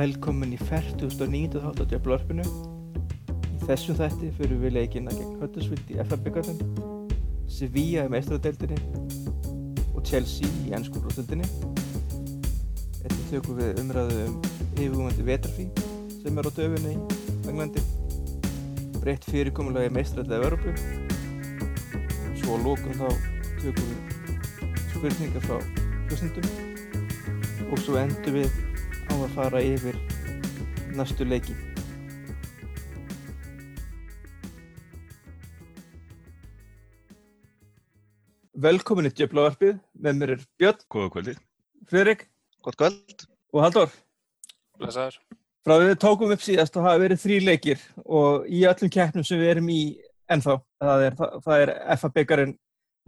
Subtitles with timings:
[0.00, 1.58] Velkomin í 49.
[1.60, 2.44] þátt á Djöflorfinu.
[3.52, 6.62] Í þessum þætti fyrir við leikina gegn Huddersfield í FA-byggarnum,
[7.52, 8.78] Sevilla í meistradeildinni
[9.92, 11.44] og Chelsea í ennskúrústildinni.
[13.02, 14.38] Þetta tökum við umræðu um
[14.70, 15.68] yfirgumandi vetrafí
[16.22, 17.84] sem er á döfunni í Englandi,
[19.02, 20.70] breytt fyrirkomulagi meistradeildið Európu.
[22.40, 23.04] Svo á lókum þá
[23.60, 24.00] tökum við
[24.96, 25.60] spurningar frá
[26.08, 28.69] hljósendum og svo endur við
[29.20, 29.96] á að fara yfir
[30.96, 31.52] næstu leiki.
[38.60, 41.42] Velkomin í Djöflavarpið, með mér er Björn, Góða kvöldið.
[41.88, 42.26] Friðrik
[42.64, 43.26] Gott kvöld.
[43.52, 43.92] og Halldór.
[44.78, 45.20] Blessaður.
[45.64, 49.24] Frá því við tókum upp síðast þá hafa verið þrý leikir og í öllum keppnum
[49.24, 49.80] sem við erum í
[50.30, 52.58] ennþá, það er, það, það er FA byggarinn,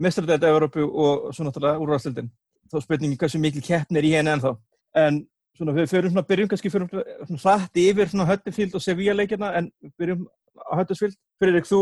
[0.03, 2.29] mestradæta Európu og svo náttúrulega úrvalstildin.
[2.69, 4.57] Þá er spurningi hversu mikil keppn er í henni ennþá.
[5.01, 5.23] En
[5.57, 9.51] svona við förum svona, byrjum kannski fyrir svona hratt yfir svona Huddersfield og Sevilla leikina
[9.59, 9.69] en
[9.99, 10.25] byrjum
[10.57, 11.17] á Huddersfield.
[11.41, 11.81] Friðrik, þú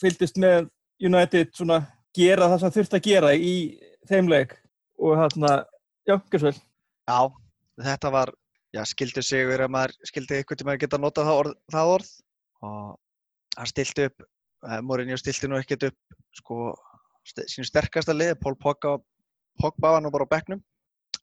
[0.00, 0.68] fylgdist með
[1.04, 1.82] United svona
[2.16, 3.54] gera það sem þurft að gera í
[4.08, 4.56] þeim leik
[4.98, 5.52] og hérna,
[6.08, 6.62] já, gerð svo vel.
[7.08, 7.20] Já,
[7.88, 8.32] þetta var,
[8.74, 12.10] já, skildi sigur að maður skildi ykkur til maður geta notað það orð, það orð
[12.68, 14.26] og hann stilti upp,
[14.66, 16.74] eh, Mourinho stilti nú ekkert upp sko
[17.28, 18.98] sínu sterkasta lið, Pól Pogba,
[19.60, 20.62] Pogba var nú bara á bekknum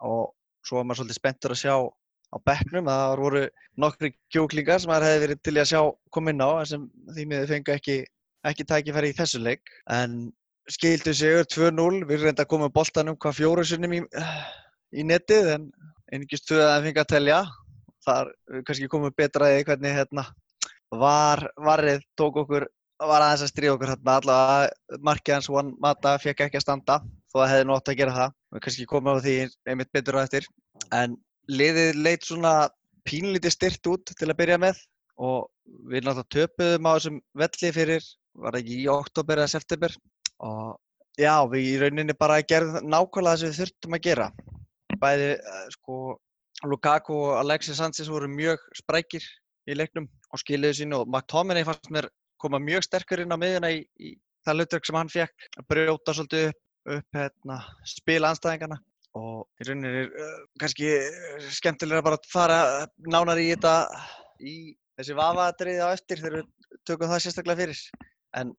[0.06, 0.34] og
[0.66, 1.76] svo var maður svolítið spenntur að sjá
[2.36, 3.42] á bekknum að það voru
[3.84, 5.82] nokkri kjúklingar sem maður hefði verið til að sjá
[6.16, 7.98] koma inn á sem því miður fengu ekki,
[8.50, 9.74] ekki tækifæri í þessu leik.
[9.92, 10.16] En
[10.72, 14.02] skildu sigur 2-0, við reynda að koma boltanum hvað fjóru sunnum í,
[14.98, 15.70] í netið en
[16.12, 17.44] einingist tvö að fengi að telja.
[18.06, 20.26] Þar við kannski komum betra í hvernig hérna
[20.94, 22.68] var, varrið tók okkur
[23.02, 27.00] var aðeins að stríða okkur hérna allavega markið hans Juan Mata fekk ekki að standa
[27.36, 28.36] þó að hefði nótt að gera það.
[28.56, 29.36] Við kannski komum á því
[29.68, 30.48] einmitt betur á eftir.
[30.96, 31.18] En
[31.52, 32.54] liðið leitt svona
[33.06, 34.80] pínlítið styrt út til að byrja með
[35.20, 35.50] og
[35.92, 39.96] við náttúrulega töpuðum á þessum velli fyrir var það ekki í oktober eða september?
[40.46, 40.76] Og
[41.20, 44.30] já, við í rauninni bara gerðum nákvæmlega það sem við þurftum að gera.
[45.02, 45.98] Bæði uh, sko
[46.66, 49.26] Lukaku og Alexis Sanchez voru mjög sprækir
[49.68, 52.08] í leiknum og skiluðu sínu og McTominay fannst mér
[52.42, 56.16] koma mjög sterkur inn á miðjuna í, í það hlutverk sem hann fekk að brjóta
[56.16, 58.78] svolítið upp, upp hérna, spila anstæðingarna
[59.16, 62.60] og í rauninni er uh, kannski uh, skemmtilega bara að fara
[63.08, 63.76] nánar í þetta
[64.44, 64.56] í
[65.00, 67.82] þessi vafaðatriði á eftir þegar við tökum það sérstaklega fyrir.
[68.36, 68.52] En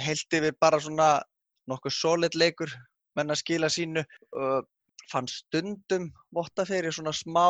[0.00, 1.10] heildi við bara svona
[1.70, 2.72] nokkuð solid leikur
[3.18, 4.60] menn að skila sínu uh,
[5.10, 7.46] fann stundum votta fyrir svona smá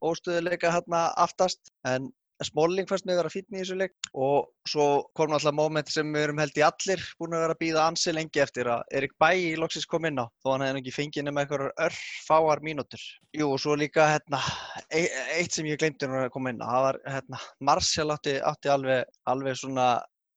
[0.00, 1.72] óstöðuleika hérna aftast.
[1.86, 2.10] En
[2.44, 4.86] Smalling fannst mig að vera fítni í þessu leik og svo
[5.18, 8.14] kom alltaf móment sem við erum held í allir búin að vera að býða ansi
[8.16, 11.44] lengi eftir að Erik Bæi loksins kom inn á þó hann hefði ekki fengið nema
[11.44, 13.02] eitthvað örfáar mínútur.
[13.36, 14.40] Jú og svo líka hérna,
[14.88, 15.04] e
[15.36, 19.12] eitt sem ég glemdi að koma inn á, það var hérna, Marcial átti, átti alveg,
[19.28, 19.88] alveg svona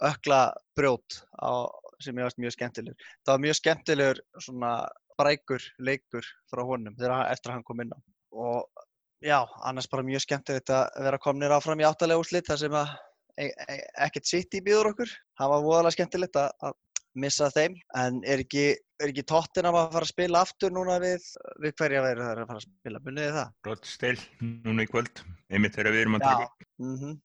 [0.03, 0.41] ökla
[0.75, 1.71] brjót á,
[2.03, 3.11] sem ég varst mjög skemmtilegur.
[3.23, 4.73] Það var mjög skemmtilegur svona
[5.19, 7.99] brækur leikur frá honum þegar eftir að hann kom inn á
[8.33, 8.82] og
[9.23, 12.95] já, annars bara mjög skemmtilegt að vera komnir áfram í áttalega úrslit þar sem að
[13.39, 15.13] e e ekkert sitt í býður okkur.
[15.39, 16.75] Það var voðalega skemmtilegt að, að
[17.23, 18.65] missa þeim en er ekki,
[19.01, 21.25] er ekki tóttin að fara að spila aftur núna við,
[21.61, 23.53] við hverja verður það að fara að spila, munið þið það?
[23.69, 26.49] Rottsteil núna í kvöld, einmitt þegar við erum að taka.
[26.49, 27.21] Já, mm -hmm.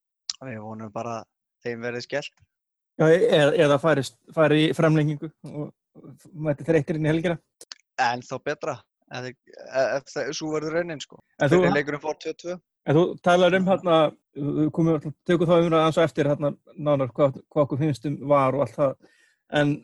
[0.51, 1.17] við vonum bara
[1.65, 2.45] þeim verði skellt.
[2.99, 4.05] Já, eða, eða fari,
[4.35, 5.73] fari í framlengingu og
[6.35, 7.39] mæti þreytir inn í helgina.
[7.99, 8.79] En þá betra
[9.15, 9.29] ef,
[9.73, 11.21] ef það svo verður raunin sko.
[11.43, 12.59] Fyrir leikurinn fór 22.
[12.89, 13.99] en þú talar um hérna,
[15.29, 18.65] tökum þá umræða eins og eftir hérna nánar hvað, hvað okkur finnst um var og
[18.65, 18.95] allt það,
[19.61, 19.75] en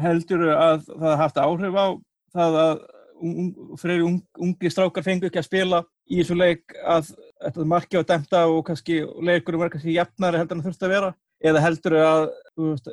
[0.00, 1.86] heldur að það haft áhrif á
[2.34, 2.84] það að
[3.24, 3.50] un,
[3.80, 7.12] fyrir un, ungi strákar fengu ekki að spila í þessu leik að
[7.44, 10.94] þetta marki á dæmta og kannski leikurum var kannski jafnari heldur en það þurfti að
[10.94, 11.12] vera
[11.44, 12.24] eða heldur að
[12.60, 12.90] veist,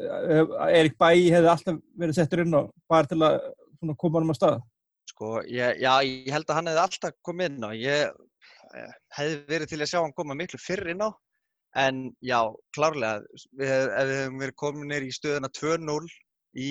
[0.68, 3.40] Erik Bæi hefði alltaf verið settur inn og bara til að
[3.80, 4.62] svona, koma um að staða?
[5.12, 7.72] Sko, ég, já, ég held að hann hefði alltaf komið inn á.
[7.76, 8.14] Ég
[8.80, 11.10] eh, hefði verið til að sjá hann koma miklu fyrr inn á.
[11.80, 12.40] En já,
[12.76, 13.22] klárlega,
[13.60, 16.00] við ef við hefum verið kominir í stöðuna 2-0
[16.60, 16.70] í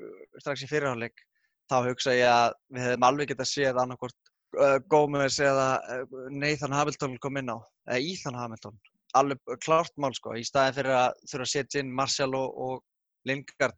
[0.00, 1.24] uh, strax í fyrirháleik,
[1.68, 5.68] þá hugsa ég að við hefum alveg getað séð annarkort uh, Gómez eða
[5.98, 7.60] uh, Nathan Hamilton kom inn á,
[7.90, 8.80] eða Ethan Hamilton.
[9.20, 13.28] Alveg klárt mál, sko, í staðin fyrir að þurfa að setja inn Martial og, og
[13.28, 13.76] Lingard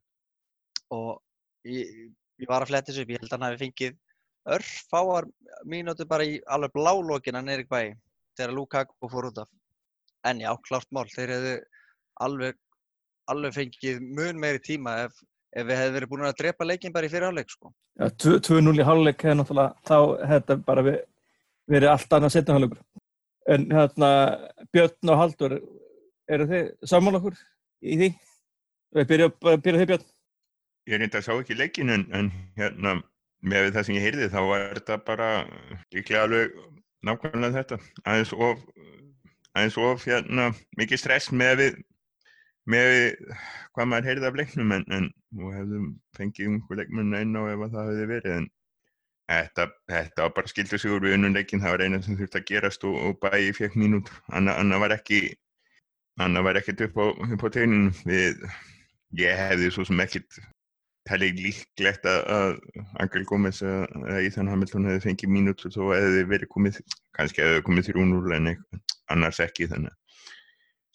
[0.95, 1.11] og
[1.67, 1.91] ég,
[2.43, 3.97] ég var að fletta þessu upp, ég held að hann hafi fengið
[4.57, 5.27] örfáar
[5.67, 7.97] mínúti bara í alveg blálókin að Erik Bæi
[8.37, 9.49] þegar Lukaku fór út af.
[10.27, 11.55] En já, klárt mál, þeir hefðu
[12.27, 12.59] alveg,
[13.31, 15.19] alveg fengið mun meiri tíma ef,
[15.57, 17.73] ef við hefðu verið búin að drepa leikin bara í fyrirháleik sko.
[17.97, 21.07] Já, 2-0 í háluleik hefði náttúrulega þá hefði bara verið,
[21.73, 22.83] verið allt annað setjahálaugur.
[23.47, 24.11] En hérna,
[24.75, 25.57] Björn og Haldur,
[26.27, 27.39] eru þið saman okkur
[27.87, 28.11] í því?
[28.97, 30.07] Við byrjum byrja þig Björn.
[30.87, 33.01] Ég reynda að sá ekki leikin en, en hérna
[33.47, 35.29] með það sem ég heyrði þá var þetta bara
[35.95, 36.57] líklega alveg
[37.07, 37.79] nákvæmlega þetta.
[38.05, 38.63] Aðeins of,
[39.55, 41.81] aðeins of hérna, mikið stress með við,
[42.71, 42.93] með
[43.75, 45.89] hvað maður heyrði af leiknum en, en nú hefðum
[46.19, 48.49] fengið einhver leikmenn einn á ef það hefði verið en
[49.27, 52.49] þetta, þetta bara skildu sig úr við unnum leikin það var eina sem þurfti að
[52.53, 54.13] gerast og, og bæði fekk mínút.
[54.31, 55.23] Annað anna var ekki
[56.23, 58.39] annað var ekkert upp á, á tegnin við
[59.21, 60.39] ég hefði svo sem ekkert
[61.07, 62.59] telli líklegt að
[63.03, 66.81] Angel Gómez eða Ethan Hamilton hefði fengið mínútur þó hefði verið komið,
[67.17, 68.53] kannski hefði komið þrjún úr en
[69.15, 69.95] annars ekki þannig.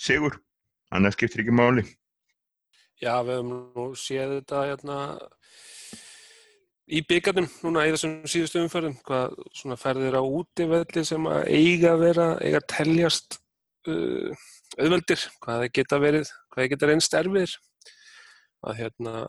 [0.01, 0.37] Sigur,
[0.91, 1.85] annars skiptir ekki máli.
[3.01, 4.97] Já, við hefum nú séð þetta hérna
[6.91, 11.95] í byggjarnum núna í þessum síðustu umferðum, hvað svona ferðir á útivelli sem að eiga
[11.95, 13.39] að vera, eiga að teljast
[13.87, 14.47] uh,
[14.77, 17.59] auðveldir, hvað það geta verið, hvað það geta reynst erfiðir
[18.61, 19.25] að hérna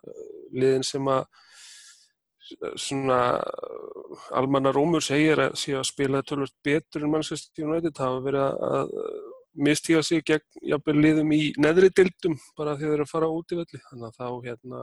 [0.53, 1.25] liðin sem að
[2.77, 3.19] svona
[4.37, 8.97] almanna rómur segir að sé að spila tölvöld betur en Manchester United hafa verið að
[9.53, 13.53] mistíga sig gegn jafnveg liðum í neðri dildum bara því þeir eru að fara út
[13.53, 13.81] í velli.
[13.89, 14.83] Þannig að þá hérna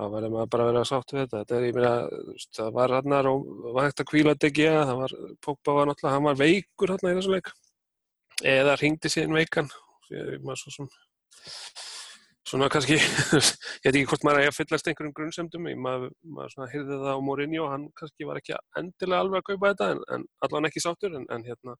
[0.00, 1.42] þá verður maður bara að vera að sátt við þetta.
[1.42, 1.92] Þetta er, ég meina,
[2.56, 6.28] það var hann og var hægt að kvíla DG það var, Pogba var náttúrulega, hann
[6.28, 7.52] var veikur hann í þessu leik.
[8.40, 9.70] Eða ringdi síðan veikan
[10.10, 10.92] að maður svo sem
[12.50, 16.98] svona kannski, ég veit ekki hvort maður er að fyllast einhverjum grunnsemdum, maður, maður hyrði
[17.02, 20.70] það á Mourinho, hann kannski var ekki endilega alveg að kaupa þetta en, en allan
[20.70, 21.76] ekki sáttur en, en hérna,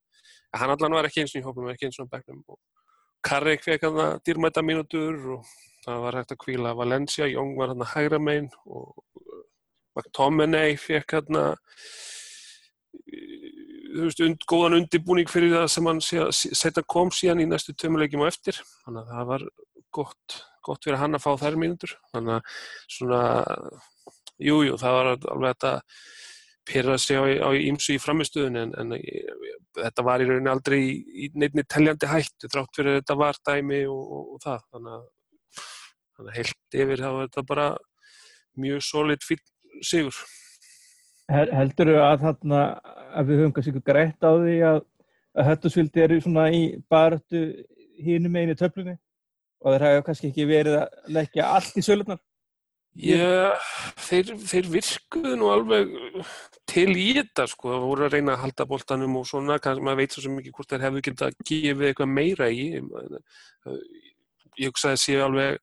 [0.62, 2.60] hann allan var ekki eins og í hóflum, ekki eins og á begnum og
[3.26, 5.50] Karrik fekk hann að dýrmæta mínútur og
[5.84, 8.94] það var hægt að kvíla Valencia, Jóng var hann að hægra megin og
[9.98, 11.58] McTominay fekk hann að
[13.90, 18.24] þú veist, und, góðan undibúning fyrir það sem hann setja kom síðan í næstu tömulegjum
[18.24, 18.60] og eftir.
[18.84, 19.46] Þannig að það var
[19.94, 21.94] gott, gott fyrir hann að fá þær mínútur.
[22.14, 22.56] Þannig að
[22.96, 23.20] svona
[24.40, 25.74] jújú, jú, það var alveg þetta
[26.70, 28.94] pyrra sig á ímsu í framistöðun en, en
[29.80, 30.90] þetta var í rauninni aldrei í,
[31.24, 34.66] í nefni teljandi hættu þrátt fyrir þetta var dæmi og, og, og það.
[34.74, 35.06] Þannig að,
[36.16, 37.66] þannig að heilt yfir það var þetta bara
[38.60, 40.22] mjög solid fyrir sigur.
[41.30, 42.62] Heldur þau að þarna
[43.14, 44.80] að við höfum kannski greitt á því að,
[45.38, 47.44] að Höttusvildi eru svona í barötu
[48.02, 48.96] hínum einu töflunni
[49.60, 52.20] og þeir hafa kannski ekki verið að leggja allt í sölunar?
[52.98, 53.54] Já,
[54.02, 55.92] þeir, þeir virkuðu nú alveg
[56.68, 60.00] til í þetta sko, það voru að reyna að halda bóltanum og svona, kannski maður
[60.02, 62.64] veit svo mikið hvort þeir hefðu ekki að gefa eitthvað meira í.
[64.58, 65.60] Ég hugsaði að sé alveg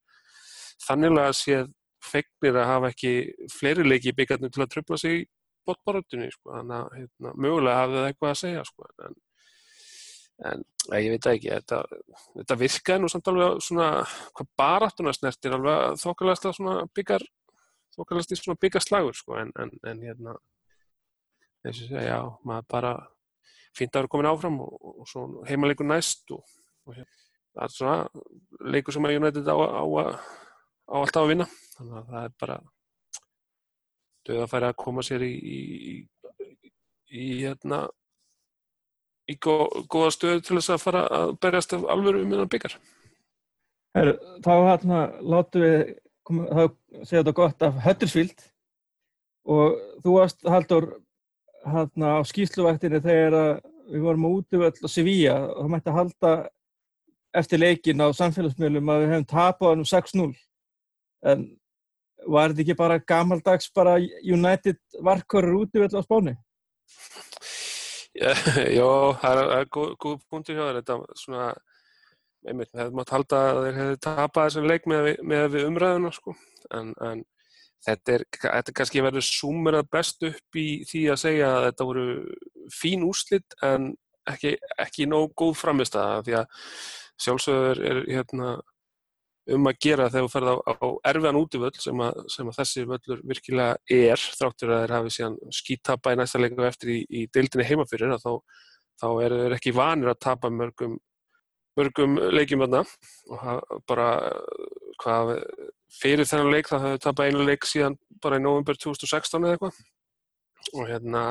[0.88, 1.60] þannig að sé
[2.08, 3.14] fegnir að hafa ekki
[3.52, 5.24] fleiri leiki í byggjarnum til að tröfla sig í
[5.68, 9.18] bóttbaróttunni sko, þannig að hérna, mögulega hafði það eitthvað að segja sko, en
[10.46, 10.64] en
[11.02, 11.82] ég veit ekki, þetta,
[12.36, 13.88] þetta virkaði nú samt alveg svona
[14.38, 17.26] hvað baráttuna snertir alveg þokkalast að svona byggar
[17.98, 20.36] þokkalast í svona byggarslagur sko en, en, en hérna
[21.66, 22.94] þess að já, maður bara
[23.78, 24.74] fínt að vera komin áfram og,
[25.04, 26.44] og svo heimaleikur næst og,
[26.88, 27.22] og hérna,
[27.54, 29.84] það er svona leikur sem að United á, á,
[30.88, 31.48] á alltaf að vinna.
[31.78, 32.58] Þannig að það er bara
[34.28, 36.72] döð að færa að koma sér í í, í,
[37.08, 37.86] í hérna
[39.28, 42.78] í góða stöðu til þess að fara að berjast af alvöru um innan byggar.
[43.98, 44.14] Her,
[44.46, 45.80] þá hérna látu við
[46.28, 46.64] þá
[47.08, 48.46] segja þetta gott af Huddersfield
[49.48, 50.90] og þú varst Haldur
[51.68, 56.34] hérna á skýsluvæktinu þegar við vorum út yfir all Sevilla og það mætti halda
[57.38, 60.28] eftir leikin á samfélagsmiðlum að við hefum tapað um 6-0
[61.32, 61.48] en
[62.28, 66.36] var þetta ekki bara gammaldags bara United varkorur út yfir all á spáni?
[68.78, 68.90] Já,
[69.22, 70.80] það er, er góð, góð punkti hjá þér.
[70.82, 71.48] Þetta svona,
[72.48, 75.68] einmitt, við hefðum átt að halda að þeir hefði tapað þessum leik með, með við
[75.72, 76.36] umræðuna, sko.
[76.78, 77.24] En, en
[77.86, 81.90] þetta er, þetta er kannski verið súmerað best upp í því að segja að þetta
[81.92, 82.08] voru
[82.74, 83.92] fín úrslitt en
[84.28, 86.66] ekki, ekki nóg góð framist að því að
[87.24, 88.58] sjálfsögur er, hérna,
[89.56, 93.22] um að gera þegar þú ferð á, á erfiðan útivöll sem, sem að þessi völlur
[93.32, 97.68] virkilega er þráttur að þeir hafi síðan skítapa í næsta leikum eftir í, í deildinni
[97.68, 98.32] heimafyrir þá,
[99.00, 100.98] þá er þeir ekki vanir að tapa mörgum,
[101.80, 102.84] mörgum leikjum öðna
[103.32, 104.10] og bara
[105.04, 105.38] hvað
[105.94, 109.82] fyrir þennan leik þá hafðu tapað einu leik síðan bara í november 2016 eða eitthvað.
[110.74, 111.24] Og hérna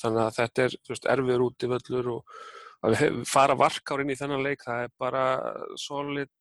[0.00, 2.38] þannig að þetta er veist, erfiður útivöllur og
[2.84, 5.24] að fara varkárinn í þennan leik það er bara
[5.80, 6.32] solid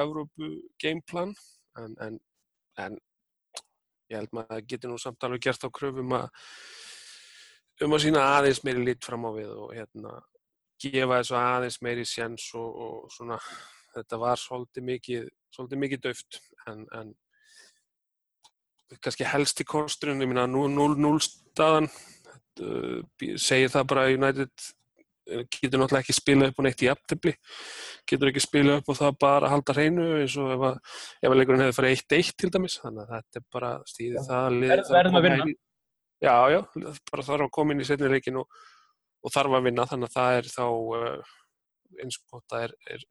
[0.00, 0.50] Evrópu
[0.82, 1.34] gameplan
[1.80, 2.18] en, en,
[2.82, 2.98] en
[4.10, 6.28] ég held maður að getur nú samt alveg gert á kröfum að
[7.84, 10.18] um að sína aðeins meiri lit fram á við og hérna
[10.84, 13.38] gefa þessu aðeins meiri sjens og, og svona
[13.94, 17.12] þetta var svolítið mikið mikið döft en, en
[19.02, 21.88] kannski helsti kosturinn, ég minna 0-0 staðan
[22.62, 23.00] uh,
[23.40, 24.68] segir það bara United
[25.24, 27.32] getur náttúrulega ekki spila upp og neitt í aftabli
[28.10, 30.78] getur ekki spila upp og það bara halda hreinu eins og ef að,
[31.22, 32.78] ef að leikurinn hefði farið 1-1 til dæmis.
[32.82, 34.24] Þannig að þetta er bara stíðið ja.
[34.28, 35.46] það Ver, verðum að vinna.
[36.24, 36.60] já, já,
[37.10, 38.60] bara þarf að koma inn í setni leikin og,
[39.24, 39.88] og þarf að vinna.
[39.92, 40.66] Þannig að það er þá
[40.98, 41.36] uh,
[42.04, 43.06] eins og gott að er, er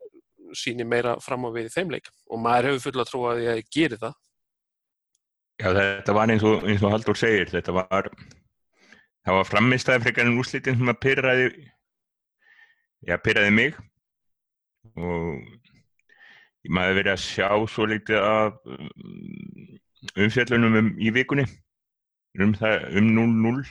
[0.57, 2.13] síni meira fram á við í þeim leik.
[2.29, 4.19] Og maður hefur fulla trú að ég gerir það.
[5.61, 8.09] Já, þetta var eins og, eins og Haldur segir, þetta var
[9.23, 11.45] það var framistæði frekar en úslitin sem að pyrraði
[13.07, 13.77] já, pyrraði mig.
[14.93, 15.43] Og
[16.71, 18.89] maður verið að sjá svo litið af um,
[20.25, 21.45] umfjöldunum um, í vikunni
[22.39, 23.63] um, um 0-0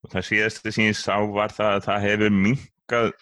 [0.00, 3.12] og það síðastu sem ég sá var það að það hefur minkað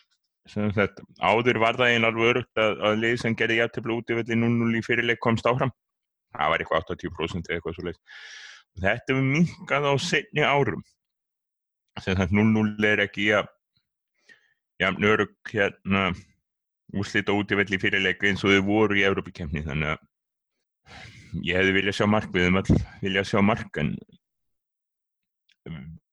[0.49, 4.17] Sagt, áður var það einn alveg örugt að, að lið sem gerði jæftabla út í
[4.17, 5.75] velli 0-0 í fyrirleik komst áfram.
[6.33, 7.99] Það var eitthvað 80% eða eitthvað svo leiðs
[8.79, 10.85] og þetta er minkað á setni árum.
[11.99, 13.51] Þannig að 0-0 er ekki að
[14.79, 16.11] jafn örug hérna
[16.97, 21.75] úslita út í velli fyrirleik eins og þau voru í Európa-kemni þannig að ég hefði
[21.77, 23.93] viljað sjá mark við höfum all viljað sjá mark en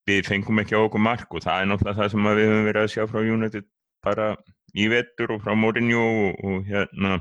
[0.06, 2.82] við fengum ekki á okkur mark og það er náttúrulega það sem við höfum verið
[2.84, 3.70] að sjá frá United
[4.06, 4.28] bara
[4.76, 7.20] í vettur og frá Mourinho og, og hérna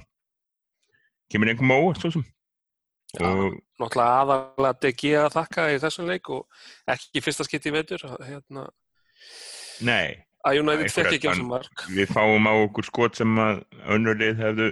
[1.31, 2.27] kemur einhverjum óvart svo sem.
[3.15, 3.31] Já,
[3.79, 8.67] náttúrulega aðalega DG að þakka í þessum leik og ekki fyrsta skitt í vettur hérna,
[9.87, 11.85] Nei að United fekk ekki á þessum mark.
[11.95, 13.63] Við fáum á okkur skot sem að
[13.97, 14.71] önnurlið hefðu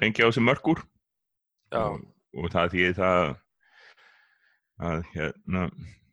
[0.00, 0.82] fengið á þessum markur
[1.80, 2.02] og,
[2.36, 3.30] og það því það
[4.84, 5.68] að hérna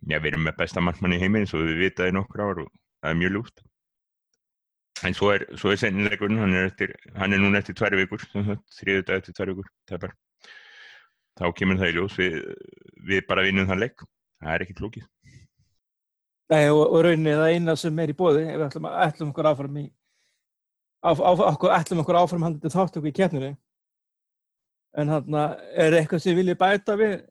[0.05, 2.71] já, við erum með besta markmann í heiminn svo við vitaði nokkur ár og
[3.01, 3.63] það er mjög lúft
[5.01, 6.53] En svo er, er sennilegurinn, hann
[7.17, 8.21] hann er núna eftir tværi vikur,
[8.77, 10.13] þriðu dag eftir tværi vikur, tæpar.
[11.39, 12.35] Þá kemur það í ljós, við,
[13.09, 14.03] við bara vinnum þann legg,
[14.43, 15.07] það er ekki klókið.
[16.51, 19.49] Nei og, og rauninni það eina sem er í bóði, ef við ætlum, ætlum okkur
[19.53, 19.85] áfram í,
[20.99, 23.51] á, á, okkur, ætlum okkur áfram hann til þáttöku í kjarninu.
[24.99, 27.21] En hann er eitthvað sem viljið bæta við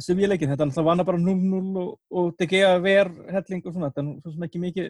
[0.00, 3.90] sem ég leikinn, þetta var bara 0-0 og, og DG að ver helling og svona,
[3.92, 4.88] þetta er svo sem ekki mikið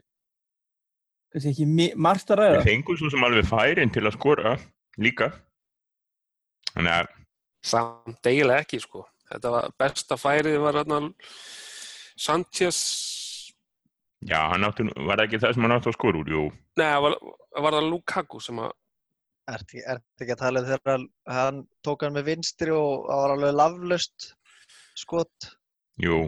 [1.35, 2.61] kannski ekki margt að ræða.
[2.61, 4.55] Það fengur svo sem alveg færin til að skora
[5.03, 5.33] líka.
[6.71, 7.11] Þannig að...
[7.65, 9.03] Samt eiginlega ekki sko.
[9.33, 11.01] Þetta var besta færið var hérna
[12.15, 12.81] Sanchez...
[14.25, 16.45] Já, hann átti, var það ekki það sem hann átti að skora úr, jú.
[16.81, 17.17] Nei, var,
[17.67, 18.73] var það Lukaku sem að...
[19.45, 23.35] Er þetta ekki að tala um þegar hann tók hann með vinstri og það var
[23.35, 24.31] alveg laflust
[24.97, 25.51] skot?
[26.01, 26.23] Jú.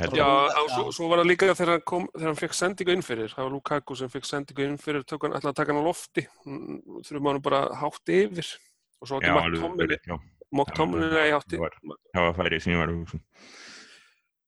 [0.00, 3.34] Já, á, svo, svo var það líka þegar hann, kom, þegar hann fekk sendingu innfyrir,
[3.34, 6.24] það var Lukaku sem fekk sendingu innfyrir, tók hann alltaf að taka hann á lofti,
[6.46, 8.54] þurfum hann bara hátt yfir.
[9.00, 10.16] Og svo átti
[10.50, 11.60] Mark Tomlin átti.
[11.60, 13.20] Það var færið sem ég var að hugsa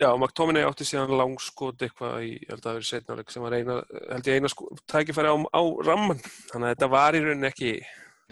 [0.03, 3.77] Já, Tomlin átti síðan langskot eitthvað í, held að það verið setnáleik sem var eina,
[4.11, 7.75] held ég eina sko, tækifæri á, á ramman, þannig að þetta var í rauninni ekki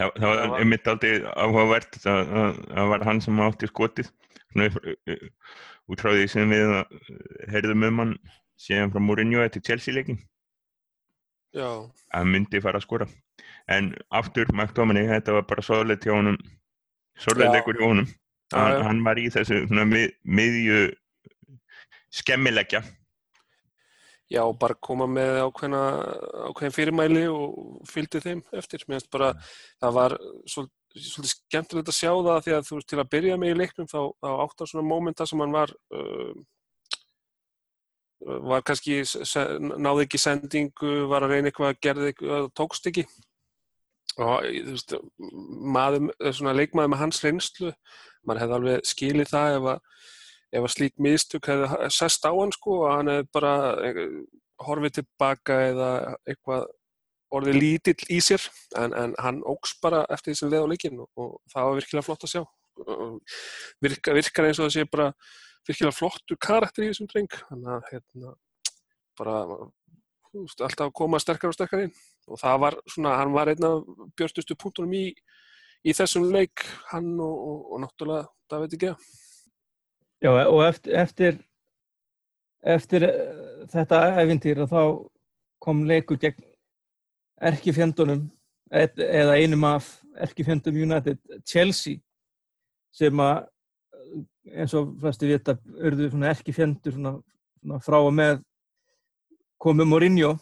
[0.01, 2.31] Það, það var einmitt aldrei áhugavert, það,
[2.71, 4.07] það var hann sem átti skotið.
[5.91, 6.73] Út frá því sem við
[7.53, 8.15] heyrðum um hann
[8.61, 10.21] séðan frá Mourinho eftir Chelsea-leikin
[11.53, 13.09] að myndi fara að skora.
[13.71, 16.39] En aftur McTominay, þetta var bara svolít hjá honum.
[17.21, 18.09] Svolít leikur hjá honum.
[18.55, 20.81] Hann, hann var í þessu mið, miðju
[22.11, 22.83] skemmilegja
[24.31, 25.79] Já, bara koma með ákveðna,
[26.53, 28.85] ákveðin fyrirmæli og fylgdi þeim eftir.
[28.87, 29.33] Mér finnst bara,
[29.83, 30.15] það var
[30.47, 33.59] svolítið svolítið skemmtilegt að sjá það því að þú veist til að byrja með í
[33.61, 36.33] leiknum þá, þá átt á svona mómenta sem hann var uh,
[38.51, 39.01] var kannski
[39.81, 43.07] náði ekki sendingu, var að reyna eitthvað að gerði eitthvað, tókst ekki
[44.19, 44.97] og þú veist
[45.79, 47.71] maður, svona leikmaður með hans reynslu
[48.27, 49.85] maður hefði alveg skilið það ef að,
[50.51, 53.55] ef að slík mistök hefði sest á hann sko og hann hefði bara
[53.87, 54.05] eh,
[54.67, 55.91] horfið tilbaka eða
[56.29, 56.69] eitthvað
[57.35, 58.43] orðið lítill í sér.
[58.79, 61.79] En, en hann ógs bara eftir því sem leið á leikin og, og það var
[61.79, 62.43] virkilega flott að sjá.
[63.85, 65.09] Virka, virkar eins og það sé bara
[65.69, 67.39] virkilega flottur karakter í þessum dreng.
[67.51, 68.35] Þannig að hérna,
[69.21, 69.37] bara
[70.35, 71.95] veist, alltaf að koma sterkar og sterkar inn.
[72.31, 73.87] Og það var svona, hann var einn af
[74.19, 75.07] björnustu punktunum í,
[75.87, 79.11] í þessum leik hann og, og, og náttúrulega ekki að
[80.21, 81.39] Já og eftir eftir,
[82.63, 84.83] eftir eh, þetta eventýr þá
[85.65, 86.45] kom leikur gegn
[87.41, 88.27] erkifjöndunum
[88.71, 89.89] eða einum af
[90.21, 91.97] erkifjöndum United, Chelsea
[92.93, 93.49] sem að
[94.51, 97.01] eins og flesti vita urðu erkifjöndur
[97.81, 98.43] frá og með
[99.61, 100.35] komið Mourinho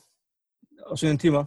[0.90, 1.46] á síðan tíma.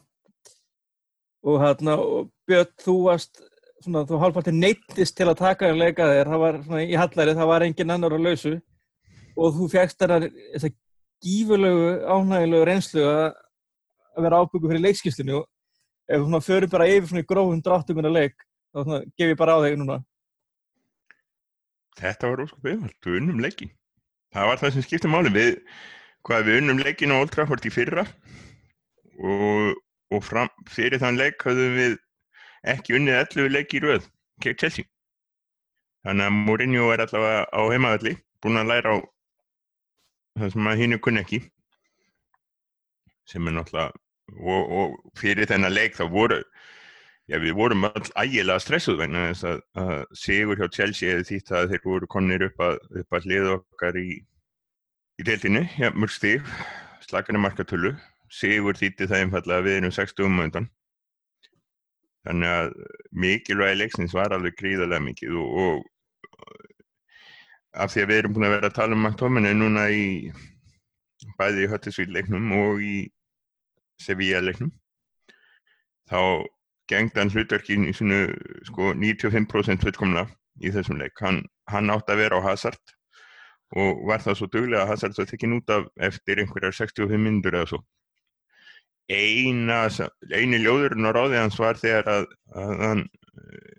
[1.44, 3.42] Og hérna og Björn þú varst
[3.86, 7.38] svona þú hálfpartir neittist til að taka en leika þér það var svona í hallari
[7.40, 8.54] það var engin annar á lausu
[9.38, 10.72] og þú fegst þennan þessa
[11.22, 13.26] gífurlegu ánægilegu reynslu að
[14.12, 15.46] að vera ábyggu fyrir leikskistinu og
[16.12, 18.36] ef þú förum bara yfir svona í grófum dráttum en að leik
[18.72, 20.02] þá svona gef ég bara á þig núna
[22.00, 23.68] Þetta var óskup auðvald, við unnum leiki.
[24.32, 25.32] Það var það sem skipti máli.
[25.36, 25.50] Við,
[26.28, 28.06] hvað, við unnum leikin á Old Trafford í fyrra
[29.20, 29.76] og,
[30.16, 31.98] og fram, fyrir þann leik höfðum við
[32.74, 34.10] ekki unnið 11 leiki í röð
[34.44, 34.90] gegn Chelsea.
[36.06, 38.98] Þannig að Mourinho er allavega á heimaðalli, búin að læra á
[40.42, 41.42] það sem að hínu kunni ekki.
[43.30, 43.92] Sem er náttúrulega,
[44.42, 46.42] og, og fyrir þennan leik þá voru,
[47.32, 51.52] Já, við vorum all ægilega stressuð vegna þess að, að sigur hjá Chelsea eða þýtt
[51.56, 54.08] að þeir voru konir upp að, að hlið okkar í,
[55.22, 56.50] í deildinu, ja, mörg stíf,
[57.06, 57.94] slakarni markatölu,
[58.28, 60.68] sigur þýtti það einfallega við erum 60 um undan.
[62.28, 62.74] Þannig að
[63.24, 65.80] mikilvægi leiksins var alveg gríðarlega mikið og, og
[67.74, 70.06] af því að við erum búin að vera að tala um McTominay núna í
[71.40, 72.96] bæði í Huddersfield leiknum og í
[74.02, 74.72] Sevilla leiknum,
[76.10, 76.20] þá
[76.92, 78.24] gengd hann hlutverkin í svona
[78.68, 80.26] sko 95% fullkomna
[80.62, 81.16] í þessum leik.
[81.22, 82.96] Hann, hann átti að vera á Hazard
[83.82, 87.56] og var það svo duglega að Hazard svo tekinn út af eftir einhverjar 65 minnur
[87.56, 87.82] eða svo.
[89.12, 89.86] Eina,
[90.32, 93.74] eini ljóðurinn á ráði hans var þegar að, að hann uh,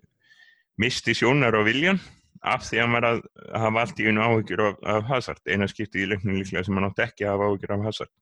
[0.81, 2.01] misti sjónar á viljan
[2.43, 3.21] af því að hann var að
[3.63, 5.41] hafa allt í einu áhyggjur af, af Hazard.
[5.47, 8.13] Eina skipti í leiknum líklega sem hann átti ekki að hafa áhyggjur af Hazard.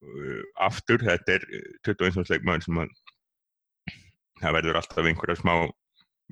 [0.00, 1.48] Uh, aftur, þetta er
[1.88, 2.24] 21.
[2.34, 2.94] leikmaður sem að
[4.40, 5.54] það verður alltaf einhverja smá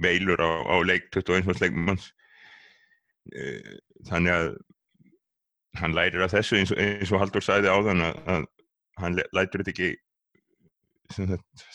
[0.01, 1.59] veilur á, á leik 21.
[1.61, 2.13] leikmanns
[4.09, 4.47] þannig að
[5.79, 8.47] hann lærir að þessu eins og, eins og Haldur sæði á þann að, að
[9.03, 9.91] hann lætur þetta ekki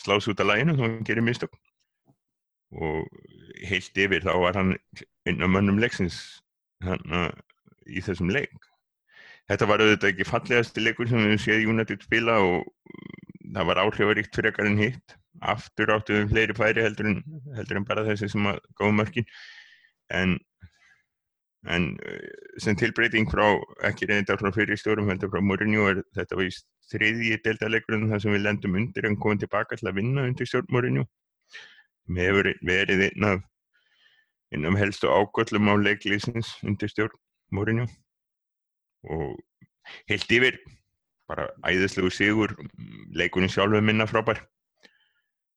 [0.02, 1.56] sláðs út af læginu þá hann gerir mistök.
[2.74, 3.06] Og
[3.68, 4.76] heilt yfir þá var hann
[5.28, 6.20] einn af mönnum leiksins
[6.84, 7.32] hann,
[7.86, 8.54] í þessum leik.
[9.50, 12.64] Þetta var auðvitað ekki fallegasti leikur sem við séum United spila og
[13.54, 15.16] það var áhrifaríkt fyrir ekkar en hitt.
[15.44, 17.18] Aftur áttu við fleiri færi heldur en,
[17.56, 19.26] heldur en bara þessi sem að góða mörkin.
[20.14, 20.38] En,
[21.64, 21.94] en
[22.60, 23.46] sem tilbreyting frá
[23.88, 26.50] ekki reynda frá fyrir stjórum heldur frá Mourinho er þetta í
[26.92, 30.68] þriðji deltalegurinn þar sem við lendum undir en komum tilbaka til að vinna undir stjórn
[30.74, 31.06] Mourinho.
[32.04, 33.42] Sem hefur verið einn af
[34.54, 37.16] einn af helstu ágöllum á leiklýsins undir stjórn
[37.50, 37.88] Mourinho.
[39.08, 39.40] Og
[40.08, 40.60] heilt yfir
[41.28, 42.52] bara æðislegu sigur
[43.16, 44.42] leikunni sjálfu minna frábær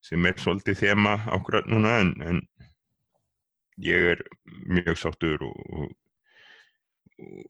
[0.07, 2.41] sem er svolítið þema ákveðat núna en, en
[3.83, 4.21] ég er
[4.65, 5.91] mjög sáttur og, og,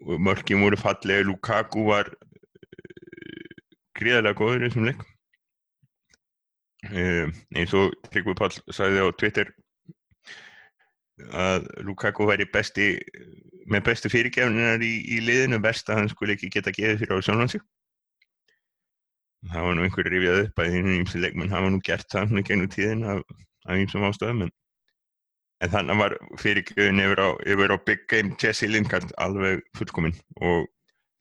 [0.07, 3.61] og mörgjum voru fallegi Lukaku var uh,
[3.99, 5.05] gríðarlega góður í þessum leik.
[6.87, 9.51] Uh, eins og Tryggvi Pall sagði á Twitter
[11.33, 12.91] að Lukaku væri besti
[13.67, 17.25] með bestu fyrirgefninar í, í liðinu best að hann skulle ekki geta gefið fyrir á
[17.25, 17.59] sjálfansi
[19.51, 22.45] það var nú einhverju rifjað upp að einu ímsi leikmenn hafa nú gert það svona
[22.47, 23.21] gennum tíðin af,
[23.67, 24.53] af ímsum ástöðum en,
[25.63, 27.21] en þannig var fyrirgjöðin yfir
[27.53, 30.67] yfir á Big Game Jesse Lingard alveg fullkominn og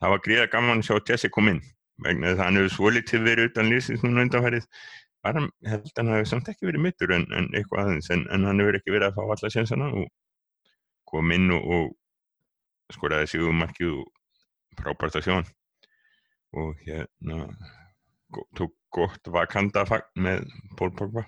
[0.03, 1.63] það var gríða gaman að sjá Jesse kom inn.
[2.05, 4.67] Vegna þess að hann hefur svolítið verið utan lísins núna undanfærið
[5.25, 8.45] bara held að hann hefur samt ekki verið mittur en, en eitthvað aðeins en, en
[8.47, 10.11] hann hefur ekki verið að fá alla sénsana og
[11.09, 14.05] kom inn og, og skoraði síðan markið og
[14.77, 15.49] frábært að sjá hann.
[16.57, 17.41] Og hérna
[18.59, 20.45] tók gott vakandafagn með
[20.77, 21.25] Pól Pogba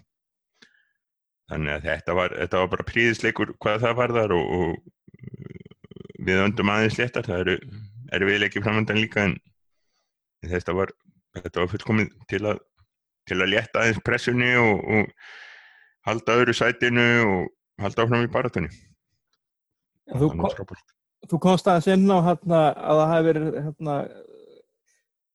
[1.48, 6.42] þannig að þetta var, þetta var bara príðisleikur hvað það var þar og, og við
[6.44, 7.28] öndum aðeins léttar.
[7.28, 7.58] Það eru,
[8.16, 9.36] eru við ekki framöndan líka en
[10.46, 10.92] þetta var,
[11.38, 12.62] þetta var fullkomið til að,
[13.28, 15.12] til að létta aðeins pressunni og, og
[16.08, 17.48] halda öðru sætinu og
[17.82, 18.70] halda áfram í baratunni
[20.08, 20.78] Þú, kom,
[21.28, 23.96] þú komst aðeins inn á hérna, að það hefði verið hérna,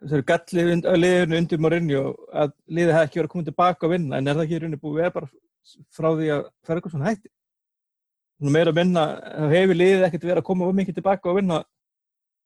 [0.02, 4.18] þessari gallið liðinu undir Mourinho að liðið hefði ekki verið að koma tilbaka að vinna
[4.18, 5.30] en er það ekki í rauninni búið eða bara
[5.94, 7.32] frá því að Ferguson hætti.
[8.44, 9.06] Nú meira að minna
[9.54, 11.60] hefur liðið ekkert verið að koma um mikið tilbaka að vinna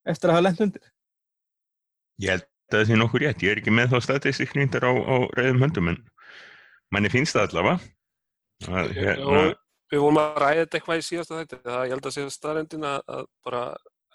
[0.08, 0.90] eftir að hafa lengt undir.
[2.22, 3.46] Ég held að það sé nokkur rétt.
[3.46, 6.02] Ég er ekki með þá statistiknýndar á, á reyðum höndum en
[6.94, 7.92] manni finnst það allavega.
[8.68, 9.44] Að, hérna...
[9.88, 12.88] Við vorum að ræða þetta eitthvað í síðasta þetta það ég held að sé staðrendin
[12.90, 13.62] að, að bara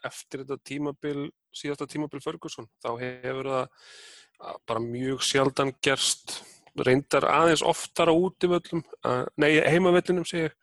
[0.05, 1.21] eftir þetta tímabil
[1.57, 6.41] síðasta tímabil Ferguson þá hefur það bara mjög sjaldan gerst
[6.81, 8.81] reyndar aðeins oftar á útivöllum
[9.37, 10.55] nei heimavöllinum segir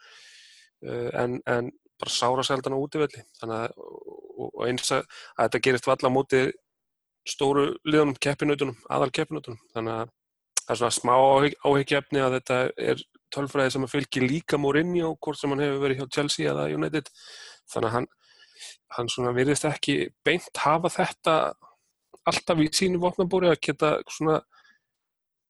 [0.82, 1.69] en, en
[2.00, 6.15] bara sára sjaldan á útivelli þannig að og eins að, að þetta gerist valla á
[6.15, 6.41] móti
[7.28, 9.60] stóru liðunum, keppinautunum, aðal keppinautunum.
[9.76, 10.12] Þannig að
[10.60, 11.13] það er svona smá
[11.69, 12.60] áhyggjefni að þetta
[12.91, 13.04] er
[13.36, 17.10] tölfræði sem að fylgja líka Mourinho, hvort sem hann hefur verið hjá Chelsea eða United.
[17.69, 18.08] Þannig að hann,
[18.98, 21.36] hann svona virðist ekki beint hafa þetta
[22.30, 24.39] alltaf í sínu vopnabúri að geta svona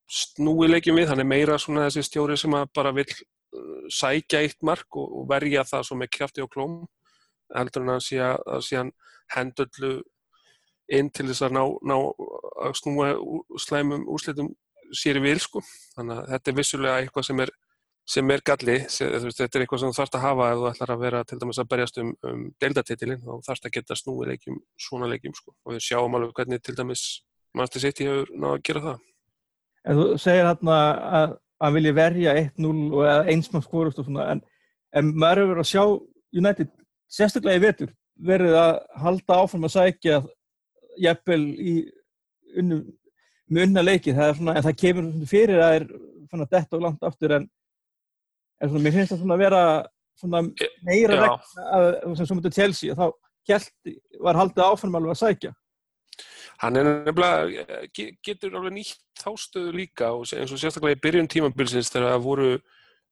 [0.10, 1.10] snúi leikjum við.
[1.12, 5.28] Hann er meira svona þessi stjóri sem bara vil uh, sækja eitt mark og, og
[5.30, 6.80] verja það svo með krafti og klóm
[7.56, 8.92] heldur en að sé að sé hann
[9.34, 10.00] hendullu
[10.94, 11.96] inn til þess að ná, ná
[12.66, 13.10] að snúa
[13.62, 14.52] slæmum úslitum
[14.96, 15.62] sér í vil sko.
[15.96, 17.52] Þannig að þetta er vissulega eitthvað sem er,
[18.10, 21.04] sem er galli, þetta er eitthvað sem þú þarfst að hafa ef þú ætlar að
[21.06, 25.12] vera til dæmis að berjast um, um deildatitilinn, þá þarfst að geta snúið leikjum, svona
[25.12, 25.54] leikjum sko.
[25.66, 27.06] Og við sjáum alveg hvernig til dæmis
[27.54, 29.06] Manchester City hefur náðu að gera það.
[29.88, 30.80] En þú segir hérna
[31.20, 34.42] að hann vilji verja 1-0 og einsmann skorust og svona, en,
[34.96, 35.84] en maður hefur verið að sjá
[36.40, 36.72] United
[37.10, 37.94] sérstaklega í vetur
[38.30, 40.20] verið að halda áfram að sækja
[41.00, 41.76] jæppel í
[42.60, 42.82] unnu,
[43.50, 45.88] með unna leiki það svona, en það kemur fyrir að
[46.30, 47.48] það er dett og langt aftur en,
[48.60, 49.64] en svona, mér finnst það að vera
[50.20, 50.44] svona,
[50.86, 53.08] meira regn sem svo mútið Chelsea þá
[53.50, 55.54] gælt var haldið áfram alveg að sækja
[56.60, 57.80] Hann er nefnilega,
[58.26, 62.50] getur alveg nýtt þástöðu líka og eins og sérstaklega í byrjun tímabilsins þegar það voru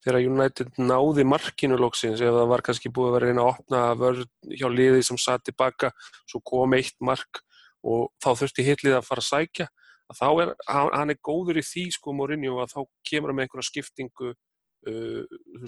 [0.03, 3.81] þegar United náði markinu lóksins ef það var kannski búið að vera einn að opna
[3.99, 5.91] vörð hjá liði sem satt tilbaka
[6.29, 7.41] svo kom eitt mark
[7.87, 9.67] og þá þurfti hitlið að fara að sækja
[10.07, 13.47] að þá er, hann er góður í því sko Mourinho að þá kemur hann með
[13.47, 15.23] einhverja skiptingu uh,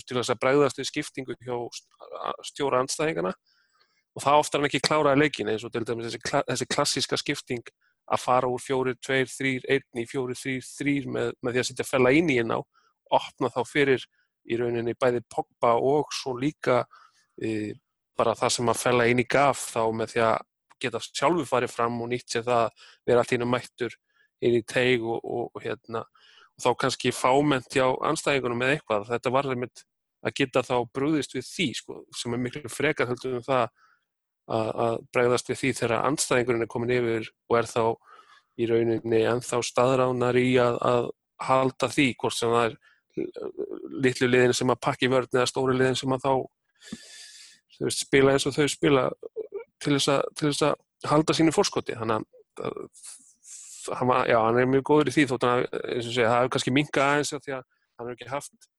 [0.06, 1.56] til þess að bregðast við skiptingu hjá
[2.48, 3.34] stjóra anstæðingana
[4.20, 7.64] og það oftar hann ekki kláraði leikin eins og til dæmis þessi, þessi klassíska skipting
[8.10, 12.40] að fara úr 4-2-3-1 í 4-3-3 með, með því að sitja að fella inn í
[12.42, 12.60] einn á
[13.16, 14.04] opna þá fyrir
[14.50, 16.82] í rauninni bæði Pogba og svo líka
[17.40, 17.72] e,
[18.18, 20.38] bara það sem að fella inn í gaf þá með því að
[20.80, 23.96] geta sjálfu farið fram og nýtt sér það að vera allt ínum mættur
[24.44, 29.08] inn í teig og, og, og hérna og þá kannski fáment hjá anstæðingunum með eitthvað.
[29.14, 29.84] Þetta var þeimitt
[30.26, 33.70] að geta þá brúðist við því sko, sem er miklu frekar höldum um það
[34.50, 37.84] að, að bregðast við því þegar anstæðingurinn er komin yfir og er þá
[38.60, 41.10] í rauninni ennþá staðránar í að, að
[41.50, 42.78] halda því hvort sem það er
[44.04, 46.34] litlu liðin sem að pakki vörn eða stóru liðin sem að þá
[47.80, 49.06] veist, spila eins og þau spila
[49.80, 52.82] til þess að, til þess að halda sínu fórskoti þannig að
[53.96, 55.64] hann, já, hann er mjög góður í því þótt að
[56.04, 58.70] segja, það hefur kannski minga aðeins því að hann hefur ekki haft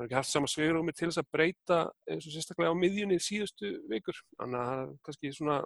[0.00, 3.20] hann hefur ekki haft sama sveigurúmi til þess að breyta eins og sérstaklega á miðjunni
[3.20, 5.60] síðustu vikur þannig að það er kannski svona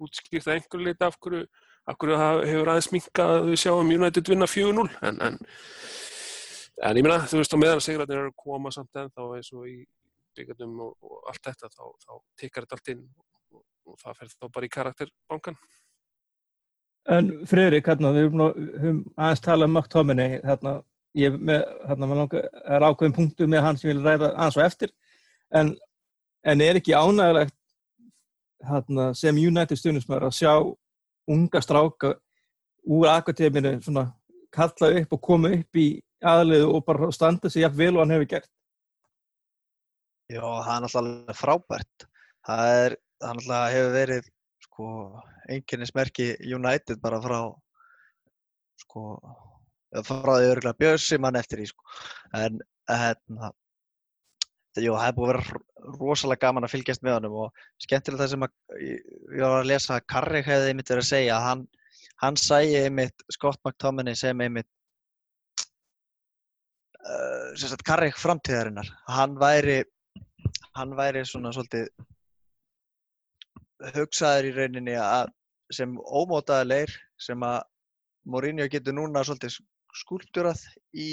[0.00, 1.46] útskýrt að einhver leita af hverju,
[1.86, 5.40] af hverju hefur aðeins minga að við sjáum United vinna 4-0 en, en
[6.80, 9.50] en ég meina, þú veist, á meðan sigræðin eru að koma samt en þá eins
[9.52, 9.76] og í
[10.38, 14.32] byggandum og, og allt þetta, þá, þá tekkar þetta allt inn og, og það fer
[14.32, 15.60] þá bara í karakterbankan.
[17.10, 20.74] En Friðrik, hérna, við höfum aðeins talað um Mark Tominey, hérna,
[21.18, 24.64] ég með, hérna, langar, er ákveðin punktu með hann sem ég vil ræða aðeins og
[24.66, 24.92] eftir,
[25.50, 25.72] en,
[26.46, 27.56] en er ekki ánægilegt
[28.68, 30.54] hérna, sem United stjórnismar að sjá
[31.30, 32.14] unga stráka
[32.90, 34.10] úr akvatíminu svona
[34.54, 35.88] kalla upp og koma upp í
[36.26, 38.50] aðlið og bara standa sig jafn vel og hann hefur gert?
[40.30, 42.06] Já, það er náttúrulega frábært.
[42.46, 44.28] Það er, það náttúrulega hefur verið
[44.66, 44.88] sko,
[45.50, 47.38] einnkjörnismerki United bara frá
[48.84, 49.04] sko
[49.90, 51.84] frá því örgulega bjössi mann eftir í sko.
[52.36, 53.52] En hérna
[54.78, 58.28] Jú, það hefði búið að vera rosalega gaman að fylgjast með honum og skemmtilega það
[58.30, 58.52] sem að,
[58.86, 61.64] ég var að lesa að Karri hefði einmitt verið að segja að hann,
[62.22, 64.68] hann sæi einmitt Scott McTominay sem einmitt
[67.02, 68.92] uh, sem sagt Karrik framtíðarinnar.
[69.10, 69.80] Hann væri
[70.78, 71.90] hann væri svona svolítið
[73.96, 75.34] hugsaður í rauninni að
[75.74, 77.60] sem ómótaðilegir sem að
[78.30, 79.58] Mourinho getur núna svolítið
[79.96, 80.62] skúlturað
[80.94, 81.10] í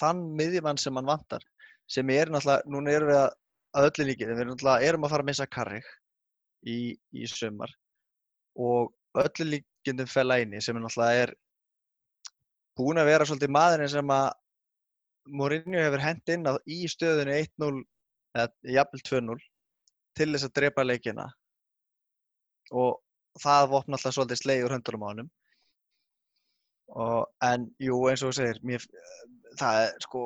[0.00, 1.44] þann miðjumann sem hann vantar
[1.90, 3.30] sem er náttúrulega, núna erum við að,
[3.76, 5.88] að öllu líkið, við náttúrulega erum að fara að missa Karrik
[6.62, 6.78] í,
[7.12, 7.72] í sömar
[8.60, 11.34] og öllu líkindum fell æni sem er náttúrulega er
[12.78, 14.30] búin að vera svolítið maðurinn sem að
[15.30, 17.82] Mourinho hefur hend inn í stöðunni 1-0
[18.40, 19.42] eða jafnvel 2-0
[20.18, 21.26] til þess að drepa leikina.
[22.72, 22.98] Og
[23.38, 25.28] það vopna alltaf svolítið slegjur höndurum á hannum
[27.46, 28.86] en jú eins og þú segir mér,
[29.58, 30.22] það er sko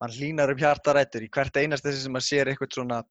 [0.00, 3.02] mann hlínar um hjartarættur í hvert einast þessi sem að sér eitthvað svona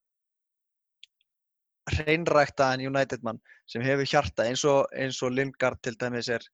[1.93, 3.39] hreinræktaðan United mann
[3.69, 6.45] sem hefur hjarta eins og, eins og Lingard til dæmis er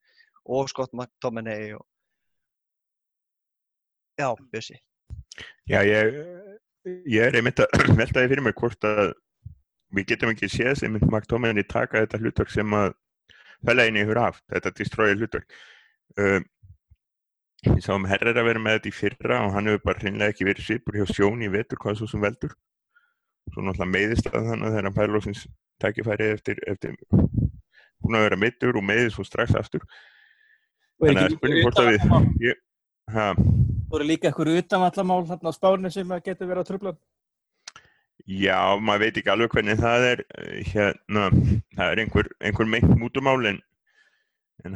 [0.46, 1.86] og Scott McTominay og...
[4.20, 4.78] Já, Bjössi.
[5.70, 6.18] Já, ég,
[7.08, 9.14] ég er einmitt að veltaði fyrir mig hvort að
[9.96, 12.94] við getum ekki séð sem McTominay taka þetta hlutverk sem að
[13.68, 15.56] fælaðinni hefur haft, þetta distróið hlutverk.
[16.20, 16.46] Um,
[17.68, 20.34] ég sá um herrar að vera með þetta í fyrra og hann hefur bara hreinlega
[20.34, 22.56] ekki verið svipur hjá sjón í vetur hvað svo sem veldur.
[23.52, 25.46] Svo náttúrulega meiðist að þannig þegar hann fær lóksins
[25.82, 29.86] tækifæri eftir, eftir búin að vera mittur og meiðist svo strax aftur.
[31.02, 32.60] Þannig að spurning hvort að við ég,
[33.16, 33.32] ha,
[33.92, 36.92] Þú eru líka eitthvað utanvallamál þarna á spánu sem getur verið að tröfla.
[38.30, 41.28] Já, maður veit ekki alveg hvernig það er eh, hérna,
[41.78, 43.62] það er einhver, einhver meint mútumál en,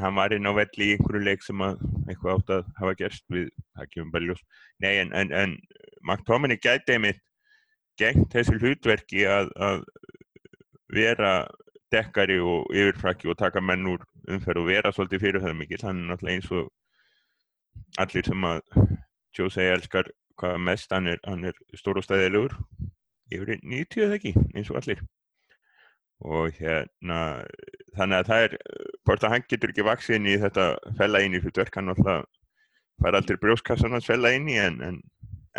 [0.01, 3.25] hann var inn á velli í einhverju leik sem að eitthvað átt að hafa gerst
[3.29, 4.41] við, það kemur bara ljós.
[4.81, 5.53] Nei, en, en, en
[6.01, 7.21] McTominay gæti einmitt
[8.01, 9.85] gengt þessu hlutverki að, að
[10.95, 11.35] vera
[11.93, 16.01] dekkari og yfirfrakki og taka menn úr umferð og vera svolítið fyrir það mikið, hann
[16.01, 18.61] er náttúrulega eins og allir sem að
[19.37, 22.57] Jose elskar hvað mest, hann er, er stór og stæðilegur
[23.33, 25.01] yfir 90 eða ekki, eins og allir.
[26.25, 27.19] Og hérna
[27.97, 28.55] þannig að það er,
[29.07, 30.67] hvort að hann getur ekki vaksið inn í þetta
[30.99, 32.25] fella inn í hlutverk hann alltaf
[33.03, 35.01] fara aldrei brjóskassan að fella inn í en, en,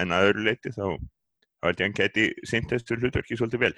[0.00, 3.66] en að öðru leiti þá þá held ég að hann geti sýnt þessu hlutverki svolítið
[3.66, 3.74] vel.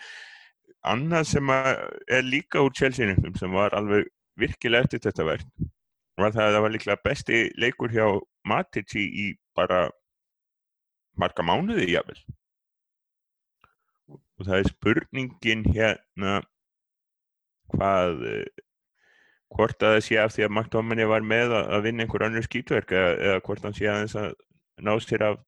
[0.87, 4.07] Annað sem er líka úr Chelsea-nefnum sem var alveg
[4.38, 5.68] virkilega eftir þetta verð
[6.18, 8.07] var það að það var líklega besti leikur hjá
[8.48, 9.87] Matic í, bara
[11.18, 12.18] marga mánuði jável
[14.38, 16.38] og það er spurningin hérna
[17.74, 18.24] hvað
[19.55, 22.46] hvort að það sé af því að McTominay var með að, að vinna einhver annur
[22.46, 24.31] skýtverk eða, eða hvort hann sé aðeins að
[24.85, 25.40] ná sér af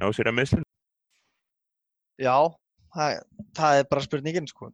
[0.00, 0.66] ná sér af meðslun
[2.20, 2.36] Já,
[2.92, 3.20] það,
[3.56, 4.68] það er bara spurningin sko.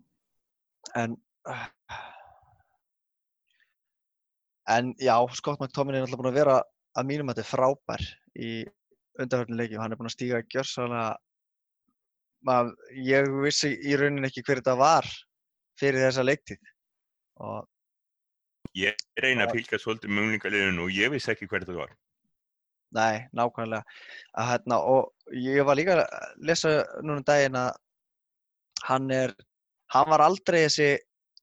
[0.99, 1.15] En
[4.77, 6.57] en já, Scott McTominay er alltaf búin að vera
[6.97, 8.03] að mínum að þetta er frábær
[8.35, 8.51] í
[9.23, 11.07] undanhörnuleiki og hann er búin að stíga gjörsalega
[12.47, 15.09] Mað, ég vissi í rauninni ekki hver þetta var
[15.81, 16.61] fyrir þessa leiktið
[17.43, 17.65] og
[18.77, 21.93] Ég reyna að fylgja svolítið með umlingaliðinu og ég vissi ekki hver þetta var.
[22.97, 23.95] Nei, nákvæmlega.
[24.37, 27.71] Að, hérna, og ég var líka að lesa núna um daginn að
[28.85, 29.33] hann er
[29.95, 30.91] hann var aldrei þessi,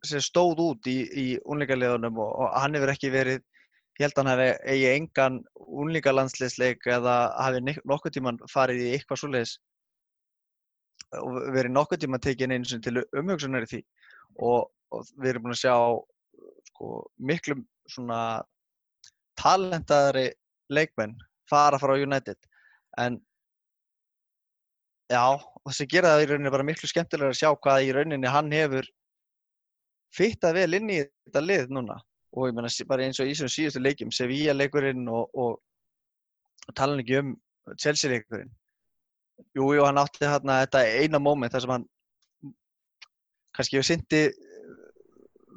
[0.03, 3.41] þessi stóð út í, í unlingaliðunum og, og hann hefur ekki verið
[3.99, 5.41] ég held að hann hefði eigi engan
[5.83, 9.57] unlingalandsleisleik eða hafi nokkuð tíman farið í eitthvað svoleiðis
[11.19, 13.81] og verið nokkuð tíma tekið einu til umhugsunar í því
[14.39, 15.75] og, og við erum búin að sjá
[16.69, 18.19] sko, miklu svona
[19.39, 20.31] talentaðari
[20.73, 21.15] leikmenn
[21.49, 22.37] fara frá United.
[22.97, 23.19] En
[25.11, 25.25] já,
[25.73, 28.89] sem gera það í rauninni bara miklu skemmtilega að sjá hvað í rauninni hann hefur
[30.13, 31.99] fittað vel inn í þetta lið núna.
[32.33, 35.59] Og ég menna bara eins og í þessum síðustu leikjum Sevilla leikurinn og, og,
[36.67, 37.35] og tala ekki um
[37.77, 38.53] Chelsea leikurinn
[39.53, 41.85] Jú, jú, hann átti hérna þetta eina móment þar sem hann
[43.53, 44.21] kannski hefur syndi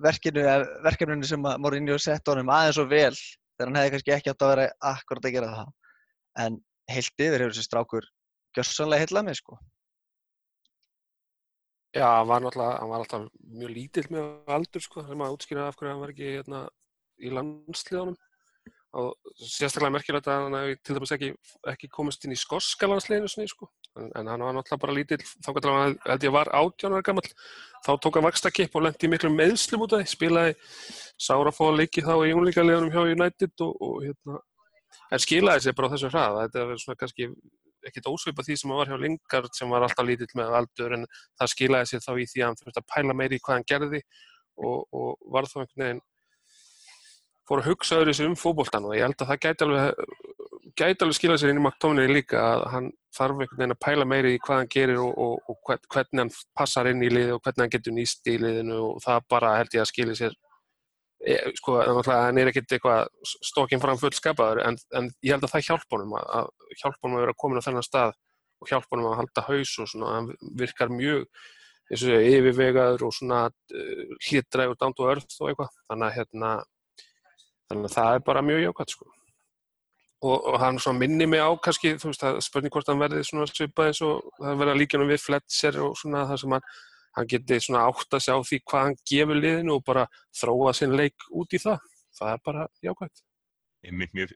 [0.05, 0.45] verkinu,
[0.85, 4.53] verkefninu sem Mourinho sett honum aðeins og vel þegar hann hefði kannski ekki átt að
[4.53, 5.73] vera akkurat að gera það.
[6.45, 6.59] En
[6.93, 8.11] heilt yfir hefur þessi strákur
[8.57, 9.59] gjörsanlega heillað mig, sko.
[11.97, 15.73] Já, hann var náttúrulega, hann var alltaf mjög lítill með aldur, sko, þegar maður útskýraði
[15.73, 16.63] af hverju hann var ekki hérna
[17.17, 18.19] í landsliðunum
[18.97, 21.29] og sérstaklega merkilegt að hann hefði til dæmis ekki,
[21.73, 25.21] ekki komist inn í skorska landsliðinu sinni, sko, en, en hann var náttúrulega bara lítill,
[25.45, 27.27] þá gæti hann að ég var átjónar gammal,
[27.85, 30.57] þá tók hann vakstakipp og lendi miklu meðslum út af því, spilaði
[31.29, 34.41] sárafóða leiki þá í unlíkaliðunum hjá United og, og hérna,
[35.13, 37.31] en skilaði sér bara á þessu hrað, þetta er svona kannski
[37.87, 41.07] ekkert ósvipa því sem hann var hjá Lingard sem var alltaf lítill með aldur en
[41.39, 44.01] það skilaði sér þá í því að hann þurfti að pæla meiri hvað hann gerði
[44.57, 46.03] og, og var þá einhvern veginn
[47.47, 50.15] fór að hugsa öðru sér um fókbóltan og ég held að það gæti alveg,
[50.77, 54.09] gæti alveg skilað sér inn í McTominay líka að hann þarf einhvern veginn að pæla
[54.09, 57.43] meiri í hvað hann gerir og, og, og hvernig hann passar inn í liði og
[57.45, 60.37] hvernig hann getur nýst í liðinu og það bara held ég að skilja sér.
[61.27, 65.69] E, sko, hann er ekkert eitthvað stókinn fram fullskapaður en, en ég held að það
[65.71, 68.17] hjálp honum að, að hjálp honum að vera komin á þennan stað
[68.61, 70.29] og hjálp honum að halda haus og svona, hann
[70.61, 71.25] virkar mjög
[71.87, 75.77] eins og yfirvegaður og svona uh, hlýttrægur down to earth og eitthvað.
[75.87, 76.53] Þannig að hérna
[77.71, 79.07] þannig að það er bara mjög jákvæmt sko.
[80.27, 83.47] og, og hann minni mig á kannski, þú veist, það spurning hvort hann verði svona
[83.51, 86.69] svipað eins og það verða líka við Fletcher og svona það sem hann
[87.17, 90.97] hann geti svona átt að sjá því hvað hann gefur liðinu og bara þróa sinn
[90.97, 91.79] leik út í það,
[92.19, 93.23] það er bara jákvæmt
[93.87, 94.35] Ég mynd mjög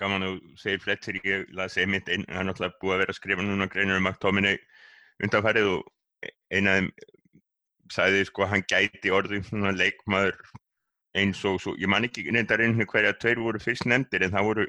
[0.00, 3.18] gaman að segja Fletcher, ég lasi einmitt einn, hann er alltaf búið að vera að
[3.18, 4.60] skrifa núna greinur um McTominay
[5.20, 6.90] undanfærið og eina af þeim
[7.90, 10.38] sagði sko að hann gæti orðið svona leikmaður
[11.18, 14.46] eins og svo, ég man ekki reyndar einhvern hverja tveir voru fyrst nefndir en það
[14.46, 14.66] voru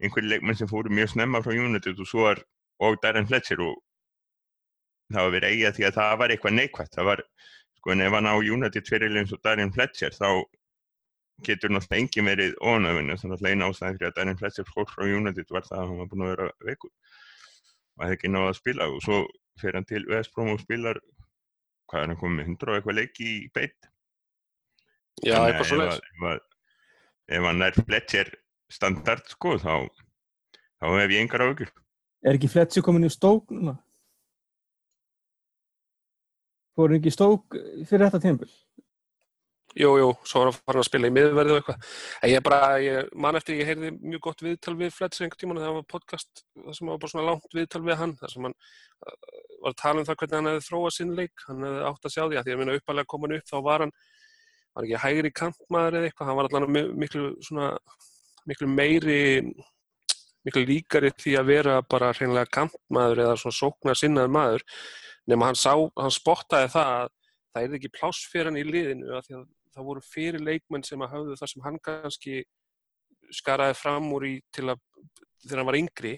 [0.00, 2.42] einhverju leikmenn sem fóru mjög snemma frá United og svo er
[2.80, 3.76] og Darren Fletcher og
[5.12, 6.94] það var verið eiga því að það var eitthvað neikvægt.
[6.96, 7.22] Það var,
[7.80, 10.30] sko, en ef hann á United fyrirlega eins og Darren Fletcher, þá
[11.46, 13.18] getur náttúrulega engin verið ónöfinu.
[13.20, 16.02] Þannig að eina ástæðan fyrir að Darren Fletcher fór frá United var það að hann
[16.02, 16.92] var búin að vera veikur.
[17.96, 18.90] Og það ekki náða að spila.
[18.94, 19.20] Og svo
[19.60, 21.00] fer hann til West Brom og spilar,
[21.90, 23.90] hvað er hann komið, 100 og eitthvað leiki í beitt.
[25.20, 26.40] Já, Þannig eitthvað að svo að-
[27.30, 28.30] ef hann er Fletcher
[28.70, 29.74] standard, sko, þá,
[30.80, 31.70] þá hef ég engar áhugur.
[32.24, 33.76] Er ekki Fletcher komin í stók núna?
[36.78, 37.56] Fóru ekki í stók
[37.88, 38.50] fyrir þetta tímabil?
[39.78, 41.90] Jú, jú, svo var hann farin að spila í miðverði og eitthvað.
[42.26, 45.60] En ég bara, ég man eftir, ég heyrði mjög gott viðtal við Fletcher einhvern tímann,
[45.62, 48.56] það var podcast, það sem var bara svona langt viðtal við hann, þar sem hann
[48.56, 49.14] uh,
[49.62, 52.14] var að tala um það hvernig hann hefði þróað sinn leik, hann hefði átt að
[52.16, 53.94] sjá því að því að minna uppalega kom hann upp, þá var hann,
[54.74, 57.70] var ekki hægri kantmaður eða eitthvað, hann var allan mi- miklu svona,
[58.48, 59.20] miklu meiri,
[60.46, 64.66] miklu líkari því að vera bara hreinlega kantmaður eða svona sóknar sinnaður maður,
[65.28, 67.08] nema hann sá, hann spottaði það að
[67.50, 71.36] það er ekki hann í liðinu því að það voru fyrir leikmenn sem að höfðu
[71.38, 72.40] það sem hann kannski
[73.30, 74.80] skaraði fram úr í til að
[75.44, 76.16] þegar hann var yngri.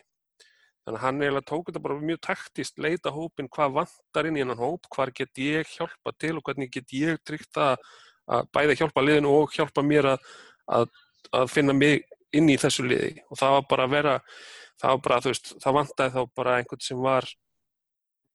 [0.83, 4.43] Þannig að hann eiginlega tók þetta bara mjög taktist leita hópin hvað vantar inn í
[4.43, 7.77] hennan hóp hvar get ég hjálpa til og hvernig get ég tryggt að,
[8.31, 10.27] að bæði hjálpa liðinu og hjálpa mér að,
[10.79, 10.89] að,
[11.41, 13.17] að finna mig inn í þessu liði.
[13.31, 14.17] Og það var bara að vera
[14.83, 17.29] það var bara, þú veist, það vantaði þá bara einhvern sem var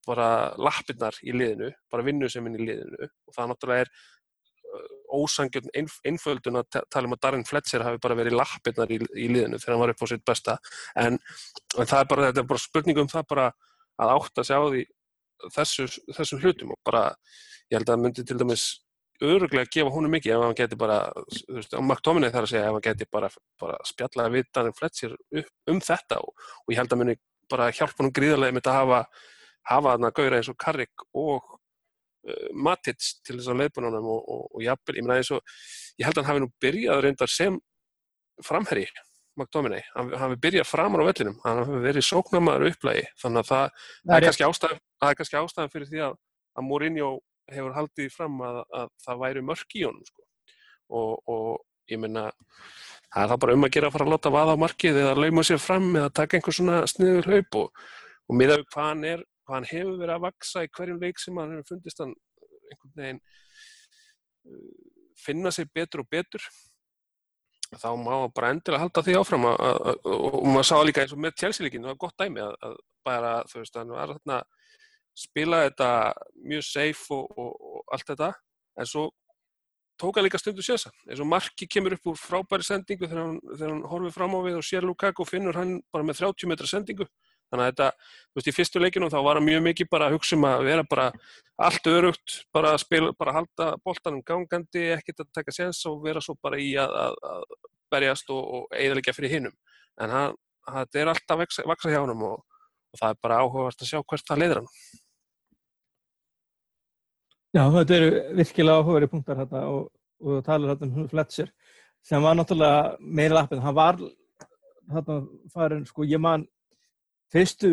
[0.07, 3.09] bara lappirnar í liðinu, bara vinnuseminn í liðinu.
[3.27, 3.91] Og það náttúrulega er
[5.17, 8.99] ósangjörn einf einföldun að ta- tala um að Darren Fletcher hafi bara verið lappirnar í,
[8.99, 10.57] í liðinu þegar hann var upp á sitt besta.
[10.99, 11.17] En,
[11.77, 13.45] en það er bara, þetta er bara spurning um það bara
[13.97, 14.83] að átta sig á því
[15.55, 17.03] þessu, þessum hlutum og bara
[17.71, 18.65] ég held að myndi til dæmis
[19.23, 20.97] öruglega gefa honum mikið ef hann geti bara,
[21.31, 23.29] þú veist, á McTominay þar að segja ef hann geti bara,
[23.61, 25.15] bara spjallaði við Darren Fletcher
[25.71, 27.17] um þetta og, og ég held að muni
[27.49, 29.01] bara hjálpa honum gríðarlega með að hafa
[29.67, 34.45] hafa þarna gauðra eins og Carrick og uh, Matic til þess að leiðbunanum og, og,
[34.53, 35.57] og jafnvel, ég meina eins og
[35.97, 37.59] ég held að hann hafi nú byrjað reyndar sem
[38.45, 38.85] framherri
[39.37, 43.49] McDominay, hann hann hafi byrjað framar á vellinum, hann hafi verið sóknarmaður upplægi, þannig að
[43.51, 46.15] það, það er kannski ástæðan fyrir því að,
[46.57, 47.09] að Mourinho
[47.53, 50.23] hefur haldið fram að, að það væri mörk í honum sko.
[50.97, 54.33] og, og ég meina það er það bara um að gera að fara að láta
[54.35, 57.83] vaða á markið eða lauma sér fram eða taka einhver svona sniður hlaup og,
[58.27, 61.21] og miða við hvað hann er hvað hann hefur verið að vaksa í hverjum leik
[61.23, 62.15] sem hann hefur fundist hann
[62.67, 63.21] einhvern veginn
[64.51, 64.65] uh,
[65.23, 66.43] finna sig betur og betur
[67.75, 71.33] þá má bara endilega halda því áfram að, og maður sá líka eins og með
[71.41, 74.37] tjálsileikin, það var gott dæmi að bara, þú veist, hann var þarna
[75.17, 75.91] spila þetta
[76.45, 78.33] mjög safe og, og, og allt þetta
[78.77, 79.07] en svo
[79.97, 83.39] tók hann líka stundu sjösa eins og Marki kemur upp úr frábæri sendingu þegar hann,
[83.55, 86.51] þegar hann horfið fram á við og sér Lukaku og finnur hann bara með 30
[86.51, 87.07] metra sendingu.
[87.47, 87.87] Þannig að þetta,
[88.27, 90.65] þú veist, í fyrstu leikinu þá var hann mjög mikið bara að hugsa um að
[90.67, 91.05] vera bara
[91.63, 96.01] allt örugt, bara að spila, bara að halda boltanum gangandi, ekkert að taka séns og
[96.03, 97.45] vera svo bara í að, að, að
[97.91, 99.55] berjast og, og eiginlega fyrir hinnum
[100.03, 100.13] en
[100.67, 102.41] þetta er alltaf vaksa, vaksa hjá hann og,
[102.91, 104.71] og það er bara áhugavert að sjá hvert það leiður hann
[107.55, 109.85] Já, þetta eru virkilega áhugari punktar hérna og,
[110.19, 111.51] og talar hérna um Fletcher
[112.03, 113.61] sem var náttúrulega meira lappin.
[113.63, 114.01] Hann var
[114.91, 115.21] hérna
[115.53, 116.45] farin, sko, ég man
[117.31, 117.71] fyrstu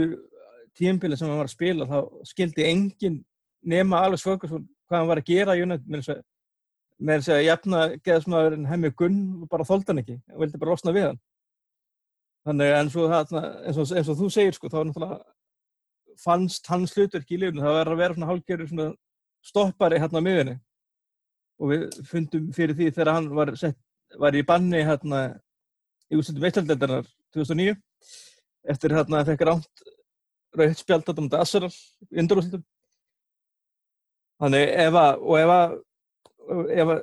[0.78, 1.98] tímpili sem hann var að spila þá
[2.30, 3.20] skildi engin
[3.62, 8.66] nema Alex Ferguson hvað hann var að gera í United með þess að jafna geðsmaðurinn
[8.70, 11.22] hemmi Gunn og bara þóldi hann ekki og vildi bara losna við hann.
[12.44, 13.32] Þannig en svo það,
[13.64, 15.18] eins og, eins og þú segir sko, þá náttúrulega
[16.20, 18.88] fannst hans hlutverk í lifinu, það verður að vera svona hálfgerður svona
[19.44, 20.54] stoppari hérna á miðunni
[21.60, 23.78] og við fundum fyrir því þegar hann var, sett,
[24.18, 25.24] var í banni hérna
[26.10, 27.76] í útsendum veistaldendarnar 2009
[28.74, 29.84] eftir hérna að fekk ránt
[30.54, 32.64] rauðt spjald á þetta Asseral í undurúslutum
[34.42, 35.76] þannig ef að og ef að
[36.74, 37.02] ef að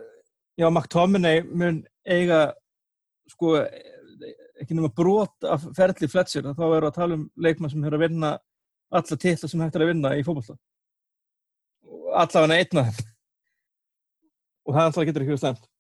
[0.59, 2.41] já, McTominay mun eiga
[3.31, 3.55] sko
[4.61, 7.97] ekki nema brot af ferli Fletcher þá erum við að tala um leikmann sem hefur
[7.97, 8.33] að vinna
[8.91, 10.57] alla titla sem hægt er að vinna í fókbalta
[12.11, 13.11] allavega einn af þeim.
[14.67, 15.71] Og það alltaf getur ekki verið slemt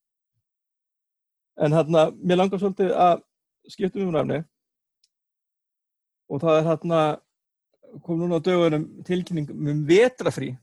[1.61, 3.21] en hérna mér langar svolítið að
[3.69, 4.39] skiptum um ræfni
[6.31, 7.01] og það er hérna
[8.05, 10.55] kom núna á dögunum tilkynning um vetrafrí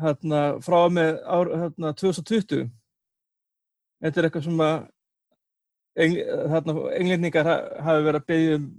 [0.00, 2.70] hérna frá með ár, hérna 2020
[4.02, 4.78] þetta er eitthvað sem að
[6.04, 6.22] engl,
[7.00, 8.72] englendingar hafi verið að byggja um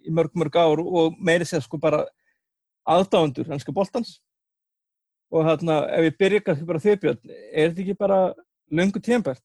[0.00, 2.04] í mörg mörg ár og meiri sér sko bara
[2.90, 4.18] aðdáðundur hanska boltans
[5.30, 8.20] og hérna ef ég byrja kannski bara þau Björn, er þetta ekki bara
[8.70, 9.44] löngu tímbært?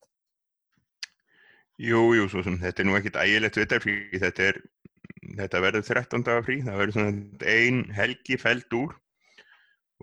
[1.82, 3.74] Jú, jú, svo sem þetta er nú ekkit ægilegt við
[4.22, 4.62] þetta, er
[5.42, 8.96] þetta verður 13 daga frí, það verður svona ein helgi feld úr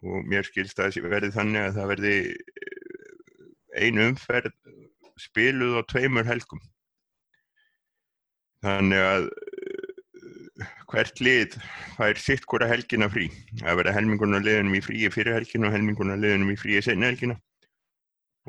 [0.03, 2.16] og mér skilst að það verði þannig að það verði
[3.82, 4.53] ein umferð
[5.20, 6.61] spiluð á tveimur helgum.
[8.62, 9.28] Þannig að
[10.93, 11.57] hvert lið
[11.97, 13.30] fær sitt hvora helgina frí.
[13.62, 17.38] Það verða helmingunar liðunum í fríi fyrir helgina og helmingunar liðunum í fríi senna helgina.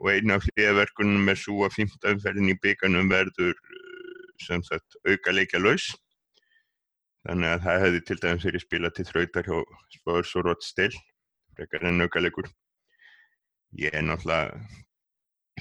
[0.02, 5.36] Og eina af hliðaverkunum er svo að fymtaumferðin í bygganum verður uh, sem sagt auka
[5.36, 5.88] leikja laus.
[7.24, 9.60] Þannig að það hefði til dæmis verið spilað til þrautar hjá
[9.96, 10.96] Spurs og Rott Still,
[11.56, 12.50] frekar en auka leikur.
[13.80, 14.60] Ég er náttúrulega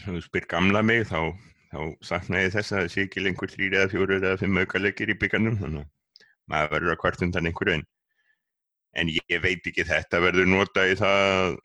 [0.03, 1.31] þú spyr gamla mig þá,
[1.71, 5.13] þá sakna ég þess að það sé ekki lengur þrýr eða fjóru eða fimm aukarleikir
[5.13, 5.91] í byggjarnum þannig að
[6.51, 7.81] maður verður að hvart undan einhverju
[8.93, 11.59] en ég veit ekki þetta verður nota í það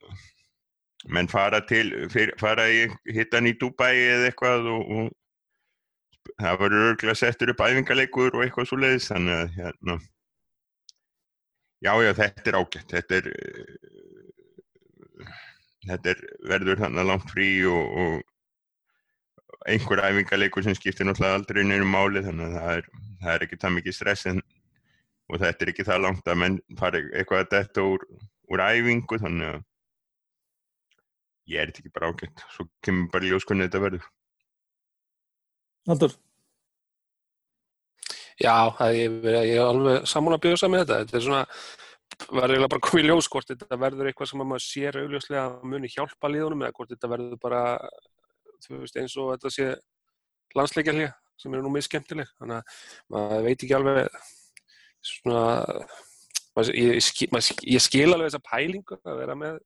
[1.13, 6.88] menn fara til fyr, fara í hittan í Dubai eða eitthvað og, og það verður
[6.91, 9.97] örgulega settur upp æfingarleikur og eitthvað svo leiðis þannig að hérna.
[11.86, 13.30] Já já þetta er ágætt þetta er
[15.88, 21.93] þetta er, verður þannig langt frí og, og einhver æfingarleikur sem skiptir náttúrulega aldrei nefnum
[21.93, 22.89] máli þannig að það er,
[23.21, 24.41] það er ekki það mikið stress en,
[25.28, 28.05] og þetta er ekki það langt að menn fari eitthvað að detta úr,
[28.51, 29.65] úr æfingu þannig að
[31.47, 32.45] ég er þetta ekki bara ágætt.
[32.53, 34.07] Svo kemur bara ljós hvernig þetta verður.
[35.88, 36.15] Haldur
[38.38, 40.97] Já, ég, ég er alveg sammála að bjósa með þetta.
[41.03, 41.43] Þetta er svona
[42.38, 45.65] var eiginlega bara komið í ljós hvort þetta verður eitthvað sem maður sér augljóslega að
[45.71, 47.61] muni hjálpa líðunum eða hvort þetta verður bara
[48.69, 49.67] veist, eins og þetta sé
[50.57, 52.80] landsleikjarlega sem er nú mjög skemmtileg þannig að
[53.13, 53.99] maður veit ekki alveg
[55.07, 55.45] svona
[56.73, 59.57] ég, ég, ég skil alveg þessa pælingu að vera með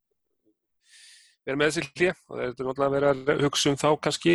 [1.47, 4.33] vera með þessi hlið og það er náttúrulega að vera að hugsa um þá kannski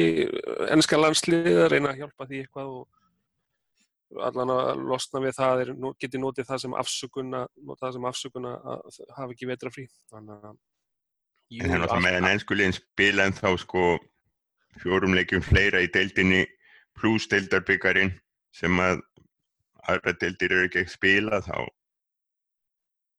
[0.74, 2.96] ennska landslið að reyna að hjálpa því eitthvað og
[4.22, 8.52] allan að losna við það er, geti notið það sem afsökunna notið það sem afsökunna
[8.56, 9.86] að hafa ekki vetra frí.
[10.12, 13.86] Þannig að jú, En þannig að meðan ennskulegin spila en þá sko
[14.82, 16.44] fjórum leikjum fleira í deildinni
[16.96, 18.14] pluss deildarbyggarinn
[18.56, 19.02] sem að
[19.90, 21.58] aðra deildir eru ekki að spila þá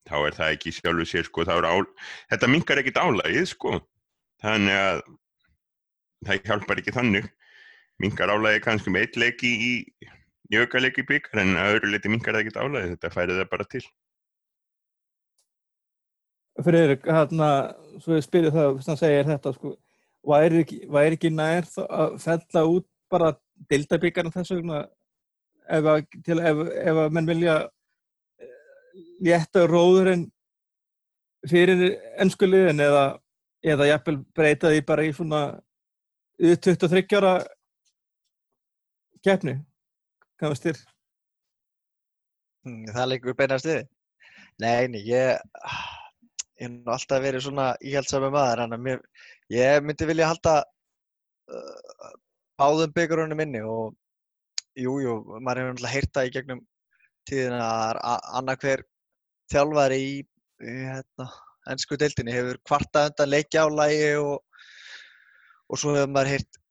[0.07, 1.88] þá er það ekki sjálfu sér sko ál,
[2.32, 3.80] þetta mingar ekkit álægið sko.
[4.43, 5.01] Þannig að
[6.28, 7.28] það hjálpar ekki þannig.
[7.99, 9.74] Mingar álægið kannski með eitt leiki í
[10.47, 13.68] í aukarleiki byggar en að öðru leiti mingar það ekki álæði þetta færið það bara
[13.74, 13.84] til.
[16.57, 17.49] Friðrik, hérna
[18.01, 19.74] svo ég spyrir það, þannig að segja þetta sko,
[20.32, 23.34] væri ekki, væri ekki nær að fella út bara
[23.72, 24.80] dildabyggarna þess vegna
[25.68, 28.51] ef að, til, ef, ef að menn vilja eh,
[29.28, 30.28] létta róðurinn
[31.47, 33.05] fyrir ennskuliðin eða
[33.65, 35.41] eða jafnvel breyta því bara í svona
[36.38, 37.34] 23 ára
[39.26, 39.57] keppni
[40.41, 40.82] varst þér?
[42.65, 43.86] Hmm, það leikur beinast við.
[44.61, 45.39] Nei, nei, ég
[46.57, 49.01] hef nú alltaf verið svona íhjálpsami maður, en mér,
[49.53, 50.55] ég myndi vilja halda
[51.53, 52.13] uh,
[52.57, 53.95] báðum byggurunum inni og
[54.78, 56.63] jújú, jú, maður hefur náttúrulega heyrt það í gegnum
[57.28, 57.99] tíðin að
[58.39, 58.84] annarkver
[59.51, 60.13] þjálfari í,
[60.63, 61.28] í hérna,
[61.71, 64.38] ennsku deildinni hefur kvarta undan leikjálægi og,
[65.67, 66.61] og svo hefur maður heyrt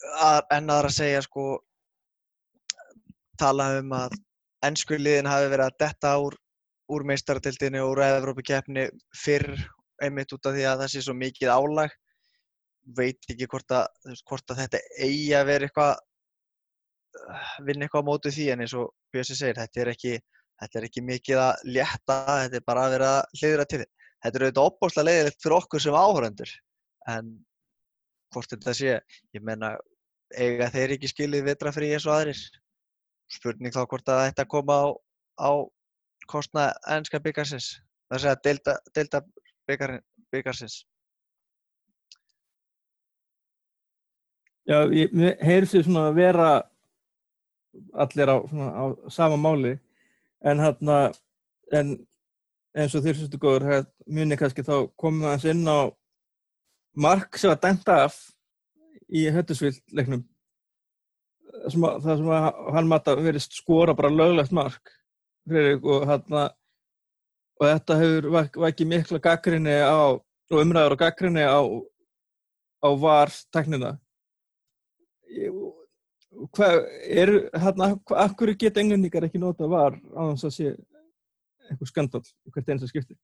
[0.54, 1.46] ennaðar að segja sko
[3.40, 4.16] tala um að
[4.66, 6.36] ennsku liðin hafi verið að detta úr,
[6.92, 9.52] úr meistaradildinu og úr Evrópikeppni fyrr
[10.02, 11.94] einmitt út af því að það sé svo mikið álag.
[12.96, 13.86] Veit ekki hvort að,
[14.28, 15.94] hvort að þetta eigi að vera eitthvað
[17.66, 20.14] vinna eitthvað á mótu því en eins og Björnsi segir, þetta er ekki
[20.56, 23.82] þetta er ekki mikið að létta þetta er bara að vera hliðra til.
[23.82, 23.96] Þetta
[24.26, 26.52] þetta er auðvitað opbóslega leiðilegt fyrir okkur sem áhörendur
[27.12, 27.32] en
[28.34, 28.92] hvort þetta sé
[29.36, 29.76] ég menna,
[30.34, 32.40] eiga þeir ekki skilið vetrafrí eins og aðrir?
[33.30, 34.86] Spurning þá hvort að að koma á,
[35.38, 35.50] á
[36.30, 37.76] kostna ennska byggarsins
[38.10, 39.22] það sé að delta, delta
[39.68, 39.98] byggar,
[40.34, 40.84] byggarsins
[44.66, 45.12] Já, ég
[45.46, 46.48] heyrði sér svona að vera
[47.94, 49.76] allir á, svona, á sama máli.
[50.44, 50.98] En hérna
[51.74, 51.96] en
[52.76, 55.80] eins og þér sérstu góður muni kannski þá komum við aðeins inn á
[56.96, 58.18] mark sem var dæmt af
[59.08, 60.24] í höttusvilt leiknum
[61.66, 62.46] það sem að
[62.76, 64.92] hann matta verið skora bara löglegt mark
[65.46, 66.48] Friðrik, og, hana,
[67.60, 68.24] og þetta hefur
[68.64, 71.62] vækið mikla gaggrinni á og umræður og gaggrinni á,
[72.82, 73.92] á var-teknina
[76.56, 76.76] hvað
[77.06, 77.92] er hérna,
[78.24, 80.72] akkur geta englendingar ekki nota var á þess að sé
[81.66, 82.22] eitthvað skandal
[82.54, 83.18] hvert eins að skipti?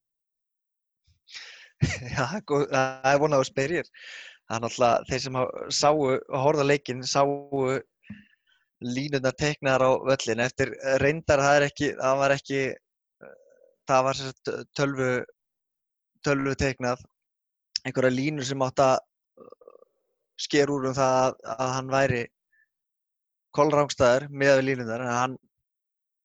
[2.15, 3.89] Já, það er vonað að spyrjir.
[4.47, 5.39] Það er náttúrulega þeir sem
[5.79, 7.33] sáu og horða leikin sáu
[8.83, 12.63] línundar teiknaðar á völlin eftir reyndar það er ekki, það var ekki
[13.89, 14.21] það var
[14.79, 15.11] tölvu
[16.23, 17.03] tölvu teiknað.
[17.83, 19.01] Einhverja línur sem átt að
[20.43, 22.23] sker úr um það að, að hann væri
[23.57, 25.39] kolrángstæður með við línundar en hann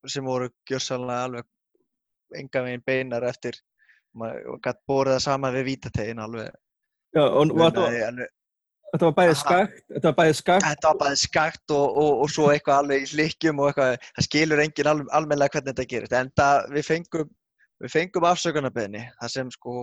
[0.08, 3.60] sem voru gjörsanlega alveg enga veginn beinar eftir
[4.18, 6.50] maður gæti borið það sama við vítategin alveg
[7.16, 10.66] Já, og var þetta, var bæðið skakt, þetta var bæðið skakt?
[10.68, 14.28] þetta var bara skakt og, og, og svo eitthvað alveg í hlikkjum og eitthvað, það
[14.28, 17.32] skilur enginn al, almennilega hvernig þetta gerist, en það við fengum,
[17.84, 19.74] við fengum afsökunarbeðni, það sem sko,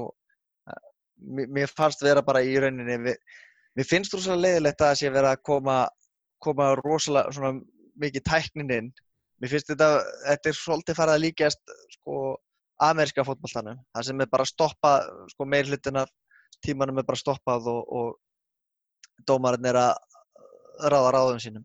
[1.58, 3.40] mér fannst vera bara í rauninni, við,
[3.78, 5.78] mér finnst rosalega leiðilegt að það sé vera að koma,
[6.44, 7.60] koma rosalega svona
[8.00, 8.90] mikið tæknin inn,
[9.40, 9.88] mér finnst þetta,
[10.28, 12.18] þetta er svolítið farið að líkjast sko
[12.84, 16.10] ameríska fótballtanum, það sem er bara stoppað, sko meir hlutin af
[16.64, 21.64] tímanum er bara stoppað og, og dómarinn er að ráða ráðum sínum.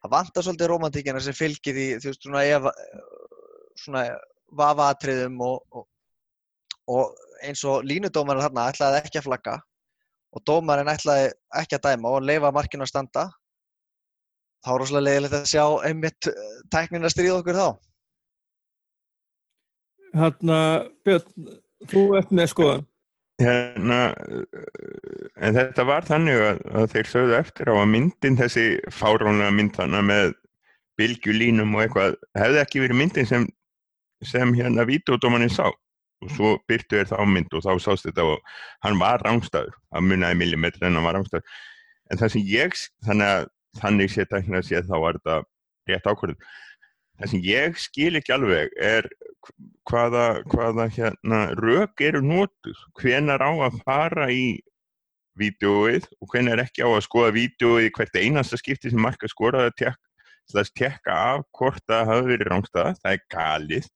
[0.00, 2.68] Það vantar svolítið romantíkina sem fylgir því, þú veist, svona, ef,
[3.82, 4.04] svona
[4.60, 5.86] vafatriðum og, og,
[6.90, 9.58] og eins og línudómarinn þarna ætlaði ekki að flagga
[10.30, 13.26] og dómarinn ætlaði ekki að dæma og leifa markinu að standa.
[14.60, 17.68] Þá er rosalega leiðilegt að sjá einmitt eh, tæknin að stríða okkur þá.
[20.20, 20.60] Hanna,
[21.06, 21.50] Björn,
[21.90, 22.86] þú ert með skoðan
[23.40, 24.42] Hérna, uh,
[25.40, 29.78] en þetta var þannig að, að þeir sögðu eftir á að myndin þessi fáránlega mynd
[29.78, 30.34] þannig með
[31.00, 33.46] bylgjulínum og eitthvað hefði ekki verið myndin sem,
[34.28, 35.70] sem hérna vídeodómanin sá.
[36.20, 38.52] Og svo byrtu þeir þá mynd og þá sást þetta og
[38.84, 41.46] hann var rángstæður, hann munnaði millimetri en hann var rángstæður
[42.10, 43.48] en það sem ég, þannig að
[43.78, 45.36] þannig sé tæknilega sé þá var þetta
[45.90, 46.40] rétt ákvörðun.
[47.20, 49.06] Það sem ég skil ekki alveg er
[49.88, 54.58] hvaða, hvaða hérna rök eru notuð, hvenar á að fara í
[55.40, 59.70] vídeóið og hvenar ekki á að skoða vídeóið í hvert einasta skipti sem marka skoraði
[59.70, 59.98] að tek,
[60.56, 63.90] að tekka af hvort það hafi verið rángstæða, það er galið.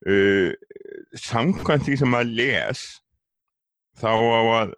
[0.00, 0.52] Uh,
[1.20, 2.84] samkvæmt því sem að les
[4.00, 4.70] þá á að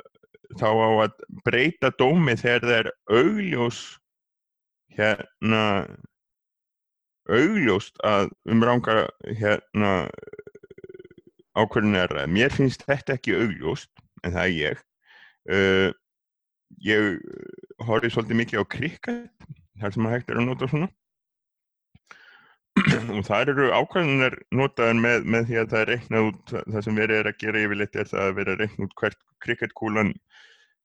[0.61, 3.81] þá á að breyta dómi þegar það er augljós
[4.93, 5.65] hérna
[7.31, 9.07] augljóst að um ranga
[9.39, 9.93] hérna
[11.57, 13.91] ákvörðin er að mér finnst þetta ekki augljóst
[14.23, 14.83] en það er ég.
[15.43, 15.89] Uh,
[16.83, 17.21] ég
[17.83, 19.49] horfið svolítið mikið á krikket
[19.81, 20.89] þar sem að hægt er að nota svona
[23.17, 26.99] og það eru ákvæðunar notaðar með, með því að það er reiknað út það sem
[26.99, 30.13] verið er að gera yfirleitt er það að vera að reikna út hvert krikketkúlan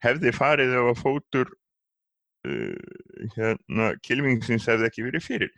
[0.05, 1.51] hefði farið ef að fótur
[2.47, 5.53] uh, hérna kilvingsins hefði ekki verið fyrir.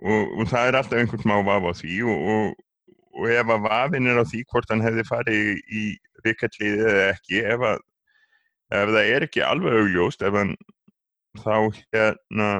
[0.00, 3.66] Og, og það er alltaf einhvern smá vaf á því og, og, og ef að
[3.66, 5.84] vafin er á því hvort hann hefði farið í
[6.24, 7.82] rikketlið eða ekki ef, að,
[8.80, 10.54] ef það er ekki alveg augljóst ef hann
[11.40, 11.54] þá
[11.92, 12.50] hérna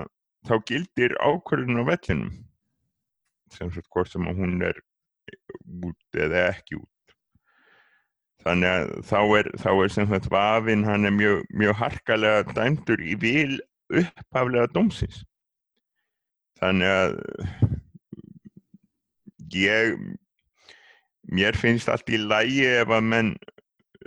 [0.48, 2.30] þá gildir ákvörðun á vellinum
[3.54, 4.78] sem sagt hvort sem að hún er
[5.86, 7.14] út eða ekki út.
[8.40, 13.02] Þannig að þá er, þá er sem sagt vafin hann er mjög, mjög harkalega dæmdur
[13.04, 13.58] í vil
[13.90, 15.24] upphaflega dómsins.
[16.60, 17.18] Þannig að
[19.54, 19.96] ég
[21.30, 23.34] mér finnst allt í lægi ef að menn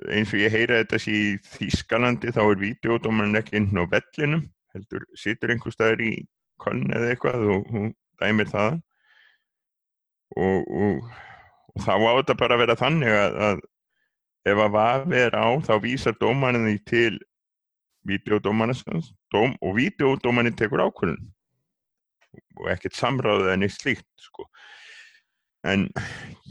[0.09, 4.47] eins og ég heyra þetta sé í Þískalandi þá er videodómarinn ekki inn á vellinum
[4.73, 6.13] heldur situr einhver staðar í
[6.61, 8.79] konn eða eitthvað og hún dæmir það
[10.37, 11.13] og, og,
[11.73, 13.61] og þá á þetta bara að vera þannig að, að
[14.53, 17.13] ef að vafi er á þá vísar dómarinn því til
[18.07, 21.31] videodómarinn dóm, og videodómarinn tekur ákvörðun
[22.59, 24.47] og ekkert samráðið en eitt slíkt sko.
[25.63, 25.87] en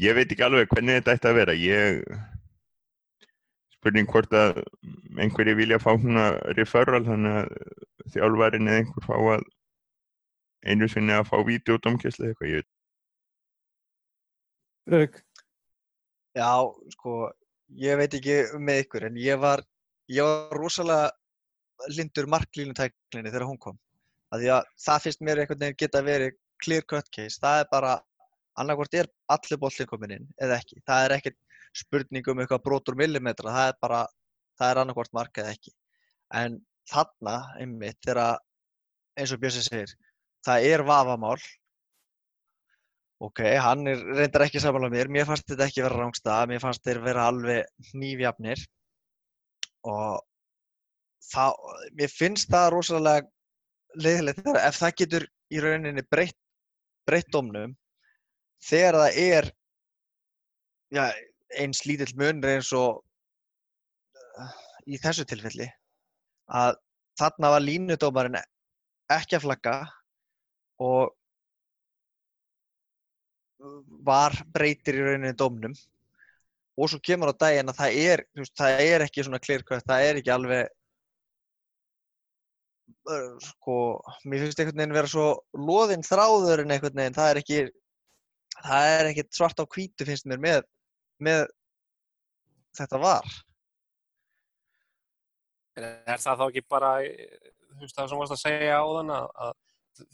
[0.00, 2.00] ég veit ekki alveg hvernig þetta ætti að vera ég
[3.76, 4.62] spurning hvort að
[5.20, 9.44] einhverju vilja fá húnna referral þannig að þjálfarin eða einhver fá að
[10.62, 12.68] einu sinni að fá videodómkessli eitthvað ég
[14.88, 15.20] Frögg,
[16.32, 16.64] Já,
[16.94, 17.28] sko,
[17.76, 19.60] ég veit ekki um með ykkur, en ég var,
[20.08, 21.10] ég var rosalega
[21.92, 23.76] lindur marklínutæklinni þegar hún kom.
[24.32, 27.36] Því að það finnst mér einhvern veginn geta verið clear cut case.
[27.42, 27.92] Það er bara,
[28.56, 30.80] annarkvort er allir bollin komin inn eða ekki.
[30.88, 31.38] Það er ekkert
[31.76, 34.00] spurning um eitthvað brotur millimetra, það er bara,
[34.60, 35.74] það er annarkvort mark eða ekki.
[36.32, 36.56] En
[36.88, 38.40] þarna, einmitt, þegar,
[39.20, 39.92] eins og Björnsi segir,
[40.48, 41.36] það er vafamál
[43.22, 45.10] Ok, hann er reyndar ekki samanlega mér.
[45.14, 46.48] Mér fannst þetta ekki vera rángstað.
[46.50, 48.64] Mér fannst þeir vera alveg nýfjafnir.
[49.86, 50.22] Og
[51.30, 51.60] það,
[52.00, 53.28] mér finnst það rosalega
[54.02, 56.38] leiðilegt þegar ef það getur í rauninni breytt,
[57.06, 57.74] breytt domnum
[58.62, 59.48] þegar það er
[60.94, 61.04] já,
[61.60, 63.02] eins lítill munur eins og
[64.38, 64.54] uh,
[64.88, 65.68] í þessu tilfelli
[66.52, 66.78] að
[67.20, 68.40] þarna var línudómarinn
[69.12, 69.76] ekki að flagga
[70.82, 71.12] og
[74.06, 75.74] var breytir í rauninni dómnum.
[76.80, 80.06] Og svo kemur á daginn að það er, veist, það er ekki svona klirkvægt, það
[80.06, 80.70] er ekki alveg
[83.42, 83.76] sko,
[84.30, 85.26] mér finnst einhvern veginn vera svo
[85.58, 87.62] loðinn þráður en einhvern veginn, það er ekki
[88.60, 90.60] það er ekki svart á hvítu finnst mér með,
[91.22, 91.42] með
[92.78, 93.26] þetta var.
[95.82, 99.52] Er það þá ekki bara, þú veist það sem varst að segja á þann að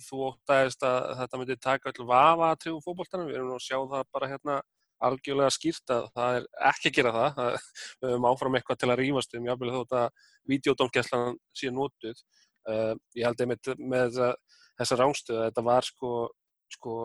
[0.08, 3.64] þú óttaðist að þetta myndi taka öll vafa að trefum fókbóltanum, við erum nú að
[3.66, 4.58] sjá það bara hérna
[5.08, 7.38] algjörlega skýrt að það er ekki að gera það,
[8.00, 12.24] við höfum áfram eitthvað til að rýfast um, jáfnvel þótt að videodómgæslan sé nótuð.
[12.68, 16.12] Uh, ég held einmitt með þessa rángstöðu að þetta var sko,
[16.74, 16.98] sko,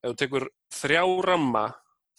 [0.00, 1.66] ef þú tekur þrjá ramma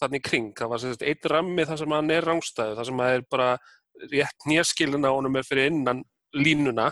[0.01, 3.15] þannig kring, það var sérst eitt rammi þar sem hann er rángstöðu, þar sem það
[3.17, 3.49] er bara
[4.11, 6.01] rétt nýjaskilin á honum er fyrir innan
[6.33, 6.89] línuna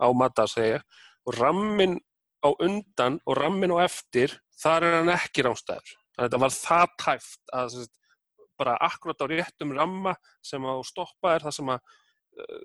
[0.00, 0.80] á matasegja
[1.28, 1.98] og rammin
[2.40, 6.54] á undan og rammin á eftir, þar er hann ekki rángstöður Þannig að þetta var
[6.54, 7.92] það tæft að sagt,
[8.60, 10.14] bara akkurat á réttum ramma
[10.44, 11.94] sem að stoppa er það sem að,
[12.36, 12.64] uh,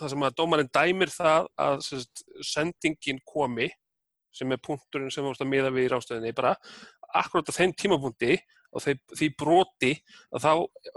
[0.00, 3.70] það sem að dómarinn dæmir það að sagt, sendingin komi
[4.32, 6.52] sem er punkturinn sem ást að miða við í rástöðinni bara
[7.16, 8.36] akkurat á þeim tímapunkti
[8.72, 9.92] og því, því broti
[10.32, 10.52] að þá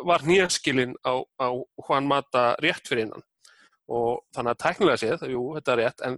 [0.07, 1.47] var nýjaskilinn á, á
[1.83, 3.25] hvaðan mata rétt fyrir innan.
[3.91, 6.15] Og þannig að tæknilega séð, jú, þetta er rétt en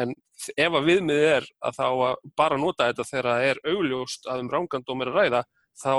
[0.00, 0.14] en
[0.56, 4.44] ef að viðmið er að þá að bara nota þetta þegar það er augljóst að
[4.44, 5.42] um rángandóm er að ræða
[5.82, 5.94] þá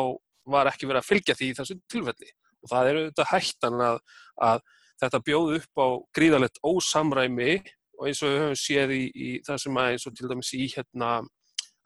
[0.54, 2.32] var ekki verið að fylgja því í þessu tilfelli.
[2.64, 4.02] Og það er auðvitað hættan að,
[4.50, 4.66] að
[5.04, 5.88] þetta bjóð upp á
[6.18, 7.54] gríðalegt ósamræmi
[8.00, 10.52] og eins og við höfum séð í, í það sem að eins og til dæmis
[10.58, 11.12] í hérna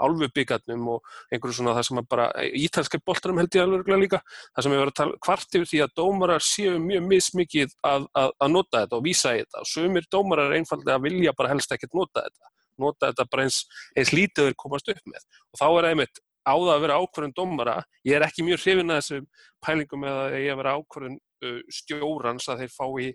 [0.04, 2.28] álfubíkarnum og einhverju svona það sem að bara
[2.62, 5.82] ítalska boltarum held ég alveg líka það sem við verðum að tala hvart yfir því
[5.86, 9.64] að dómarar séu mjög mismikið að, að, að nota þetta og vísa þetta.
[9.64, 13.46] Og sömur dómarar er einfallega að vilja bara helst ekkert nota þetta nota þetta bara
[13.48, 13.64] eins,
[13.98, 15.24] eins lítið þeir komast upp með.
[15.52, 17.78] Og þá er einmitt á það að vera ákvörðun dómara
[18.08, 19.30] ég er ekki mjög hrifin að þessum
[19.66, 23.10] pælingum með að ég að vera ákvörðun uh, stjórans að þeir fái,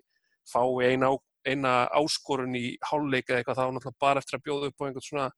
[0.51, 1.11] fái eina,
[1.47, 5.29] eina áskorun í háluleika eitthvað þá náttúrulega bara eftir að bjóða upp á einhvern svona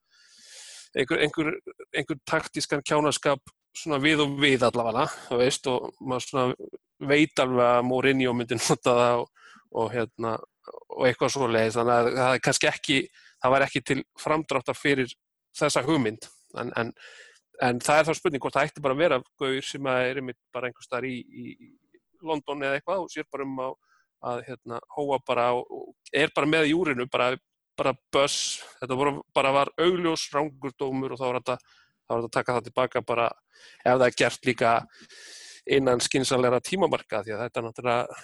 [0.95, 1.51] einhver, einhver,
[1.95, 6.69] einhver taktískan kjánaskap svona við og við allavega, veist, og maður svona
[7.09, 9.29] veit alveg að Mourinho myndi nota það og,
[9.75, 10.35] og hérna
[10.95, 12.99] og eitthvað svo leiðis, þannig að það er kannski ekki,
[13.43, 15.15] það var ekki til framdráttar fyrir
[15.55, 16.27] þessa hugmynd,
[16.61, 16.93] en, en,
[17.67, 20.39] en það er þá spurning hvort það ætti bara að vera gauður sem er einmitt
[20.55, 21.73] bara einhver starf í, í
[22.25, 23.75] London eða eitthvað og sér bara um að,
[24.31, 27.35] að hérna, hóa bara og er bara með júrinu, bara
[27.77, 31.57] bara börs, þetta voru, bara var augljós rángurdómur og þá var þetta
[32.05, 33.29] þá var þetta að taka það tilbaka bara
[33.83, 34.73] ef það er gert líka
[35.77, 38.19] innan skinsanleira tímamarka því að þetta er náttúrulega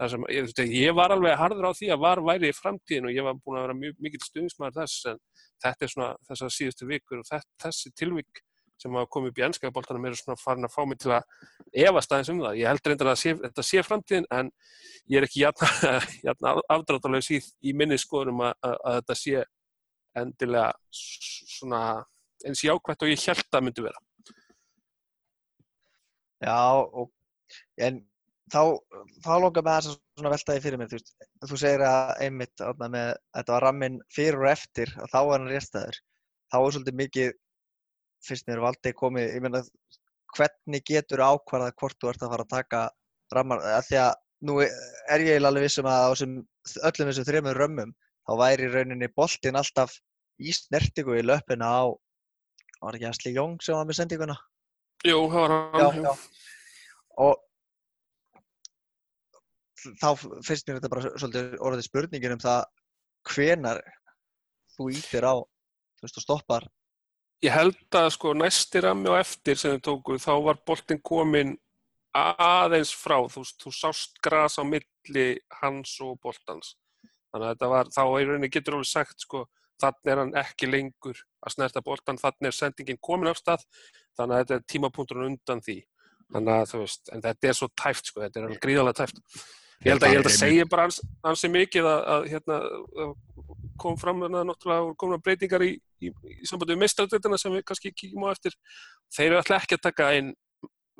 [0.00, 3.16] það sem, ég, ég var alveg harður á því að var væri í framtíðin og
[3.16, 5.20] ég var búin að vera mjög mikil stuðnismæður þess en
[5.60, 8.40] þetta er svona þessar síðustu vikur og þess, þessi tilvík
[8.80, 12.12] sem hafa komið upp í ennskapoltanum eru svona farin að fá mig til að efast
[12.12, 12.58] aðeins um það.
[12.60, 14.52] Ég held reyndar að sé, þetta sé framtíðin en
[15.10, 19.44] ég er ekki jætna afdráttalauðs í, í minni skoðunum að, að, að þetta sé
[20.20, 21.82] endilega svona
[22.46, 24.06] eins jákvæmt og ég held að myndi vera.
[26.40, 27.10] Já, og,
[27.84, 28.00] en
[28.50, 28.62] þá,
[29.24, 31.12] þá longar með þess að svona veltaði fyrir mér, þú veist,
[31.50, 35.50] þú segir að einmitt með, þetta var rammin fyrir og eftir og þá er hann
[35.50, 36.00] réstæður.
[36.50, 37.34] Þá er svolítið mikið
[38.24, 39.62] fyrst mér valdi komið, ég meina
[40.36, 42.82] hvernig getur ákvarðað hvort þú ert að fara að taka
[43.34, 44.12] rammar, að því að
[44.46, 46.36] nú er ég alveg vissum að á sem,
[46.88, 47.92] öllum þessum þrejum römmum
[48.28, 49.96] þá væri rauninni boltin alltaf
[50.40, 51.82] í snertingu í löppina á
[52.80, 54.36] var ekki Asli Jóng sem var með sendinguna?
[55.04, 56.12] Jú, það var hann já, já.
[57.20, 57.34] og
[60.00, 60.08] þá
[60.44, 62.60] finnst mér þetta bara svolítið orðið spurningin um það
[63.30, 63.80] hvenar
[64.76, 66.68] þú ítir á þú veist og stoppar
[67.44, 71.54] ég held að sko næsti rammi og eftir sem þið tóku þá var boltin komin
[72.16, 75.28] aðeins frá, þú, þú sást gras á milli
[75.60, 76.74] hans og boltans.
[77.30, 79.44] Þannig að þetta var, þá í rauninni getur alveg sagt sko,
[79.80, 83.62] þannig er hann ekki lengur að snerta boltan, þannig er sendingin komin á stað,
[84.18, 85.78] þannig að þetta er tímapunkturinn undan því,
[86.34, 89.22] þannig að þú veist en þetta er svo tæft sko, þetta er alveg gríðarlega tæft
[89.84, 92.58] ég held að, ég held að segja bara hans, hansi mikið að, að hérna
[93.80, 95.72] kom fram þarna náttúrulega komna breytingar í,
[96.04, 98.56] í, í sambandi við mistradöldina sem við kannski kíkjum á eftir.
[99.16, 100.34] Þeir eru alltaf ekki að taka einn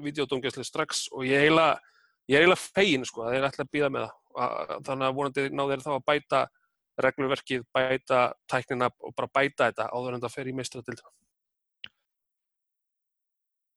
[0.00, 4.06] videodómgæsli strax og ég er eiginlega fegin sko að þeir eru alltaf að býða með
[4.06, 4.16] það.
[4.88, 6.42] Þannig að vonandi ná þeir þá að bæta
[7.00, 8.20] reglverkið, bæta
[8.50, 11.12] tæknina og bara bæta þetta áður en það fer í mistradöldina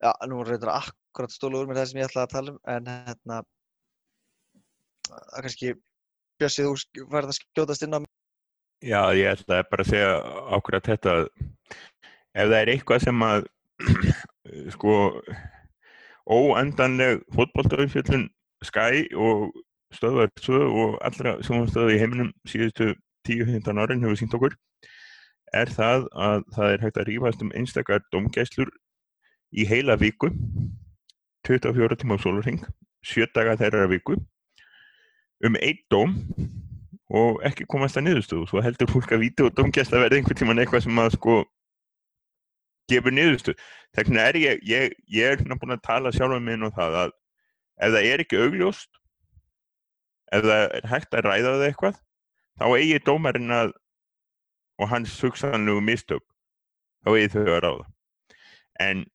[0.04, 2.90] Já, nú það akkurat stólu úr með það sem ég ætlaði að tala um en
[2.92, 3.38] hérna
[5.12, 5.74] að kannski
[6.42, 8.00] Bjössi, þú færði að skjótast inn á
[8.84, 10.14] Já, ég ætlaði bara að segja
[10.58, 11.14] ákveð að þetta
[12.34, 13.46] ef það er eitthvað sem að
[14.76, 14.96] sko
[16.34, 18.28] óendanleg fótballtöðumfjöldun
[18.64, 19.52] Sky og
[19.94, 22.94] stöðvar 2 og allra sjónastöðu í heiminum síðustu
[23.28, 24.56] 10-15 árin hefur sínt okkur
[25.54, 28.72] er það að það er hægt að rífast um einstakar domgæslur
[29.54, 30.32] í heila viku
[31.48, 32.64] 24 tíma á sólurring
[33.06, 34.18] 7 daga þeirra viku
[35.44, 36.16] um einn dóm
[37.14, 38.48] og ekki komast að niðurstöðu.
[38.50, 41.36] Svo heldur fólk að víta og domgæsla verði einhvern tíman eitthvað sem að sko
[42.92, 43.68] gefur niðurstöðu.
[43.98, 47.14] Þannig er ég, ég, ég er náttúrulega að tala sjálf um minn og það að
[47.84, 49.00] ef það er ekki augljóst
[50.34, 52.02] ef það er hægt að ræða það eitthvað
[52.60, 53.74] þá eigi dómarinn að
[54.82, 56.24] og hans hugsanlegu mistök
[57.06, 57.88] þá eigi þau að ráða.
[58.82, 59.06] En,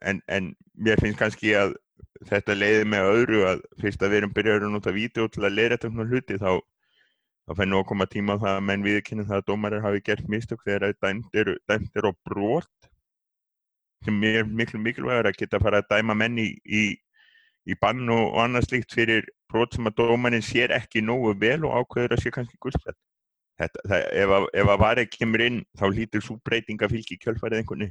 [0.00, 1.76] en en mér finnst kannski að
[2.28, 5.56] þetta leiði með öðru að fyrst að við erum byrjaður að nota vídeo til að
[5.58, 6.50] leira þetta hluti þá
[7.42, 10.02] þá fær nú að koma tíma á það að menn viðkynna það að dómarar hafi
[10.06, 12.90] gert mistök þegar dæmt eru er á brot
[14.04, 16.82] sem er miklu mikilvægur að geta að fara að dæma menn í, í,
[17.66, 21.82] í bann og, annað slíkt fyrir brot sem að dómarinn sér ekki nógu vel og
[21.82, 22.98] ákveður að sé kannski gullfætt
[23.58, 27.90] það, ef, að, vareg kemur inn þá hlýtur svo breyting að fylgja í kjölfarið einhverni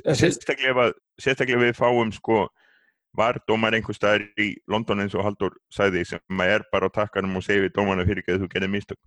[0.00, 0.90] sérstaklega,
[1.20, 2.46] sérstaklega við fáum sko
[3.16, 7.36] var dómar einhver staðar í London eins og Haldur sæði sem er bara á takkanum
[7.36, 9.00] og segir við dómarna fyrir ekki að þú gerði mistök.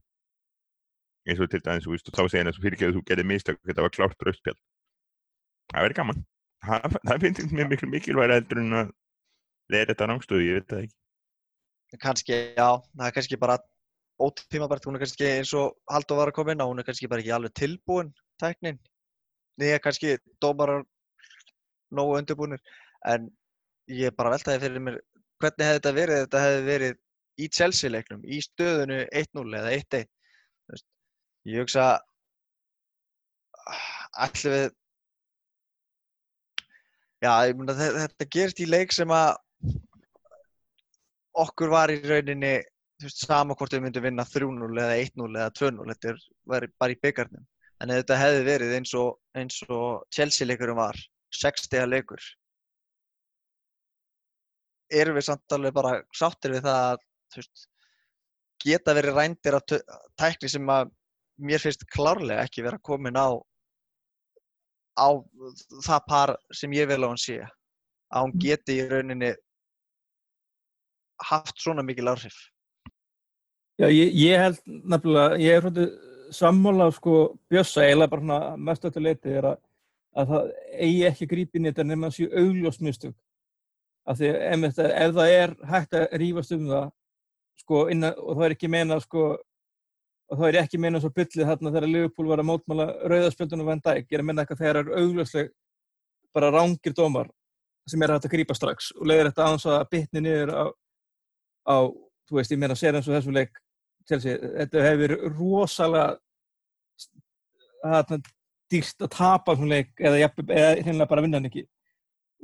[1.26, 3.62] Eins og til dæmis og þá segir hann að fyrir ekki að þú gerði mistök
[3.66, 4.58] þetta var klárt rauðspjál
[5.72, 6.22] það verður gaman.
[6.66, 8.92] Það, það finnst mér miklu mikilvæg heldur en að
[9.72, 10.96] leira þetta rángstöðu, ég veit það ekki.
[12.02, 13.58] Kannski, já, það er kannski bara
[14.22, 17.10] ótímabært, hún er kannski eins og Haldur var að koma inn á, hún er kannski
[17.12, 18.12] bara ekki alveg tilbúin
[18.42, 18.80] tæknin,
[19.62, 20.84] niður kannski dómarar
[21.96, 22.62] nógu undirbúinir,
[23.08, 23.30] en
[23.92, 25.00] ég bara veltaði fyrir mér
[25.42, 27.00] hvernig hefði þetta verið þetta hefði verið
[27.36, 30.12] í Chelsea leiknum, í stöðunu 1-0 eða 1-1
[31.46, 31.88] ég hugsa
[34.26, 34.70] allir við
[37.26, 39.36] já, ég myndi að þetta gerist í leik sem að
[41.46, 42.56] okkur var í rauninni
[42.96, 46.96] þú veist, sama hvort við myndum vinna 3-0 eða 1-0 eða 2-0 þetta er, bara
[46.96, 47.46] í byggarnum
[47.84, 51.00] en þetta hefði verið eins og, eins og Chelsea leikurum var
[51.36, 52.24] 6 stega leikur
[54.94, 57.02] erum við samt alveg bara sáttir við það að
[57.36, 57.66] veist,
[58.66, 59.76] geta verið rændir að
[60.20, 60.92] tækni sem að
[61.42, 63.36] mér finnst klárlega ekki vera komin á
[64.96, 65.08] á
[65.84, 67.42] það par sem ég vil á hann sé.
[68.16, 69.34] Að hún geti í rauninni
[71.26, 72.36] haft svona mikil áhrif.
[73.76, 75.86] Já, ég, ég held nefnilega, ég er svona
[76.34, 79.58] sammála sko bjössa eiginlega bara svona mest öllu leiti er að,
[80.16, 83.16] að það eigi ekki grípin í þetta nefn að séu augljósmistug
[84.06, 86.88] af því ef, ef það er hægt að rýfast um það
[87.62, 89.26] sko innan, og það er ekki meina sko
[90.26, 93.82] og það er ekki meina svo byllið þarna þegar Liverpool var að mótmála rauðarspjöldunum Van
[93.86, 95.52] Dijk, ég er að menna eitthvað þegar það er augljósleg
[96.36, 97.30] bara rángir dómar
[97.90, 100.66] sem er hægt að grípa strax og leiðir þetta aðeins að bytni niður á,
[101.70, 101.78] á
[102.26, 103.62] þú veist, ég meina sér eins og þessum leik
[104.10, 106.20] Chelsea, þetta hefur rosalega
[108.72, 111.66] dýrst að tapa svona leik eða, eða hérna bara vinna hann ekki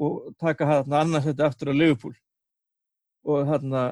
[0.01, 2.14] og taka hann annars þetta aftur á Liverpool.
[3.28, 3.91] Og hérna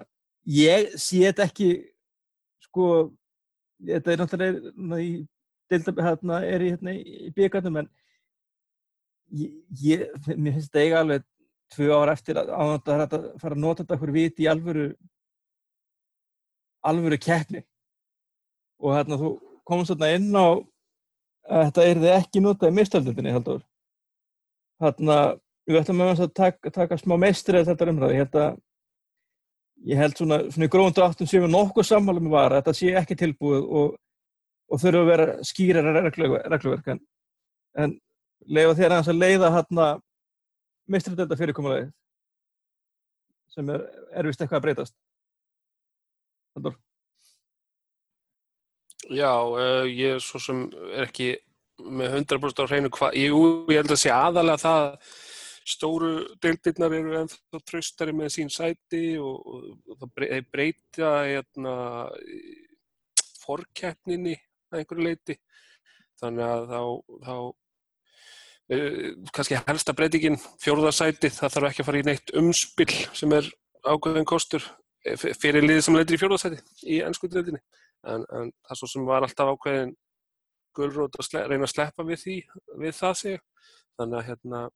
[0.50, 1.70] ég sé þetta ekki
[2.66, 2.86] sko
[3.86, 5.12] þetta er náttúrulega í
[5.70, 7.90] delta hérna er í, hérna, í byggandum en
[9.38, 9.52] ég,
[9.84, 11.28] ég, mér finnst þetta eiga alveg
[11.76, 14.88] tvö ára eftir að, að, fara að nota þetta fyrir viti í alvöru
[16.86, 17.64] alvöru keppni.
[18.80, 19.34] Og hérna þú
[19.68, 20.48] komst þarna inn á
[21.50, 23.62] að þetta er þið ekki notað í mistöldundinni heldur
[24.80, 25.20] hérna
[25.70, 28.44] við ætlum að taka, taka smá meistri eða þetta umræði hérna
[29.90, 32.94] ég held svona, svona í gróðundu áttum sem við nokkuð sammálum var að þetta sé
[33.00, 33.94] ekki tilbúið og,
[34.70, 36.90] og þurfa að vera skýrar regluverk.
[37.80, 37.96] En,
[38.46, 39.88] leiða þér aðeins að leiða hérna
[40.90, 41.90] meistridelda fyrirkomulegi
[43.54, 44.96] sem er, er vist eitthvað að breytast
[46.58, 46.78] Haldur
[49.10, 51.32] Já, uh, ég er svo sem er ekki
[51.80, 53.36] með 100% á hreinu hvað, ég,
[53.72, 54.88] ég held að sé aðalega það
[55.70, 61.74] stóru deildirnar eru ennþá tröstari með sín sæti og, og það breyta hérna,
[63.44, 64.36] fórkeppninni
[64.70, 65.38] að einhverju leiti
[66.20, 66.82] þannig að þá,
[67.26, 67.36] þá
[68.76, 73.50] uh, kannski helsta breytingin fjórðarsæti, það þarf ekki að fara í neitt umspill sem er
[73.88, 74.66] ákveðin kostur
[75.18, 77.62] fyrir liðið sem leitir í fjórðarsæti í ennskuðleildinni
[78.10, 79.96] en, en það svo sem var alltaf ákveðin
[80.78, 82.38] gulrót að sle, reyna að sleppa við því
[82.84, 83.40] við það sig
[84.00, 84.68] þannig að hérna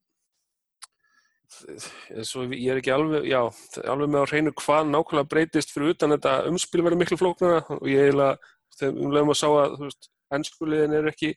[2.54, 3.40] ég er ekki alveg, já,
[3.86, 7.86] alveg með á hreinu hvað nákvæmlega breytist fyrir utan þetta umspil verið miklu flóknara og
[7.90, 8.38] ég eiginlega,
[8.78, 9.86] þegar um lögum að sá að,
[10.34, 11.34] ennskuliðin er ekki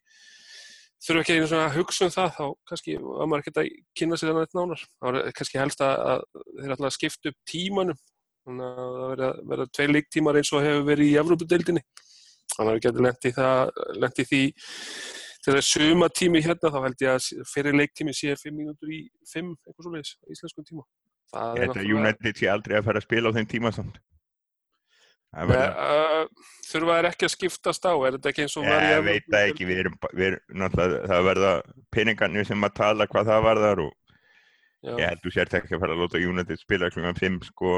[1.04, 4.18] þurfa ekki einu svona að hugsa um það þá kannski var maður ekkert að kynna
[4.18, 4.86] sér þannig nánar.
[4.88, 6.24] Það var kannski helst að, að
[6.62, 8.00] þeir ætla að skipta upp tímanum
[8.48, 11.84] þannig að það verða, verða tvei leiktímar eins og hefur verið í Evrópudeildinni
[12.56, 13.08] þannig að við getum
[14.02, 14.44] lendið því
[15.48, 19.06] til er suma tími hérna þá held ég að fyrir leiktími sé 5 mínútur í
[19.32, 20.88] 5 eitthvað svo leiðis í íslenskum tíma
[21.32, 24.00] Það er náttúrulega United sé aldrei að fara að spila á þeim tíma samt
[25.38, 26.24] uh,
[26.68, 29.48] þurfa þær ekki að skiptast á er þetta ekki eins og í Ég veit það
[29.52, 31.54] ekki, við erum, við erum það verða
[31.94, 33.96] peningarnir sem að tala hvað það var þar og
[34.88, 34.94] Já.
[34.94, 37.12] ég held þú sért ekki að fara að láta United spila kl.
[37.20, 37.74] 5 sko,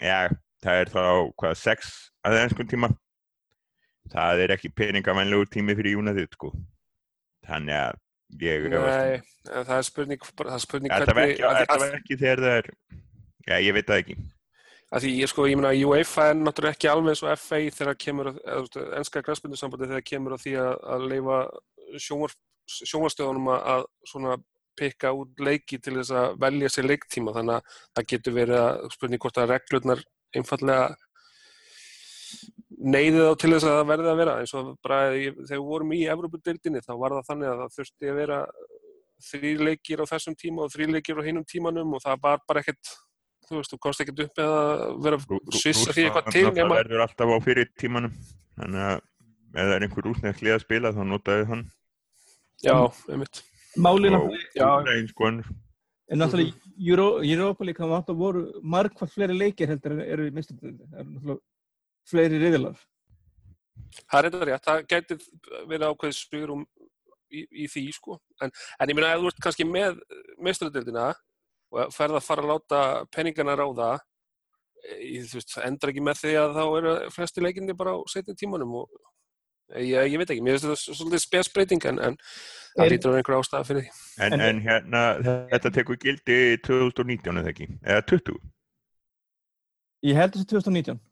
[0.00, 0.28] já,
[0.64, 1.02] það er þá
[1.40, 1.90] hvað 6
[2.24, 2.90] að ennskum tíma?
[4.12, 6.52] Það er ekki peningamænlegur tími fyrir United sko.
[7.44, 8.00] Þannig að
[8.40, 12.70] ég Nei, það er spurning það er spurning hvernig Það verður ekki þegar það er
[13.44, 14.16] já, ég veit það ekki.
[14.94, 18.28] Því ég sko, ég meina, UEFA er náttúrulega ekki alveg eins og FA þegar kemur,
[18.94, 21.38] ennska græsbundursambandi þegar kemur á því að, að leifa
[22.04, 24.36] sjónvarstöðunum að svona
[24.78, 28.84] pikka út leiki til þess að velja sér leiktíma þannig að það getur verið að
[28.94, 30.04] spurning hvort að reglurnar
[30.34, 30.94] einfallega
[32.84, 34.36] neyðið á til þess að það verði að vera.
[34.42, 38.10] Eins og bara þegar við vorum í Evrópudildinni þá var það þannig að það þurfti
[38.10, 38.40] að vera
[39.24, 42.64] þrý leikir á þessum tíma og þrý leikir á hinnum tímanum og það var bara
[42.64, 42.92] ekkert
[43.48, 44.60] þú veist, þú komst ekkert upp eða
[45.04, 45.20] vera
[45.54, 48.20] svissa því eitthvað til það verður alltaf á fyrir tímanum.
[48.58, 49.00] Þannig að
[49.54, 51.66] ef það er einhver úsnefnklið að spila þá notaðu hann.
[52.64, 52.76] Já,
[53.12, 53.44] einmitt
[53.76, 55.28] málið náttúrulega
[56.12, 61.38] en náttúrulega Europa líka það voru margfald fleiri leikir heldur en eru í náttúrulega
[62.10, 62.76] fleiri riðilar
[64.02, 65.22] það er þetta rétt, það getur
[65.68, 66.64] verið ákveðið spyrum
[67.34, 68.18] í, í því sko.
[68.42, 70.00] En, en ég minna að þú ert kannski með
[70.44, 71.10] mistöndundina
[71.74, 72.82] og ferð að fara að láta
[73.14, 73.90] peningana ráða
[74.84, 78.78] ég, veist, endra ekki með því að þá eru flesti leikinni bara á setjum tímanum
[78.82, 79.02] og
[79.78, 82.18] ég, ég veit ekki, mér finnst þetta svolítið spesbreyting en, en
[82.74, 84.04] það lítur á einhverja ástæða fyrir því.
[84.26, 85.02] En, en hérna,
[85.54, 88.38] þetta tekur gildi 2019 eða ekki, eða 20?
[90.04, 91.02] Ég held þessi 2019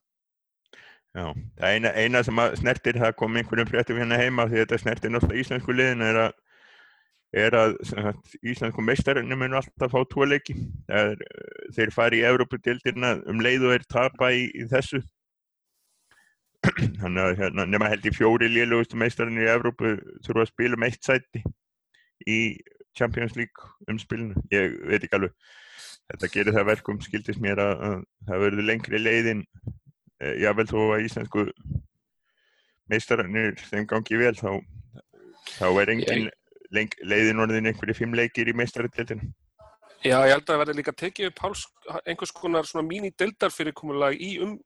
[1.13, 1.27] Já,
[1.61, 5.45] það eina, eina sem snertir, það kom einhverjum fréttum hérna heima því þetta snertir náttúrulega
[5.45, 6.39] íslensku liðin er að
[7.33, 7.79] er að
[8.45, 10.55] Íslandsku meistarinn mun alltaf fá tvo leiki.
[10.93, 11.17] Er,
[11.73, 15.01] þeir fari í Európa-dildirna um leið og er tapa í, í þessu
[17.03, 19.97] þannig að hérna, nema held í fjóri liðlugustu meistarinn í Európa
[20.27, 21.43] þurfa að spila um eitt sæti
[22.29, 22.39] í
[22.99, 25.35] Champions League umspilinu ég veit ekki alveg
[26.13, 27.97] þetta gerir það verkum skildist mér að, að
[28.29, 29.43] það verður lengri leiðin
[30.21, 31.49] e, jável þó að Íslandsku
[32.93, 34.51] meistarinn þeim gangi vel þá,
[35.57, 36.39] þá er engin ég
[36.73, 39.33] leiðin orðin einhverju fimm leikir í meistaröldinu.
[40.03, 41.43] Já, ég held að það verði líka tekið upp
[42.11, 44.57] einhvers konar mínideldarfyrirkomulag í um,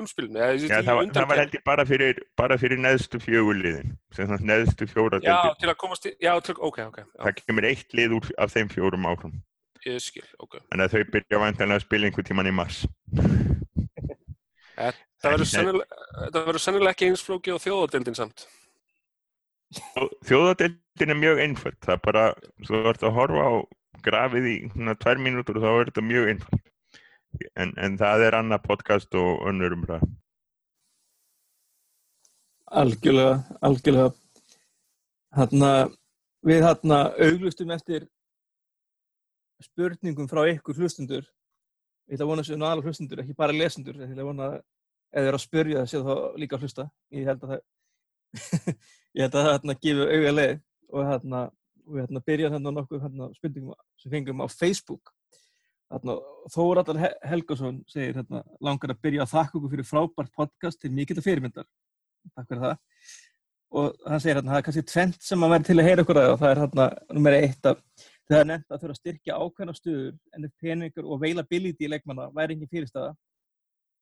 [0.00, 0.38] umspilinu.
[0.38, 3.96] Já, það var, það var held ég bara fyrir, bara fyrir neðstu fjöguliðin,
[4.46, 6.98] neðstu fjóra Já, til að komast í, já, til, ok, ok.
[7.02, 7.22] Já.
[7.24, 9.08] Það kemur eitt lið úr af þeim fjórum
[10.42, 10.58] ok.
[10.70, 12.84] Þannig að þau byrja vantanlega að spila einhver tíman í mars.
[14.76, 18.46] Það verður sennilega ekki einsflóki á þjóðadeldin samt.
[20.26, 22.24] Þjóðadeildin er mjög einföld, það er bara,
[22.66, 23.54] þú ert að horfa á
[24.06, 26.64] grafið í svona tvær mínútur og þá er þetta mjög einföld.
[27.54, 30.04] En, en það er annað podcast og önnur umræð.
[32.66, 34.10] Algjörlega, algjörlega.
[35.36, 35.70] Hanna,
[36.46, 38.06] við hérna auglustum eftir
[39.62, 41.26] spurningum frá ykkur hlustundur.
[42.06, 43.98] Ég ætla að vona að séu náðalega hlustundur, ekki bara lesendur.
[44.00, 46.66] Ég ætla að vona að ef þið eru að spyrja það séu þá líka að
[46.66, 46.88] hlusta.
[47.16, 47.64] Ég held að það
[49.16, 50.58] ég held að það hérna gefur auga leið
[50.92, 51.42] og hérna
[51.86, 55.15] við hérna byrjaðum hérna nokkuð hérna spurningum sem fengum á Facebook
[55.86, 61.18] Þóratar Helgason segir hérna langar að byrja að þakka okkur fyrir frábært podcast til mikill
[61.20, 61.68] að fyrirmyndar.
[62.34, 62.80] Takk fyrir það.
[63.76, 66.20] Og hann segir hérna það er kannski tvent sem að vera til að heyra okkur
[66.22, 67.84] að það er hérna nummer eitt að
[68.26, 71.90] það er nefnt að þurfa að styrkja ákveðna stuður en ef peningur og availability í
[71.92, 73.12] leikmanna væri ekki fyrirstaða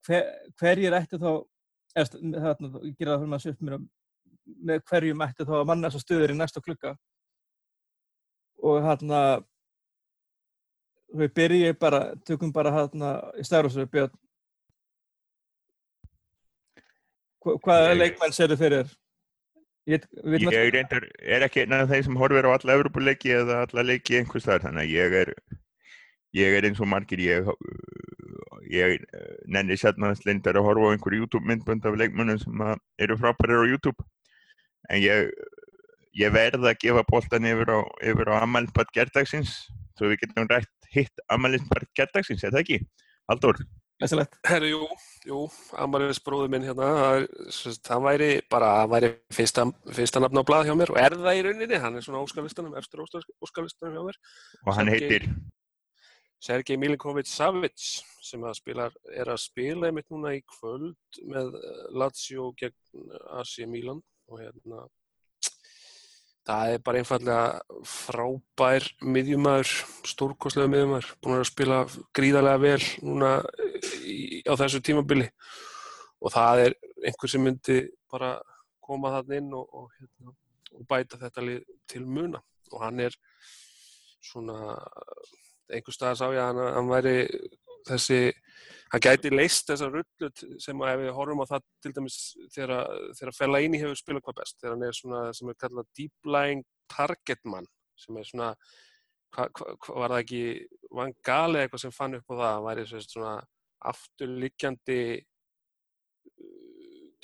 [0.08, 0.30] hver,
[0.60, 1.30] hverjir ætti þá
[1.94, 3.84] þarna, ég gera það fyrir maður að
[4.44, 6.94] með hverju mætti þá að manna þessar stöður í næsta klukka.
[8.64, 9.20] Og hérna
[11.12, 14.14] við byrjum bara tökum bara hérna í stærðarsöfu björn.
[17.44, 18.94] Hva, hvaða ég, leikmenn þið fyrir?
[19.84, 20.06] Ég,
[20.40, 24.16] ég reyndar, er ekki einn af þeir sem horfir á alla Evropuleiki eða alla leiki
[24.16, 25.32] einhvers þar þannig að ég er
[26.34, 27.50] ég er eins og margir ég
[28.72, 29.04] ég
[29.44, 32.64] nenni sérnast lindar að horfa á einhver YouTube myndbönd af leikmennum sem
[32.98, 34.08] eru frábærir á YouTube.
[34.88, 35.28] En ég,
[36.16, 39.52] ég verði að gefa bóltan yfir á, á ammaliðspart gerðdagsins
[39.94, 42.78] svo við getum rætt hitt ammaliðspart gerðdagsins, er það ekki?
[43.30, 43.60] Haldur?
[44.44, 44.86] Herru, jú,
[45.24, 45.36] Jú,
[45.80, 49.64] Amaris bróður minn hérna, það er- væri bara, hann væri fyrsta,
[49.96, 52.74] fyrsta nafn á blað hjá mér og er það í rauninni, hann er svona óskalistanum,
[52.76, 54.18] eftir óskalistanum hjá mér.
[54.66, 55.28] og hann Sergei- heitir
[56.44, 57.78] Sergei Milinkovic Savic
[58.20, 62.74] sem að spila, er að spila einmitt núna í kvöld með eh, Lazio gegn
[63.40, 64.88] AC Milan og hérna
[66.44, 67.44] það er bara einfallega
[67.88, 69.70] frábær miðjumæður,
[70.08, 71.78] stórkostlega miðjumæður, búin að spila
[72.16, 73.30] gríðarlega vel núna
[74.04, 75.30] í, á þessu tímabili.
[76.24, 77.78] Og það er einhver sem myndi
[78.12, 78.36] bara
[78.84, 80.36] koma þarna inn og, og, hérna,
[80.76, 81.46] og bæta þetta
[81.90, 82.40] til muna.
[82.72, 83.16] Og hann er
[84.24, 84.76] svona
[85.72, 87.16] einhver stað sá ég að hann, hann væri
[87.88, 88.20] þessi,
[88.92, 92.18] hann gæti leist þessa rullut sem að ef við horfum á það til dæmis
[92.54, 92.74] þegar,
[93.18, 96.64] þegar Fellaini hefur spilað hvað best, þegar hann er svona sem er kallað deep lying
[96.92, 97.68] target man
[97.98, 98.54] sem er svona
[99.34, 100.42] hva, hva, var það ekki
[100.94, 103.36] Van Gaali eitthvað sem fann upp á það, hann væri svona
[103.84, 105.00] afturliggjandi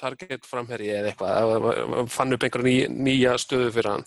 [0.00, 4.06] target framherji eða eitthvað, fann upp einhverja ný, nýja stöðu fyrir hann.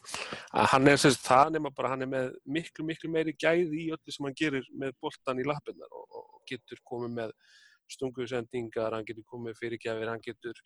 [0.51, 3.85] Að hann er sem sagt það nema bara hann er með miklu miklu meiri gæði
[3.85, 7.35] í öllu sem hann gerir með boltan í lappinnar og getur komið með
[7.91, 10.59] stungusendingar, hann getur komið fyrirgjafir, hann getur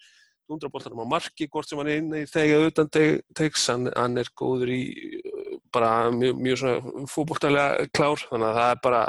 [0.47, 4.29] dundra boltanum á marki, hvort sem hann er inni þegar utan teiks, hann, hann er
[4.37, 4.81] góður í
[5.19, 9.01] uh, bara mjög, mjög svona fókbóltalega klár, þannig að það er bara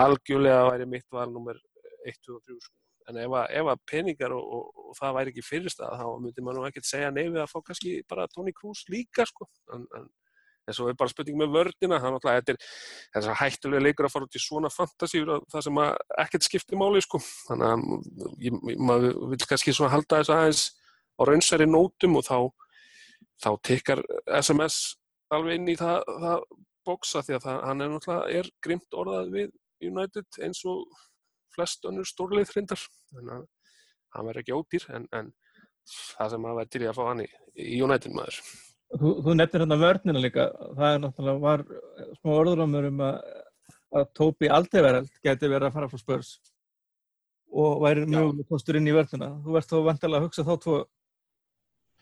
[0.00, 1.58] algjörlega væri mitt val nummer
[2.06, 2.76] 1, 2 og 3 sko.
[3.10, 6.44] en ef að, ef að peningar og, og, og það væri ekki fyrirstað þá myndi
[6.46, 10.06] maður nú ekkert segja nefið að fá kannski bara Toni Kroos líka sko en, en,
[10.68, 14.14] en svo er bara spurning með vördina þannig að þetta er að hættulega leikur að
[14.14, 15.82] fara út í svona fantasíur það sem
[16.24, 17.20] ekkert skiptir máli sko.
[17.48, 20.64] Þannig að ég, maður vil kannski halda þess aðeins
[21.16, 22.38] á raunsæri nótum og þá
[23.40, 24.02] þá tekkar
[24.40, 24.96] SMS
[25.32, 26.44] alveg inn í það, það
[26.86, 29.52] bóksa því að það, hann er náttúrulega er grimt orðað við
[29.90, 30.84] United eins og
[31.54, 32.82] flest önnur stórleið hrindar
[33.12, 33.46] þannig að
[34.16, 35.30] hann verður ekki ódýr en, en
[35.90, 38.42] það sem að verður til í að fá hann í, í United maður
[38.90, 41.60] Þú, þú nefnir hérna vörnina líka, það er náttúrulega var
[42.18, 43.18] smá orðurámur um að,
[44.00, 46.30] að Tóbi Aldevereld geti verið að fara frá spörs
[47.50, 49.30] og væri mjög kostur inn í vörnina.
[49.44, 50.80] Þú verðst þá vantilega að hugsa þá tvo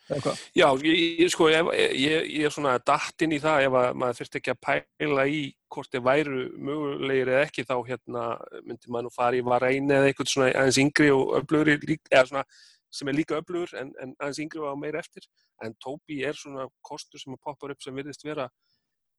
[0.09, 0.41] eða hvað?
[0.57, 4.01] Já, ég, ég sko, ég, ég, ég er svona datt inn í það ef að
[4.01, 5.43] maður þurfti ekki að pæla í
[5.75, 8.25] hvort þið væru mögulegir eða ekki þá hérna
[8.65, 12.47] myndi maður nú fara í varein eða eitthvað svona aðeins yngri og öflugri eða svona
[12.95, 15.27] sem er líka öflugur en, en aðeins yngri og meira eftir.
[15.65, 18.49] En Tóbi er svona kostur sem poppar upp sem virðist vera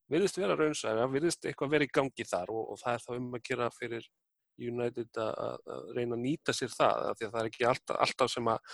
[0.09, 3.35] virðist vera raunsæði, virðist eitthvað vera í gangi þar og, og það er þá um
[3.37, 4.07] að gera fyrir
[4.59, 5.59] United að,
[5.95, 8.73] reyna að nýta sér það, því að það er ekki alltaf, alltaf sem að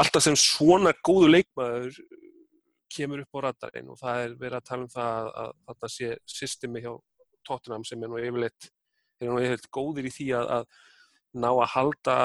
[0.00, 2.00] alltaf sem svona góðu leikmaður
[2.90, 6.12] kemur upp á radarinn og það er verið að tala um það að þetta sé
[6.34, 6.92] systemi hjá
[7.46, 8.70] Tottenham sem er nú yfirleitt
[9.20, 10.80] er nú yfirleitt góðir í því að, að
[11.36, 12.16] ná að halda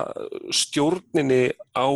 [0.54, 1.88] stjórninni á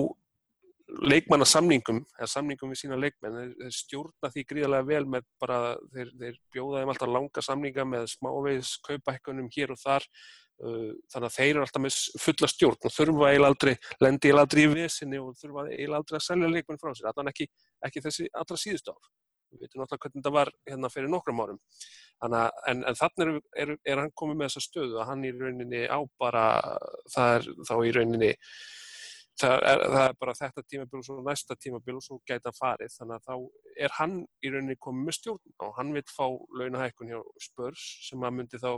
[0.90, 3.54] leikmannasamningum eða samningum við sína leikmenn.
[3.60, 5.60] Þeir, stjórna því gríðarlega vel með bara
[5.94, 11.28] þeir, þeir bjóða þeim alltaf langa samninga með smávegis kaupækkunum hér og þar uh, þannig
[11.30, 14.74] að þeir eru alltaf með fulla stjórn og þurfa eiginlega aldrei lendi eiginlega aldrei í
[14.74, 17.50] vesinni og þurfa eiginlega aldrei að selja leikmenn frá sér þannig ekki,
[17.90, 19.02] ekki þessi allra síðust ár
[19.50, 21.62] við veitum náttúrulega hvernig þetta var hérna fyrir nokkrum árum.
[22.20, 25.34] Þannig, en, en þannig er, er, er hann komið með þessa stöðu að hann í
[25.36, 26.44] rauninni á bara
[27.14, 28.32] það er þá í rauninni
[29.40, 32.58] það er, það er bara þetta tímabil og svo næsta tímabil og svo gæti hann
[32.60, 32.96] farið.
[32.98, 33.36] Þannig að þá
[33.86, 36.26] er hann í rauninni komið með stjórn og hann vil fá
[36.62, 38.72] launahækkun hjá spörs sem að myndi þá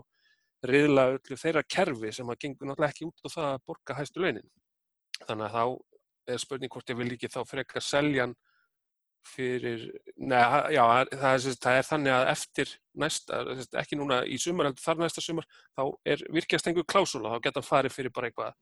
[0.70, 4.22] riðla öllu þeirra kerfi sem að gengur náttúrulega ekki út á það að borga hæstu
[4.22, 4.52] launin.
[5.26, 8.36] Þannig að þá er spurning hvort ég vil ekki þá frekar selja hann
[9.28, 9.84] fyrir,
[10.18, 13.42] neða, já, það er, það er þannig að eftir næsta,
[13.82, 15.48] ekki núna í sumar, heldur þar næsta sumar,
[15.78, 18.58] þá er virkjast einhver klásula, þá geta hann farið fyrir bara eitthvað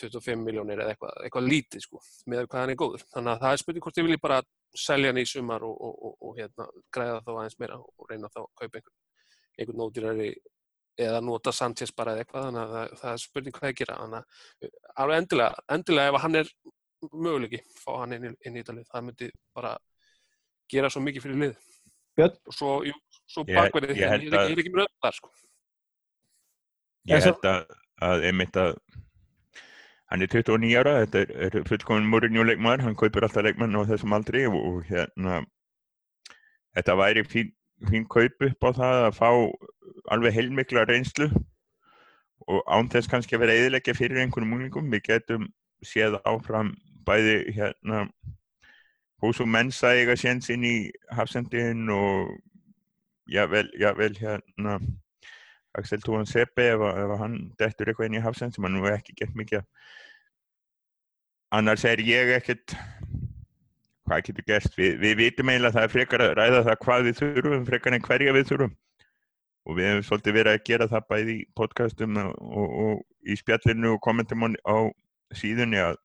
[0.00, 3.04] 25 miljónir eða eitthvað, eitthvað lítið sko, með hvað hann er góður.
[3.12, 4.38] Þannig að það er spurning hvort ég vilji bara
[4.84, 8.30] selja hann í sumar og, og, og, og hérna, græða þá aðeins meira og reyna
[8.32, 8.96] þá að kaupa einhvern,
[9.58, 10.30] einhvern nótirari
[11.00, 13.98] eða nota Sanchez bara eða eitthvað, þannig að það, það er spurning hvað ég gera.
[14.04, 16.52] Þannig að alveg endilega, endilega ef hann er
[17.08, 18.88] möguleiki fá hann inn í, inn í Ítalið.
[18.90, 19.74] Það myndi bara
[20.70, 21.54] gera svo mikið fyrir lið.
[22.18, 22.40] Björn?
[22.50, 22.96] Og svo, jú,
[23.30, 25.32] svo bakverðið, ég ég, ég, er ekki með öll þar, sko.
[27.10, 27.76] Ég held að,
[28.06, 28.74] að einmitt að
[30.10, 33.86] hann er 29 ára, þetta er, er fullkomin Mourinho leikmaður, hann kaupir alltaf leikmann á
[33.88, 35.40] þessum aldri og, og hérna
[36.74, 37.54] þetta væri fín,
[37.88, 39.30] fín kaup upp á það að fá
[40.10, 41.30] alveg heilmikla reynslu
[42.50, 45.46] og án þess kannski að vera eðilegja fyrir einhvernum unglingum, við getum
[45.86, 46.74] séð áfram
[47.06, 48.04] bæði hérna
[49.22, 50.76] hús og mensa eiga séns inn í
[51.12, 52.34] hafsendin og
[53.30, 54.78] jável, jável hérna
[55.78, 59.14] Axel Tóan Seppi ef, ef hann dettur eitthvað inn í hafsend sem hann nú ekki
[59.18, 59.66] gett mikið
[61.54, 62.74] annars er ég ekkert
[64.10, 64.76] hvað getur gerst?
[64.78, 67.96] Við, við vitum eiginlega að það er frekar að ræða það hvað við þurfum frekar
[67.96, 68.76] en hverja við þurfum.
[69.68, 73.36] Og við hefum svolítið verið að gera það bæði í podcastum og, og, og í
[73.38, 74.78] spjallinu og kommentum á
[75.36, 76.00] síðunni að,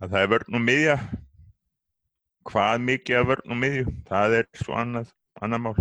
[0.00, 0.96] að það er vörn og miðja.
[2.50, 3.86] Hvað mikið af vörn og miðju?
[4.08, 5.74] Það er svo annað, annað mál.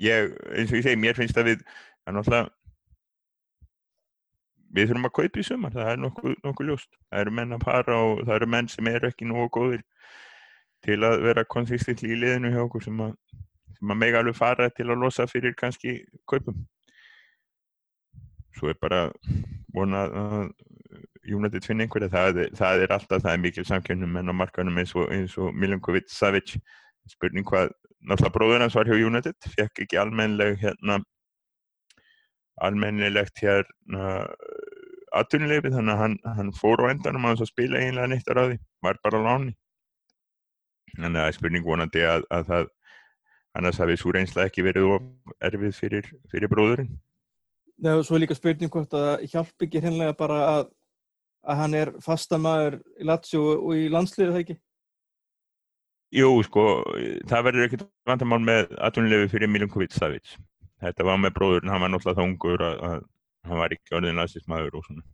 [0.00, 1.64] Ég, eins og ég segi, mér finnst að við
[2.08, 2.50] er
[4.72, 6.90] við þurfum að kaupa í sumar, það er nokkuð, nokkuð ljóst.
[7.10, 9.82] Það eru menn að para og það eru menn sem eru ekki nógu góðir
[10.82, 13.12] til að vera konsistentli í liðinu hjá okkur sem að,
[13.76, 15.98] sem að mega alveg fara til að losa fyrir kannski
[16.30, 16.64] kaupum.
[18.56, 19.04] Svo er bara
[19.76, 20.48] vonað að
[21.28, 24.94] United finna einhverja, það, það er alltaf það er mikil samkjönnum menn á markanum eins
[24.98, 26.56] og, og Milinkovic Savic.
[27.10, 27.72] Spurning hvað,
[28.06, 31.00] náttúrulega bróður hans var hjá United, fekk ekki almennleg hérna
[32.62, 34.26] almennilegt hérna
[35.16, 39.00] atvinnuleifi þannig að hann, hann fór á endanum að spila eiginlega neitt á ráði, var
[39.04, 39.54] bara á láni.
[40.96, 42.68] Þannig að spurning vonandi að, að það
[43.58, 44.94] annars hafi svo reynsla ekki verið
[45.44, 46.92] erfið fyrir, fyrir bróðurinn.
[47.82, 50.64] Já, svo er líka spurning hvort að hjálp ekki hreinlega bara að,
[51.42, 54.58] að hann er fastamæður í Lazio og í landsliðu það ekki.
[56.12, 56.66] Jú, sko,
[57.28, 60.34] það verður ekkert vandamál með atvinnuleifi fyrir Milinkovic Savic.
[60.82, 63.02] Þetta var með bróðurinn, hann var náttúrulega þá ungur að, að
[63.48, 65.04] hann var ekki orðin aðsýstmaður og svona.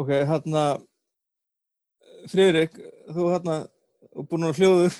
[0.00, 0.64] Ok, hérna,
[2.30, 2.76] Friðrik,
[3.10, 3.56] þú hérna,
[4.14, 4.90] þú búin að hljóðu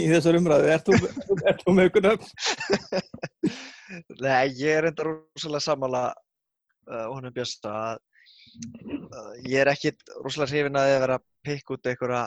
[0.00, 0.98] í þessar umræðu, ert þú,
[1.44, 2.32] ert þú með ykkur nöfn?
[4.24, 6.02] Nei, ég er enda rosalega sammála
[6.88, 8.02] uh, honum Björsta að
[9.08, 12.22] uh, ég er ekki rosalega hrifin að þið vera að pikka út einhverja,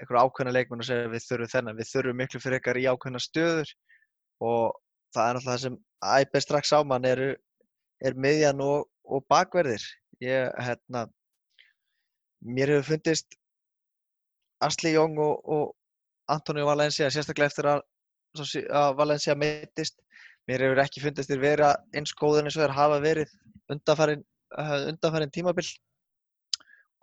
[0.00, 3.22] einhverja ákveðna leikmenn og segja við þurfum þennan, við þurfum miklu fyrir ykkar í ákveðna
[3.24, 3.74] stöður
[4.40, 4.78] og
[5.14, 7.30] það er náttúrulega það sem æpið strax á mann eru,
[8.00, 9.82] er miðjan og, og bakverðir.
[10.20, 11.06] Ég, hérna,
[12.40, 13.36] mér hefur fundist
[14.60, 15.76] Asli Jóng og, og
[16.30, 17.82] Antonio Valencia, sérstaklega eftir að,
[18.68, 19.96] að Valencia meittist,
[20.50, 23.34] mér hefur ekki fundist þér vera eins góður eins og þér hafa verið
[23.70, 24.24] undanfarin,
[24.58, 25.68] uh, undanfarin tímabil.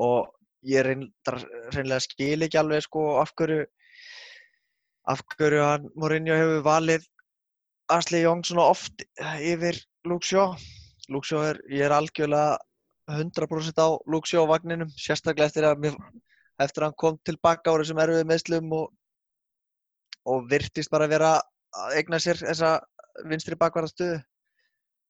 [0.04, 0.28] Og
[0.68, 1.40] ég reyndar,
[1.74, 3.64] reynlega skil ekki alveg sko af hverju
[5.08, 7.06] af hverju hann Mourinho hefur valið
[7.96, 9.06] Asli Jóng svona oft
[9.40, 10.58] yfir Luke Shaw.
[11.08, 12.58] Er, ég er algjörlega
[13.08, 13.88] 100% á
[14.28, 15.96] Shaw vagninum sérstaklega eftir að mér,
[16.60, 18.90] eftir að hann kom tilbaka á þessum erfið meðslum og,
[20.28, 21.38] og virtist bara vera
[21.72, 22.74] að eigna sér þessa
[23.26, 24.20] vinstri bakvarða stöðu.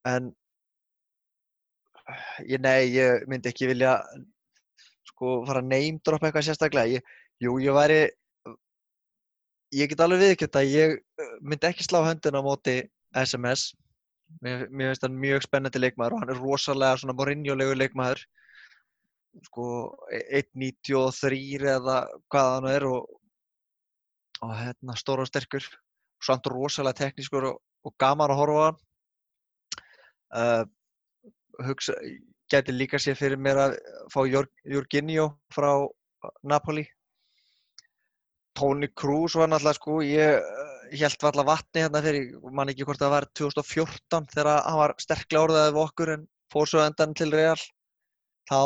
[0.07, 0.29] En
[2.47, 3.97] ég, nei, ég myndi ekki vilja
[5.09, 6.99] sko fara að neymdroppa eitthvað sérstaklega.
[6.99, 8.01] Ég, jú, ég væri
[9.75, 12.79] ég get alveg viðkjönt að ég uh, myndi ekki slá höndin á móti
[13.17, 13.73] SMS
[14.41, 18.23] mér, mér finnst hann mjög spennandi leikmaður og hann er rosalega svona morinjólegu leikmaður.
[19.47, 19.67] Sko
[20.13, 21.99] e- 1.93 eða
[22.31, 23.11] hvað hann er og,
[24.41, 25.67] og hérna stór og sterkur.
[26.23, 28.67] Samt rosalega teknískur og, og gaman að horfa
[30.38, 30.63] uh,
[31.67, 31.95] hugsa,
[32.51, 33.78] gæti líka sér fyrir mér að
[34.13, 35.71] fá Jor- Jorginho frá
[36.43, 36.86] Napoli.
[38.57, 43.13] Toni Kroos var náttúrulega sko ég held valla vatni hérna fyrir man ekki hvort það
[43.13, 46.23] var 2014 þegar hann var sterklega orðaðið við okkur en
[46.53, 47.60] fór svo endan til Real.
[48.49, 48.60] Þá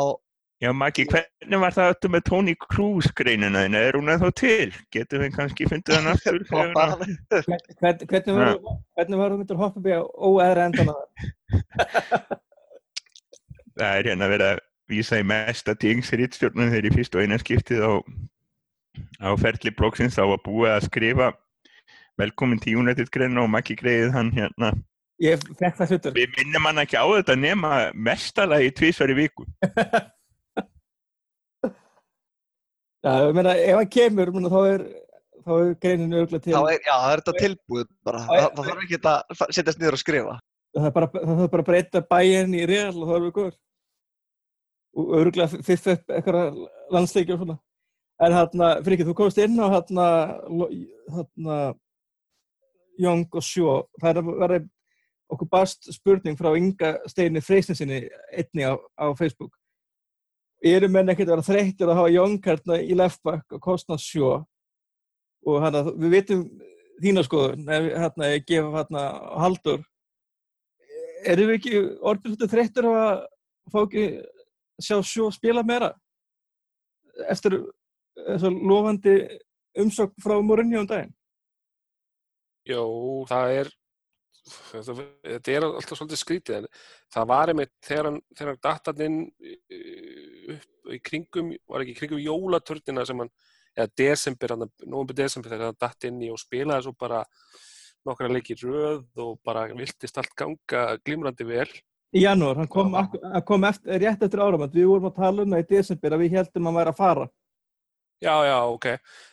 [0.62, 3.80] Já, Maggi, hvernig var það aftur með Tony Cruz greinina þína?
[3.82, 4.68] Er hún ennþá til?
[4.94, 6.44] Getum við kannski fundið hann aftur?
[6.52, 8.52] hvernig var
[8.94, 11.02] hvernig var þú myndir hoppa upp í óæðra endan að
[13.80, 14.62] Það er hérna verið að
[14.94, 17.92] vísa í mesta tingsriðstjórnum þegar í fyrst og eina skiptið á,
[19.18, 21.30] á ferli bloggsins þá var búið að skrifa
[22.22, 24.76] velkomin til United greina og Maggi greiðið hann hérna.
[25.18, 29.50] ég fekk það hlutur Við minnum hann ekki á þetta nema mestalagi tvísvar í viku.
[33.02, 34.84] Já, ég meina, ef hann kemur, meina, þá er
[35.42, 36.54] er greinin örgulega til.
[36.54, 38.22] Er, já, það er þetta tilbúið bara.
[38.28, 40.38] Það, það þarf ekki að setjast niður og skrifa.
[40.72, 43.34] Það er bara, það er bara að breyta bæinn í real og þá erum við
[43.38, 43.58] góður
[44.92, 46.60] og örgulega fyrst upp eitthvað
[46.92, 47.58] landsleiki og svona.
[48.22, 50.06] En hérna, fyrir ekki, þú komst inn á hérna
[51.16, 51.58] hérna
[53.00, 54.60] Young og Sjó það er vera
[55.32, 59.56] okkur bast spurning frá Inga Steini Freysninsinni einni á, á Facebook
[60.62, 64.34] eru menn ekkert að vera þreyttir að hafa hérna í leftback og kostna Sjó
[65.42, 66.44] og hérna, við vitum
[67.02, 69.06] þína skoðun, hérna, ég gef hérna
[69.42, 69.82] Haldur
[71.26, 73.24] erum við ekki orðin svolítið þreyttur á að
[73.72, 74.06] fá ekki
[74.82, 75.92] sjá sjó spila meira?
[77.30, 77.58] Eftir
[78.16, 79.16] þess að lofandi
[79.82, 81.14] umsókn frá Mourinho um daginn.
[82.68, 82.82] Jó,
[83.30, 83.72] það er
[84.42, 86.68] þetta, er alltaf svolítið skrítið en
[87.14, 88.62] það var einmitt þegar hann, þegar hann
[90.56, 93.30] upp í kringum, var ekki í kringum jólatörnina sem hann,
[93.76, 97.22] eða desember nógumbi desember þegar hann datt inn í og spilaði svo bara
[98.06, 101.70] nokkra leikir röð og bara viltist allt ganga glimrandi vel
[102.12, 102.92] Í janúar, hann kom,
[103.48, 106.34] kom eftir, rétt eftir áramönd, við vorum að tala um það í desember að við
[106.36, 107.24] heldum að hann væri að fara.
[108.22, 108.86] Já, já, ok.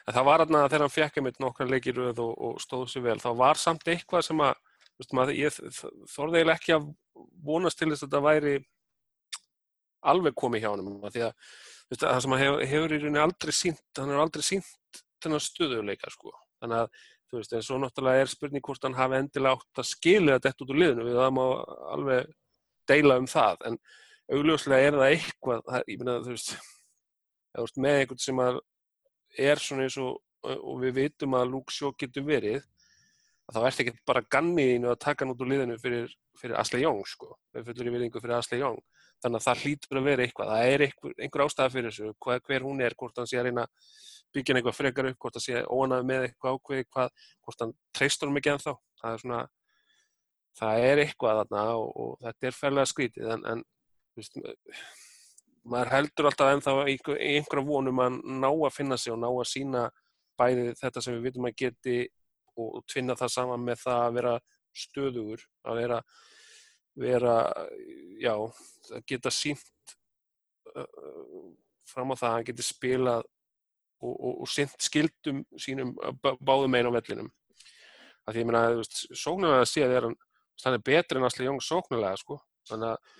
[0.08, 3.04] En það var þarna þegar hann fekk einmitt nokkra leikir röð og, og stóð sér
[3.10, 5.60] vel, þá var samt eitthvað sem að, þú veist maður, ég
[6.14, 6.88] þorði eiginlega ekki að
[7.50, 8.56] vonast til þess að þetta væri
[10.02, 11.54] alveg komið hjá af því að,
[11.92, 16.12] veist, það sem hann hefur, í rauninni aldrei sínt, hann hefur aldrei sínt þennan stöðuleika,
[16.14, 16.34] sko.
[16.64, 19.90] Þannig að, þú veist, en svo náttúrulega er spurning hvort hann hafi endilega átt að
[19.90, 21.44] skilja þetta út úr liðinu, við það má
[21.96, 22.32] alveg
[22.90, 23.78] deila um það, en
[24.34, 26.56] augljóslega er það eitthvað, það, ég meina, þú veist,
[27.58, 28.44] þú ert með einhvern sem
[29.50, 32.64] er svona eins og, og við vitum að Shaw getur verið
[33.50, 36.82] að þá ert ekki bara ganniðinu að taka hann út úr liðinu fyrir, fyrir Asle
[36.84, 38.80] Young sko, við fullur í viðingu fyrir Asle Young
[39.24, 40.52] þannig að það hlýtur að vera eitthvað.
[40.54, 43.50] Það er einhver, einhver ástæða fyrir þessu, hvað, hver hún er hvort hann sé að
[43.50, 43.66] reyna
[44.34, 48.30] byggja eitthvað frekar upp hvort hann sé óanað með eitthvað ákveði hvað, hvort hann treystur
[48.30, 48.76] hann ekki ennþá.
[49.02, 49.42] Það er svona
[50.60, 53.64] það er eitthvað þarna og, og þetta er færlega skrítið en, en
[54.18, 54.40] veist,
[55.70, 59.30] maður heldur alltaf ennþá í einhver- einhverja vonum að ná að finna sig og ná
[59.30, 59.84] að sína
[60.40, 61.98] bæði þetta sem við vitum að geti
[62.56, 64.34] og, og tvinna það saman með það að vera
[64.80, 66.02] stöðugur, að vera
[67.00, 67.36] vera,
[68.20, 69.96] já að geta sínt
[70.76, 71.52] uh,
[71.90, 73.26] fram á það að hann geti spilað
[74.00, 77.32] og, og, og sint skildum sínum bá- báðum einn á vellinum.
[78.28, 80.18] Að því ég meina, þú veist, sóknulega að sé að hann,
[80.64, 82.40] hann er betri en Asli Jóng sóknulega, sko.
[82.70, 83.14] Þannig að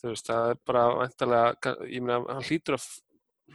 [0.00, 2.88] þú veist, það er bara væntalega, ég meina, hann hlýtur að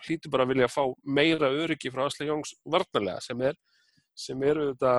[0.06, 3.58] hlýtur bara að vilja fá meira öryggi frá Asli Jóns varnarlega sem er
[4.18, 4.94] sem eru þetta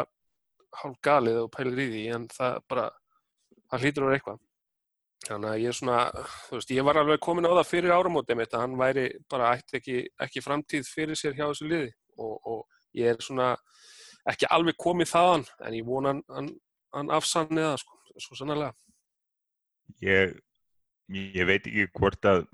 [0.83, 2.85] hálf galið og pælir í því en það bara,
[3.71, 4.41] það hlýtur að vera eitthvað
[5.29, 5.99] þannig að ég er svona
[6.49, 9.55] þú veist, ég var alveg komin á það fyrir áramótið mitt að hann væri bara
[9.57, 11.91] ætti ekki, ekki framtíð fyrir sér hjá þessu liði.
[12.19, 13.55] Og, og ég er svona
[14.29, 16.53] ekki alveg komið þaðan en ég vona hann, hann,
[16.95, 18.73] hann afsanni það sko, svo sannlega
[20.01, 20.39] ég,
[21.13, 22.45] ég veit ekki hvort að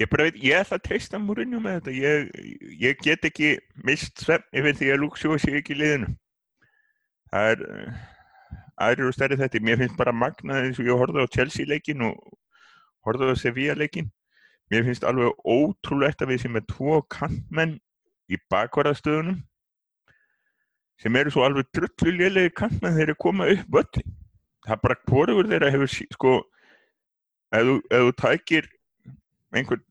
[0.00, 1.94] ég bara veit, ég ætla að treysta múrinu með þetta.
[1.96, 3.54] Ég, ég get ekki
[3.86, 6.12] mist svefn yfir því að Luxjó sé ekki liðinu.
[7.32, 7.64] Það er
[8.76, 12.04] aðrir og stærri þetta mér finnst bara magnað eins og ég horfði á Chelsea leikin
[12.06, 12.16] og
[13.06, 14.10] horfði á Sevilla leikin
[14.70, 17.76] mér finnst alveg ótrúlegt að við sem er tvo kantmenn
[18.32, 19.40] í bakvarðastöðunum
[21.02, 24.14] sem eru svo alveg drullu lélegi kantmenn þeir koma upp völlin
[24.66, 26.38] það bara hvorugur þeirra hefur sko
[27.54, 28.70] ef þú, ef þú tækir
[29.56, 29.84] einhvern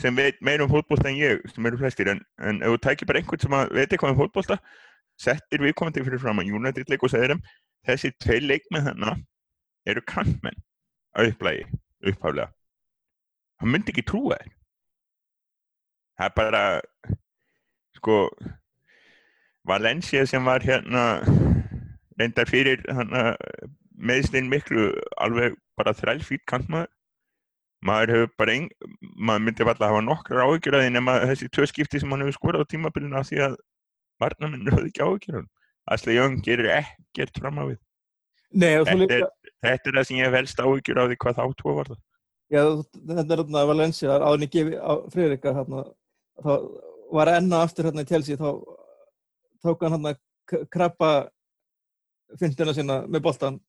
[0.00, 3.10] sem veit meira um fótbolta en ég sem eru flestir en, en ef þú tækir
[3.10, 4.58] bara einhvern sem veit eitthvað um fótbolta
[5.20, 7.42] settir viðkomandi fyrir fram að United leik og segir þeim
[7.88, 9.26] þessi tvei leikmenn þannig
[9.90, 10.64] eru kantmenn
[11.16, 11.66] að upplægi
[12.06, 12.50] upphaflega.
[13.60, 14.56] Hann myndi ekki trúa þér
[16.20, 16.62] það er bara
[17.96, 18.16] sko
[19.64, 21.04] Valencia sem var hérna
[22.20, 23.34] reyndar fyrir hana,
[23.96, 24.90] meðslinn miklu
[25.20, 26.90] alveg bara þrælfýtt kantmaður.
[27.80, 28.66] Maður hefur bara ein,
[29.16, 32.36] maður myndi alltaf hafa nokkrar áhyggjur að því nema þessi tvö skipti sem hann hefur
[32.36, 33.54] skorað á tímabilinu af því að
[34.20, 35.48] varnaminn höfðu ekki áhyggjur hann
[35.90, 37.78] Asli Jón gerir ekkert fram á við
[38.50, 39.26] Nei, þetta líka, er,
[39.62, 41.98] þetta er það sem ég hef helst áhyggjur af því hvað þá tvo var það.
[42.50, 42.62] Já,
[43.10, 44.92] þetta er þarna Valencia, áður en ég gefi á
[45.54, 45.82] hérna,
[46.42, 46.50] þá
[47.14, 48.48] var enn og aftur hérna í Chelsea, þá
[49.62, 50.14] tók hann hérna
[50.50, 51.10] k- krabba
[52.40, 53.60] fyndina sína með boltan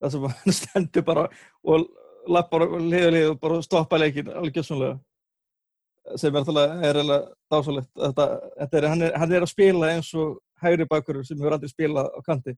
[0.00, 1.28] það sem hann stendur bara
[1.62, 1.86] og
[2.30, 6.46] lappar og liður liður og bara stoppa leikin alveg gjössunlega sem er
[6.90, 8.26] er alveg dásalegt þetta,
[8.58, 11.72] þetta er, hann, er, hann er að spila eins og hægri bakur sem hefur aldrei
[11.72, 12.56] spilað á kanti.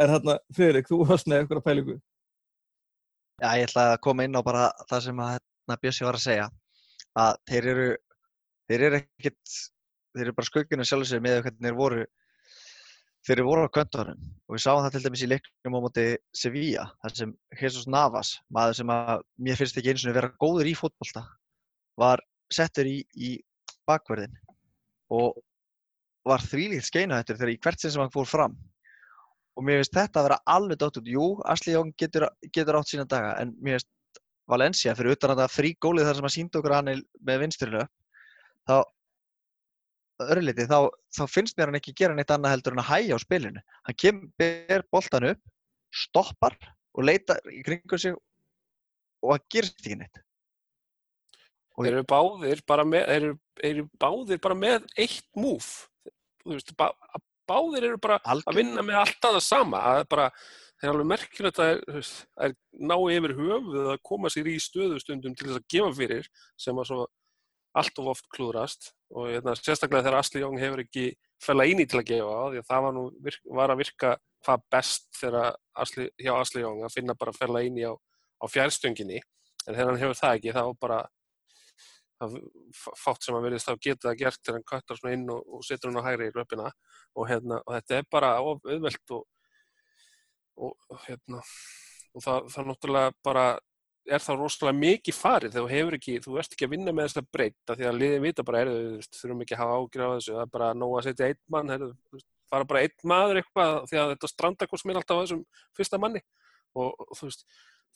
[0.00, 1.98] En hérna, Friðrik, þú varst með eitthvað pælingu.
[3.42, 6.26] Já, ég ætla að koma inn á bara það sem að hérna, Bjössi var að
[6.26, 6.48] segja.
[7.18, 7.86] Að þeir eru
[8.70, 9.54] þeir eru ekkit
[10.12, 12.02] þeir eru bara skugginu sjálfur sér með hvernig þeir voru
[13.26, 16.06] þeir eru voru á köntunum og við sáum það til dæmis í leiknum á móti
[16.36, 20.70] Sevilla þar sem Jesus Navas maður sem að mér finnst ekki eins og vera góður
[20.70, 21.24] í fótbolta
[22.00, 23.36] var settur í, í
[23.88, 24.34] bakverðin
[25.12, 25.38] og
[26.28, 28.54] var þvílíkt skeinahættur þegar í hvert sinn sem hann fór fram.
[29.58, 32.88] Og mér finnst þetta að vera alveg dótt út jú, Asli Jón getur, getur átt
[32.92, 33.90] sína daga en mér finnst
[34.48, 36.90] Valencia fyrir utan að það frí gólið þar sem að sínda okkur hann
[37.22, 37.88] með vinsturilega
[38.68, 38.76] þá
[40.22, 40.78] örliti, þá,
[41.16, 43.62] þá finnst mér hann ekki gera neitt annað heldur en að hæja á spilinu.
[43.88, 45.40] Hann kem, ber boltan upp
[45.92, 46.56] stoppar
[46.96, 50.20] og leitar í kringum sig og það gerist ekki neitt.
[51.76, 53.32] Og- Þeir eru báðir bara með, eru,
[53.64, 55.88] eru báðir bara með eitt múf.
[56.48, 56.88] Veist, bá,
[57.48, 58.58] báðir eru bara að Algjörlega.
[58.58, 60.28] vinna með alltaf það sama það er bara,
[60.80, 61.82] það er alveg merkilegt að
[62.46, 62.54] að
[62.90, 66.78] ná yfir höfuð að koma sér í stöðu stundum til þess að gefa fyrir sem
[66.78, 67.06] að svo
[67.72, 71.06] allt of oft klúðrast og hérna, sérstaklega þegar Asli Jóng hefur ekki
[71.42, 74.12] fæla íni til að gefa á því að það var, nú, virk, var að virka
[74.44, 79.22] hvað best þegar Asli, hjá Asli Jóng að finna bara fæla íni á, á fjærstönginni
[79.22, 81.00] en þegar hann hefur það ekki þá bara
[82.22, 82.38] það
[83.02, 85.66] fátt sem að verðist þá geta það gert þegar hann köttar svona inn og, og
[85.66, 89.26] setur hann á hægri í löpina og, hérna, og þetta er bara auðvelt og,
[90.62, 91.42] og, hérna
[92.20, 93.46] það, það náttúrulega bara
[94.10, 97.08] er það rosalega mikið farið þegar þú hefur ekki, þú ert ekki að vinna með
[97.08, 100.02] þess að breyta því að liðin vita bara, heyrðu, þú þurfum ekki að hafa ágjur
[100.02, 101.74] á þessu, það er bara nóg að setja einn mann,
[102.16, 105.44] veist, fara bara einn maður eitthvað því að þetta strandakurs mér alltaf á þessum
[105.78, 106.24] fyrsta manni
[106.74, 107.46] og þú veist,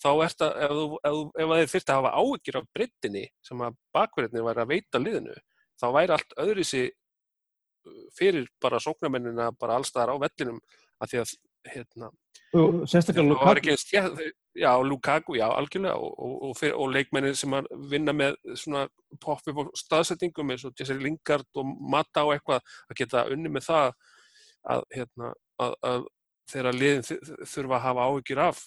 [0.02, 3.78] þá ert að, ef, ef, ef þið þyrfti að hafa ágjur af breytinni sem að
[3.97, 5.36] bakverðinni væri að veita liðinu,
[5.81, 6.85] þá væri allt öðrisi
[8.16, 10.60] fyrir bara sóknarmennina bara allstaðar á vellinum
[11.02, 11.35] að því að
[11.66, 12.10] hérna,
[12.56, 13.74] og sérstaklega Lukaku.
[13.90, 14.20] þétt,
[14.55, 18.86] já, Lukaku, já, algjörlega og, og, og, fyr, og leikmennir sem að vinna með svona
[19.23, 23.52] popp upp á staðsetningum eins og Jesse Lingard og Mata og eitthvað að geta unni
[23.52, 23.90] með það
[24.77, 25.32] að, hérna,
[25.62, 26.06] að, að
[26.52, 27.06] þegar liðin
[27.43, 28.64] þurfa að hafa áhyggjur af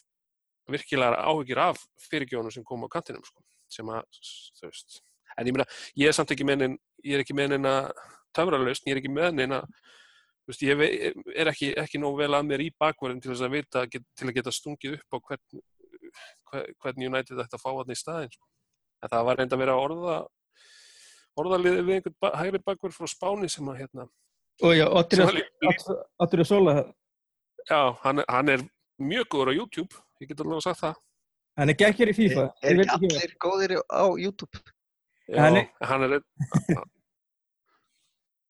[0.74, 4.04] virkilega áhyggjur af fyrirgjónum sem koma á kantinum sko, sem að,
[4.60, 5.00] þú veist
[5.40, 5.66] en ég meina,
[5.96, 7.74] ég er samt ekki með neinn ég er ekki með neina
[8.36, 10.84] töfralausn, ég er ekki með neina þú veist, ég
[11.40, 14.36] er ekki, ekki nóg vel að mér í bakverðin til þess að vita, til að
[14.40, 15.62] geta stungið upp á hvern,
[16.50, 18.46] hver- hvernig United ætti að fá hann í staðinn sko.
[19.04, 20.18] en það var reynda að vera að orða
[21.40, 24.08] orðaliði við einhvern ba hægri bakverð frá Spáni sem að hérna
[24.66, 25.40] og já, að,
[26.26, 26.74] Ottri Sola
[27.70, 28.66] já, hann, hann er
[29.00, 30.96] mjög góður á YouTube, ég get alveg sagt það
[31.60, 34.62] hann er geggjar í FIFA Er Ég ekki allir góðir á YouTube?
[35.30, 35.60] Já, Hann
[35.90, 36.84] hann er- er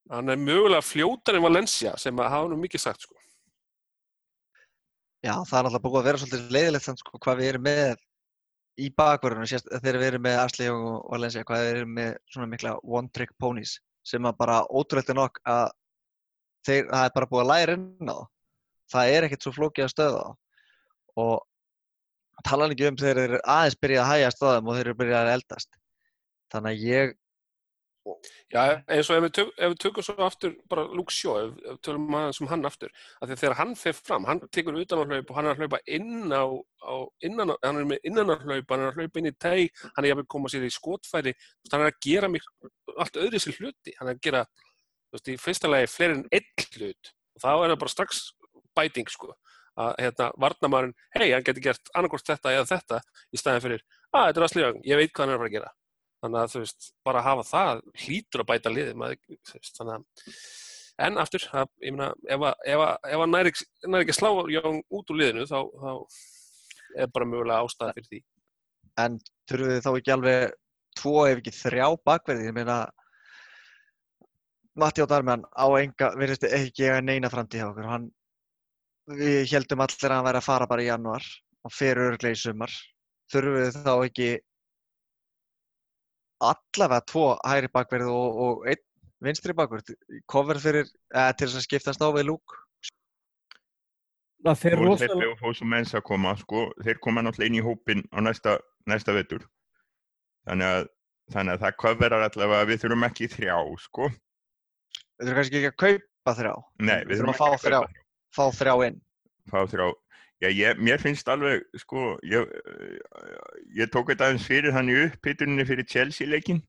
[0.09, 3.15] hann er mögulega fljótar en Valencia sem að hafa nú mikið sagt sko.
[5.25, 7.97] Já, það er alltaf búið að vera svolítið leiðilegt þannig sko hvað við erum með
[8.79, 9.49] í bakverðunum
[9.83, 13.33] þegar við erum með Asli og Valencia, hvað við erum með svona mikla one trick
[13.43, 13.73] ponies
[14.07, 15.65] sem að bara ótrúlega nokk að
[16.65, 18.27] þeir, það er bara búið að læra inn á það.
[18.89, 20.37] Það er ekkert svo flókið að stöða það
[22.39, 25.25] og tala ekki um þegar þeir aðeins byrjað að hæja stöðum og þeir eru byrjað
[25.27, 25.81] að eldast.
[26.53, 27.17] Þannig að ég,
[28.49, 31.49] Já, eins og ef við, tök, ef við tökum svo aftur bara Luke Shaw, ef,
[31.61, 32.89] við tölum aðeins um hann aftur,
[33.21, 35.79] að þegar hann fer fram, hann tekur utan á hlaup og hann er að hlaupa
[35.93, 36.41] inn á,
[36.89, 36.95] á
[37.27, 39.83] innan, á- hann er með innan á hlaup, hann er að hlaupa inn í teg,
[39.93, 41.35] hann er að koma sér í skotfæri,
[41.69, 42.47] hann er að gera mik,
[42.97, 44.41] allt öðru sér hluti, hann er að gera,
[45.11, 48.23] þú veist, í fyrsta lagi fleiri en einn hlut og þá er það bara strax
[48.79, 49.35] bæting, sko,
[49.79, 53.01] að hérna, varnamærin, hei, hann getur gert annarkort þetta eða þetta
[53.31, 55.51] í staðin fyrir, að þetta er að slíðan, ég veit hvað hann er að fara
[55.51, 55.75] að gera.
[56.19, 59.21] Þannig að þú veist, bara hafa það hlýtur að bæta liðið maður,
[59.53, 59.93] veist, að
[60.99, 63.53] en aftur, að, ég meina, ef að, ef að, ef að næri,
[64.01, 68.21] ekki að slá Jón út úr liðinu, þá, þá er bara mögulega ástæða fyrir því.
[68.99, 70.55] En þurfum við þá ekki alveg
[70.99, 72.79] tvo ef ekki þrjá bakverði, ég meina
[74.79, 77.87] Matti og Darman á enga, virðist ekki eiga neina framtíð hjá okkur.
[77.89, 78.09] Hann,
[79.09, 81.25] við heldum allir að hann væri að fara bara í janúar
[81.65, 82.73] og fer örglega í sumar.
[83.29, 84.29] Þurfum við þá ekki
[86.39, 88.85] allavega tvo hægri bakverði og, og einn
[89.25, 89.93] vinstri bakverð,
[90.31, 92.55] cover fyrir, eða til þess að skiptast á við lúk.
[94.45, 97.65] það Og rosalega Pepe og Fós og Mensa koma, sko, þeir koma náttúrulega inn í
[97.65, 98.55] hópin á næsta,
[98.87, 99.43] næsta vetur.
[100.47, 100.87] Þannig að,
[101.35, 104.11] þannig að það coverar allavega að við þurfum ekki þrjá, sko.
[105.19, 107.81] Við þurfum kannski ekki að kaupa þrjá, Nei, Við við þurfum þurfum að fá þrjá.
[108.35, 109.01] Fá þrjá inn.
[109.49, 109.89] Fá þrjá.
[110.39, 112.47] Já, ég, mér finnst alveg, sko, ég,
[113.75, 116.61] ég tók þetta aðeins fyrir hann í upphituninni fyrir Chelsea-leikin.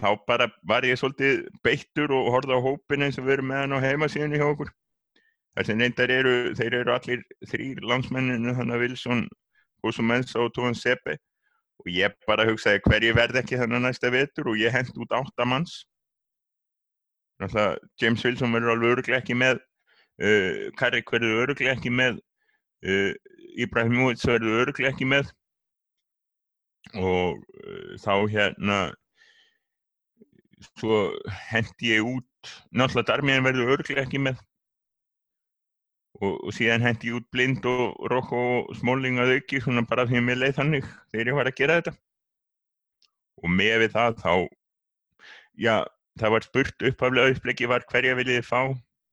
[0.00, 3.76] Þá bara var ég svolítið beittur og horfði á hópin eins og erum með hann
[3.76, 4.72] á heimasíðunni hjá okkur.
[5.54, 7.20] Þessi reyndar eru, þeir eru allir
[7.50, 9.22] þrýr landsmenninu, þannig að Wilson,
[9.84, 11.18] Húsum Mensa og Tóðan Sepe.
[11.84, 15.82] Og ég bara hugsaði hverju verð ekki þannig næsta vetur og ég hent út áttamanns.
[17.42, 19.60] Náttúrulega James Wilson verður alveg öruglega ekki með,
[20.22, 22.20] uh, Carrick verður öruglega ekki með,
[22.86, 23.12] uh,
[23.60, 25.30] Ibrahimovic verður öruglega ekki með.
[26.94, 28.78] Og uh, þá hérna
[30.74, 30.98] svo
[31.50, 34.40] hendi ég út, náttúrulega Darmiðan verður öruglega ekki með.
[36.22, 40.06] Og, og síðan hendi ég út blind og Rokko og Smalling að auki svona bara
[40.06, 41.94] því að mér leið þannig þegar ég var að gera þetta.
[43.42, 44.32] Og með við það þá
[45.58, 45.76] já,
[46.20, 48.60] það var spurt upphaflega uppleggi var hverja viljið þið fá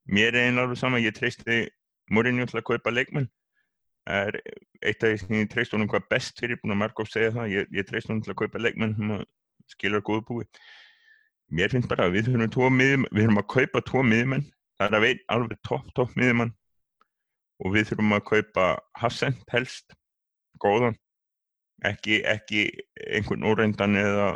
[0.08, 1.64] mér er einn alveg sama, ég treysti
[2.12, 3.28] Mourinho til að kaupa leikmenn.
[4.06, 4.40] Það er
[4.82, 7.52] eitt af því sem ég treyst honum hvað best fyrir, búin að Markov segja það
[7.54, 9.26] ég, ég treyst honum til að kaupa leikmenn sem að
[9.70, 10.46] skilur góðu búi
[11.52, 14.46] mér finnst bara að við þurfum að kaupa tvo miðmenn
[14.82, 16.52] það er að veit alveg topp, topp miðjumann.
[17.62, 18.68] Og við þurfum að kaupa
[18.98, 19.94] Hassend helst,
[20.62, 20.96] góðan.
[21.86, 22.66] Ekki, ekki
[23.10, 24.32] einhvern óreyndan eða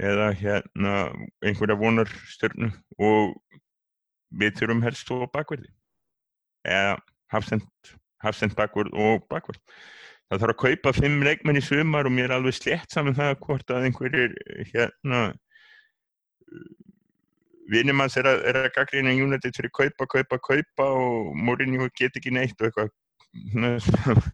[0.00, 0.92] eða hérna
[1.44, 2.70] einhverja vonarstjörnu.
[2.96, 3.34] Og
[4.40, 5.72] við þurfum helst svo bakverði
[6.68, 6.98] eða
[8.22, 9.60] Hassend bakverð og bakverð
[10.30, 13.34] það þarf að kaupa fimm leikmenn í sumar og mér er alveg slett saman það
[13.44, 14.36] hvort að einhverjir
[14.72, 15.24] hérna
[17.72, 22.34] vinnum hans er að, að gaggrina United fyrir kaupa, kaupa, kaupa og Mourinho get ekki
[22.34, 22.92] neitt og eitthvað.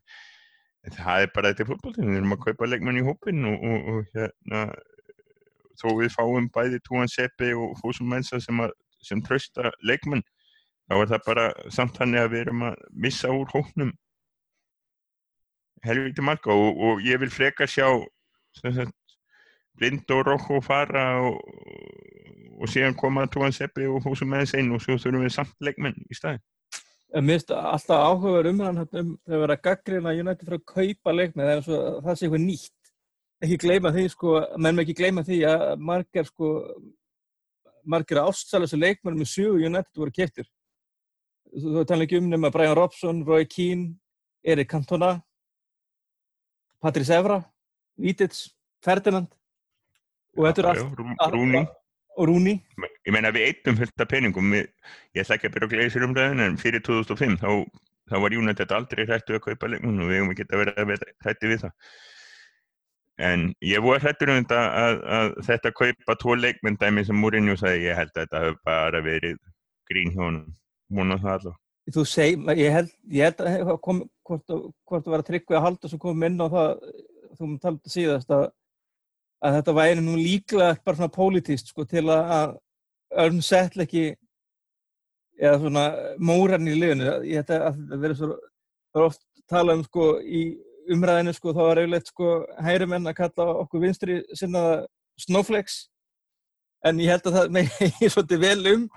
[0.89, 4.15] Það er bara þetta fólkbóltinn, við erum að kaupa leikmenn í hópin og, og, og
[4.17, 4.61] hérna
[5.79, 8.63] þó við fáum bæði Túan Seppi og Fúsum Mensa sem,
[9.05, 10.25] sem trösta leikmenn
[10.89, 13.93] þá er það bara samt hann að við erum að missa úr hóknum
[15.85, 17.87] helviti marga og, og ég vil freka sjá
[18.59, 18.95] sagt,
[19.79, 21.39] blind og rokk og fara og,
[22.59, 26.01] og síðan koma Túan Seppi og Fúsum Mensa inn og svo þurfum við samt leikmenn
[26.09, 26.43] í staðin
[27.09, 31.63] Mér finnst alltaf áhugaður umræðan um þegar verið að gaggrina United fyrir að kaupa leikmenn
[31.65, 32.75] svo það sé eitthvað nýtt.
[33.39, 36.51] Ekki gleyma því sko, menn með ekki gleyma því að margar sko
[37.89, 40.49] margar ástsæðlega sem leikmenn með sjöu United voru keftir
[41.49, 43.95] þú tala ekki um nema Brian Robson, Roy Keane
[44.45, 45.17] Erik Cantona
[46.83, 47.41] Patrice Evra
[47.99, 48.49] Vítits,
[48.85, 49.33] Ferdinand
[50.37, 51.65] og þetta er allt Rúni.
[52.19, 52.57] Og Rúni.
[53.07, 54.51] Ég meina við eittum fullt af peningum.
[54.55, 57.51] Ég ætla ekki að byrja að gleysa um það en fyrir 2005 þá,
[58.11, 61.53] þá var United aldrei hrættu að kaupa leikmenn og við hefum ekki að vera hrætti
[61.53, 61.75] við það
[63.19, 67.89] En ég voru hrettur um þetta að, að þetta kaupa tvo leikmyndæmi sem Mourinho sagði,
[67.89, 69.41] ég held að þetta hefur bara verið
[69.91, 70.39] grín hjá hann,
[70.95, 71.59] múna það allavega.
[71.89, 75.91] Þú segi, ég held, ég held að kom, hvort, það var að tryggja að halda
[75.91, 76.87] sem kom inn á það,
[77.39, 78.45] þú talaði síðast að,
[79.43, 82.55] að þetta væri nú líklega bara svona pólitíst sko til að,
[83.25, 84.05] örn setl ekki
[85.39, 85.85] eða svona
[86.21, 87.19] móran í liðinu.
[87.27, 88.31] Ég held að það verið svo,
[88.93, 90.43] það er oft talað um sko í
[90.95, 92.33] umræðinu sko þá var auðvitað sko
[92.65, 94.87] hærumenn að kalla okkur vinstri sinnaða
[95.21, 95.79] snowflakes.
[96.87, 97.61] En ég held að það
[98.05, 98.89] ég svolítið vel um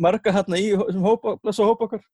[0.00, 2.04] marga hérna í sem hópa, blessa hópa okkar.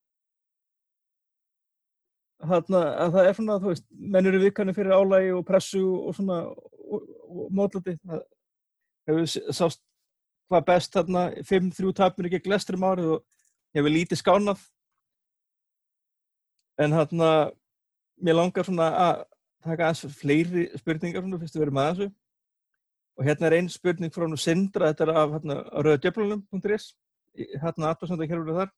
[2.50, 6.16] Hérna að það er svona þú veist, menn eru viðkanni fyrir álægi og pressu og
[6.16, 8.22] svona og, og mótlati það
[9.10, 9.82] hefur sást
[10.50, 13.24] hvað best hérna 5-3 tapir ekki glestrum árið og
[13.76, 14.62] hefur lítið skánað.
[16.80, 17.30] En hérna
[18.24, 19.22] mér langar svona að
[19.64, 22.10] taka aðeins fleiri spurningar svona fyrst að vera með þessu.
[23.18, 26.92] Og hérna er einn spurning frá nú Sindra, þetta er af hérna, rauðadjöflunum.is
[27.60, 28.70] hérna hér verið þar.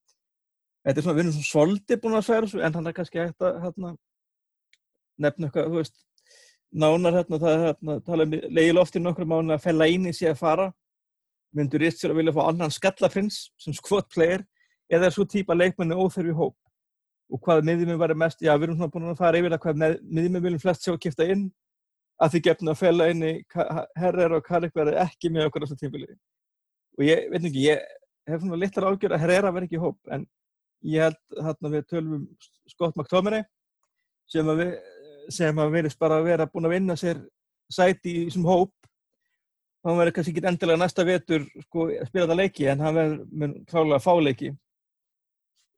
[0.82, 3.20] Þetta er svona, við erum svona svolítið búin að segja þessu en hann er kannski
[3.20, 3.93] hægt að hérna,
[5.23, 6.01] nefna eitthvað, þú veist
[6.73, 10.40] nánar hérna, það er hérna, tala um leiðiloftir nokkur mánu að fella íni sé að
[10.40, 10.73] fara.
[11.55, 14.43] Myndur rétt sér að vilja fá annan skallafins sem skvot player
[14.93, 16.56] eða svo típa leikmenni óþörfi hóp
[17.32, 19.80] og hvað miðjuminn var mest, já við erum svona búin að fara yfir að hvað
[19.80, 21.46] miðjuminn viljum flest sjá að kipta inn.
[22.22, 23.32] Að því gefna að fella inn í
[23.98, 26.12] herrar og Karik verði ekki með okkur á þessu tímfili
[26.98, 27.80] og ég veit ekki, ég
[28.28, 30.26] hef svona litlar ágjör að herrera verði ekki í hóp en
[30.92, 32.26] ég held hérna við tölum um
[32.70, 33.44] Scott McTominay
[34.30, 34.64] sem að
[35.62, 37.20] að verðist bara að vera búin að vinna sér
[37.72, 38.72] sæti í þessum hóp.
[39.82, 43.54] Hann verður kannski ekki endilega næsta vetur sko, að spila þetta leiki en hann verður
[43.70, 44.52] klálega fáleiki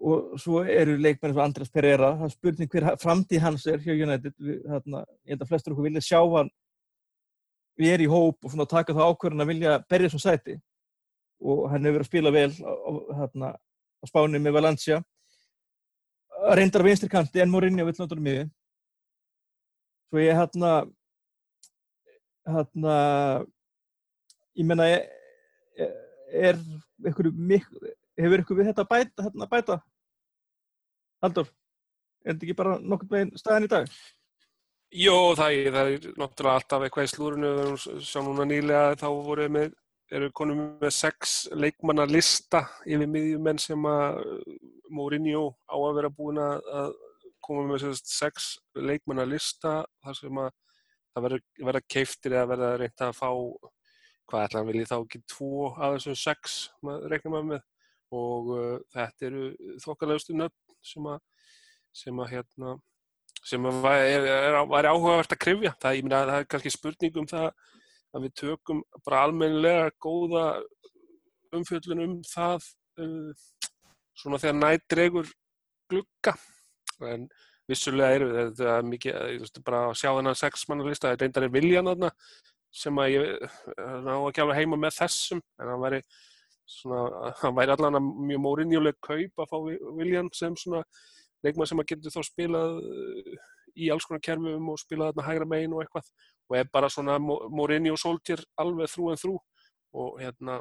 [0.05, 3.95] og svo eru leikmenn og Andrés Pereira það er spurning hver framtíð hans er hjá
[3.95, 4.35] United.
[4.39, 6.51] Við, þarna, ég held að flestur okkur vilja sjá hann
[7.81, 10.59] við erum í hóp og taka það ákvörðan að vilja berja þessum sæti.
[11.45, 12.73] Og hann hefur verið að spila vel á,
[13.23, 15.01] þarna, á spáni með Valencia.
[16.55, 18.45] Reyndar á vinstirkanti en Mourinho vill náttúrulega miði
[20.15, 20.73] svo ég hérna
[22.47, 22.95] hérna
[24.55, 25.09] ég menna er,
[26.31, 26.61] er
[27.11, 27.91] ykkur miklu
[28.21, 29.81] hefur ykkur við þetta bæta, hérna bæta
[31.25, 31.47] Haldur,
[32.21, 33.87] er þetta ekki bara nokkur meginn staðin í dag?
[34.95, 39.07] Jó, það er, það er náttúrulega alltaf eitthvað í slúrunu, við sjá núna nýlega þá
[39.25, 39.71] voru með,
[40.13, 44.21] eru konum með sex leikmanna lista yfir miðjumenn sem að
[44.93, 46.93] Mourinho á að vera búin að
[47.45, 50.51] koma með sex leikmanna lista þar sem að
[51.15, 53.31] það verður verða keiftir eða verða reynda að fá
[54.29, 57.65] hvað ætla hann viljið þá ekki tvo af þessum sex, maður reiknar maður með
[58.15, 59.49] og uh, þetta eru
[59.83, 61.23] þokkalegustu nöfn sem að
[61.95, 62.75] sem að hérna
[63.45, 65.75] sem að væri, áhugavert að krifja.
[65.81, 67.49] Það, að það er kannski spurning um það
[68.15, 70.45] að við tökum bara almennilega góða
[71.55, 72.69] umfjöldun um það
[73.03, 73.45] uh,
[74.17, 75.31] svona þegar nætt dregur
[75.93, 76.37] glugga.
[77.05, 77.29] En
[77.69, 81.91] vissulega eru þetta mikið, ég veist bara að sjá þennan sexmannalista, þetta reyndar er viljan
[81.91, 82.11] þarna
[82.75, 83.59] sem að ég
[84.05, 86.01] ná ekki alveg heima með þessum en það væri
[86.69, 89.57] svona, hann væri allan að mjög mórinjuleg kaup að fá
[89.99, 90.85] Viljan sem svona
[91.45, 93.35] leikmann sem að getur þá spilað uh,
[93.75, 96.13] í alls konar kerfum og spilað þarna hægra megin og eitthvað
[96.51, 99.35] og er bara svona Mourinho Solskjær alveg þrú en þrú
[99.95, 100.61] og hérna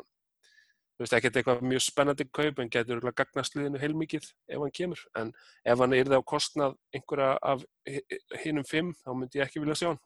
[0.93, 4.99] þú veist, ekkert eitthvað mjög spennandi kaup en getur gagnast liðinu heilmikið ef hann kemur,
[5.17, 5.31] en
[5.65, 7.63] ef hann það á kostnað einhverja af
[8.43, 10.01] hinnum fimm, þá myndi ég ekki vilja sjá hann.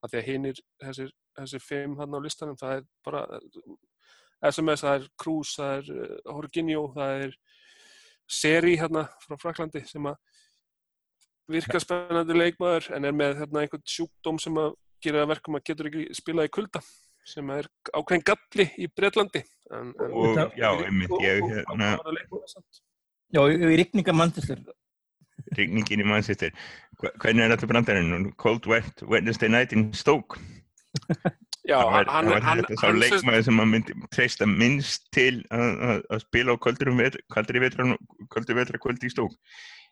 [0.00, 3.24] Af því að hinn er þessir, þessir fimm hann á listanum, það er bara
[4.48, 7.38] SMS, það er Cruz, það er uh, Jorginho, það er
[8.30, 10.18] Seri hérna frá Fraklandi sem að
[11.50, 15.88] virka spennandi leikmaður en er með hérna einhvern sjúkdóm sem að gera verkum að getur
[15.90, 16.82] ekki spila í kulda
[17.26, 21.90] sem er ákveðin galli í Breitlandi en, en, og það, já, einmitt ég hérna
[23.30, 24.62] Já, í rikninga mannsistur
[25.56, 26.54] Rikningin í mannsistur
[27.00, 28.32] hvernig er þetta brandarinn?
[28.40, 30.40] Cold Wet Wednesday Night in Stoke
[31.70, 36.62] Já, hann, hann, þetta sá leikmaður sem maður myndi treysta minnst til að spila á
[36.62, 36.94] kvöldri
[38.58, 39.38] vetra kvöld í Stoke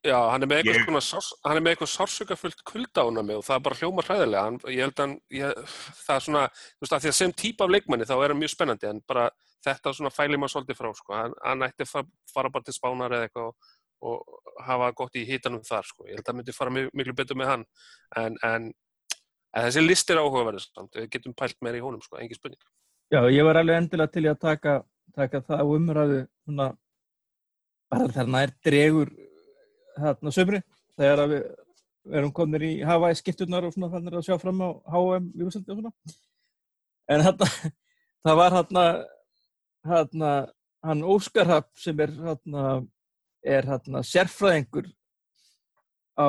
[0.06, 3.78] Já, hann er með eitthvað, hann er sársökafullt kulda ána með og það er bara
[3.80, 4.42] hljóma hræðilega.
[4.44, 5.72] Hann, ég held að hann, ég,
[6.04, 8.38] það er svona, þú veist, að því að sem típa af leikmanni þá er hann
[8.38, 9.24] mjög spennandi en bara
[9.66, 11.16] þetta svona fælir maður svolítið frá, sko.
[11.18, 13.58] Hann, hann ætti að fara bara til spánar eða eitthvað og,
[14.12, 16.06] og hafa gott í hítanum þar, sko.
[16.06, 17.66] Ég held að það myndi fara mjög, miklu betur með hann.
[18.22, 18.70] En, en,
[19.54, 22.60] en þessi list er áhugaverðist, við getum pælt meira í honum, sko, engin spurning.
[23.12, 24.74] Já, ég var alveg endilega til að taka,
[25.16, 26.68] taka það umræðu, svona,
[27.88, 29.12] bara þegar nær dregur
[29.98, 30.60] hérna sömri
[30.98, 31.46] þegar við
[32.18, 35.74] erum komin í Hawaii skipturnar og svona fannir að sjá fram á HM í Úslandi
[35.74, 35.92] og svona
[37.08, 37.48] en hérna
[38.26, 38.84] það var hérna
[39.88, 40.30] hérna
[40.84, 42.64] hann Óskar Rapp sem er hérna
[43.44, 44.88] er hérna sérfræðingur
[46.18, 46.28] á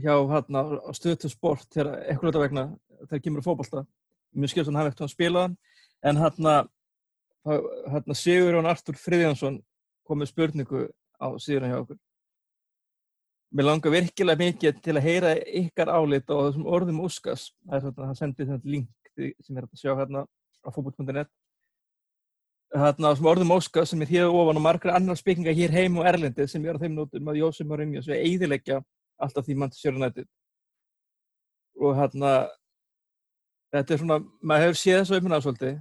[0.00, 0.62] hjá hérna
[0.96, 2.68] stöðu sport þegar eitthvað vegna
[3.08, 3.84] þegar kemur að fókbalta
[4.32, 5.58] mjög skilst hann hafa ekkert hann spilaðan
[6.02, 6.54] en hérna
[7.44, 9.60] hérna Sigur Jón Artur Friðjansson
[10.06, 10.86] kom með spurningu
[11.18, 12.00] á síðan hjá okkur
[13.52, 17.50] Mér langar virkilega mikið til að heyra ykkar álit á þessum orðum Óskars.
[17.66, 19.10] Það er svona, það sendir þetta link
[19.44, 20.22] sem er að sjá hérna
[20.64, 21.28] á fókbútt.net.
[22.72, 26.00] Hérna á þessum orðum Óskars sem er hér ofan og margra annar spekinga hér heim
[26.00, 28.80] og Erlendi sem er á þeim nótum að Jósef eidilegja
[29.24, 30.28] alltaf því til sjörunætið.
[31.82, 32.32] Og hérna,
[33.72, 35.76] þetta er svona, maður hefur séð þessu auðvitað svolítið.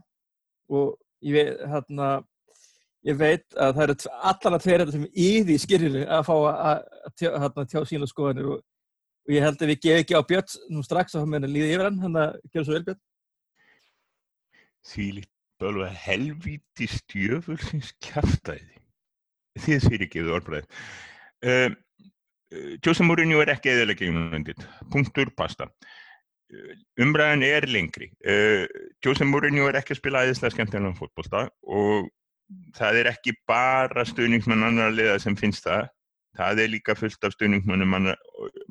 [0.71, 0.91] Og
[1.27, 2.09] ég veit, hérna,
[3.09, 3.95] ég veit að það eru
[4.31, 6.83] allan að tverja þetta sem yði í skyrjunu að fá að
[7.31, 8.51] að tjá sína skoðanir.
[8.55, 8.65] Og,
[9.27, 11.89] og ég held að við gefum ekki á Björns nú strax að hann líði yfir
[11.89, 13.01] hann hann að gera svo vel Björn.
[14.91, 18.79] Því lítið alveg helvíti stjöfulsins kæftæði
[19.61, 20.65] þið fyrir ekki við orðbræði
[21.45, 21.73] uh,
[22.83, 25.69] Jose Mourinho er ekki eðalega gegnundið, punktur pasta
[27.01, 28.09] umræðan er lengri.
[28.25, 28.65] Uh,
[29.05, 32.09] Jose Mourinho er ekki að spila aðeinslega skemmtilega fólkbólta og
[32.75, 35.87] það er ekki bara stuðningsmann annar liða sem finnst það.
[36.37, 37.95] Það er líka fullt af stuðningsmannum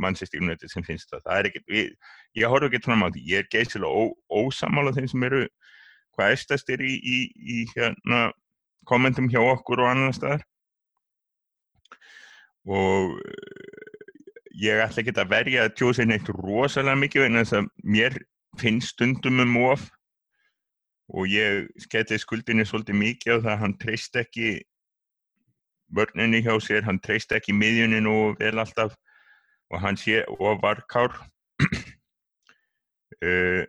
[0.01, 1.90] mannsistíkunættir sem finnst það, það ekki, ég,
[2.40, 3.24] ég horf ekki fram á því.
[3.28, 5.43] Ég er geysilega ósamála þeim sem eru
[6.16, 8.31] hvað efstast er í, í, í hérna,
[8.89, 10.47] kommentum hjá okkur og annar staðar
[12.68, 13.16] og
[14.60, 18.18] ég ætla ekki að verja að tjósa einn eitt rosalega mikið en þess að mér
[18.60, 19.86] finnst stundum um of.
[21.10, 24.50] Og ég skelli skuldinni svolítið mikið á það að hann treyst ekki
[25.90, 28.94] vörninni hjá sér, hann treyst ekki miðjunin og vel alltaf.
[29.70, 31.14] Og hann sé og var kár
[33.24, 33.62] uh,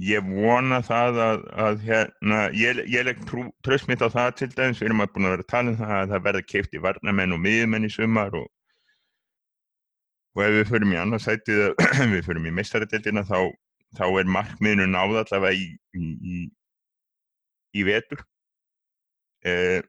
[0.00, 3.20] ég vona það að, að hérna, ég, ég legg
[3.64, 5.80] tröst mitt á það til dæmis, við erum að búin að vera að tala um
[5.80, 8.46] það að það verða keift í varnamenn og miðjumenn í sumar og,
[10.36, 11.64] og ef við förum í annarsætið
[12.14, 13.38] við förum í meistaradeildina þá
[13.98, 16.42] þá er markmiðinu náð allavega í, í,
[17.74, 18.22] í vetur.
[19.40, 19.80] Uh,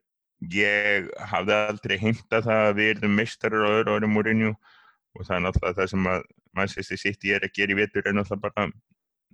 [0.52, 5.36] ég hafði aldrei heimta það að við erum mistarar á öðru árum úrinju og það
[5.36, 6.24] er náttúrulega það sem að
[6.58, 8.72] mannsveisti sitt ég er að gera í vetur er náttúrulega bara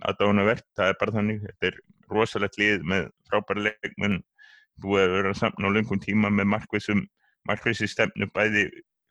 [0.06, 1.80] aðdána verðt, það er bara þannig, þetta er
[2.14, 4.20] rosalegt lið með frábæra leikmenn,
[4.84, 7.06] verið að samna á lungum tíma með markvísum,
[7.50, 8.68] markvísi stefnu bæði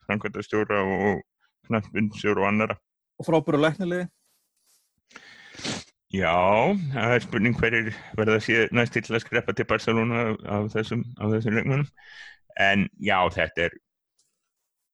[0.06, 1.24] framkvæmtastjóra og
[1.66, 2.78] knappundstjóra og annara.
[3.18, 4.06] Og frábæra leiknilegi?
[6.14, 6.36] Já,
[6.94, 8.38] það er spurning hverjir verða
[8.72, 11.88] næst til að skrepa til Barcelona af þessum, þessum leikmannum.
[12.62, 13.74] En já, þetta er,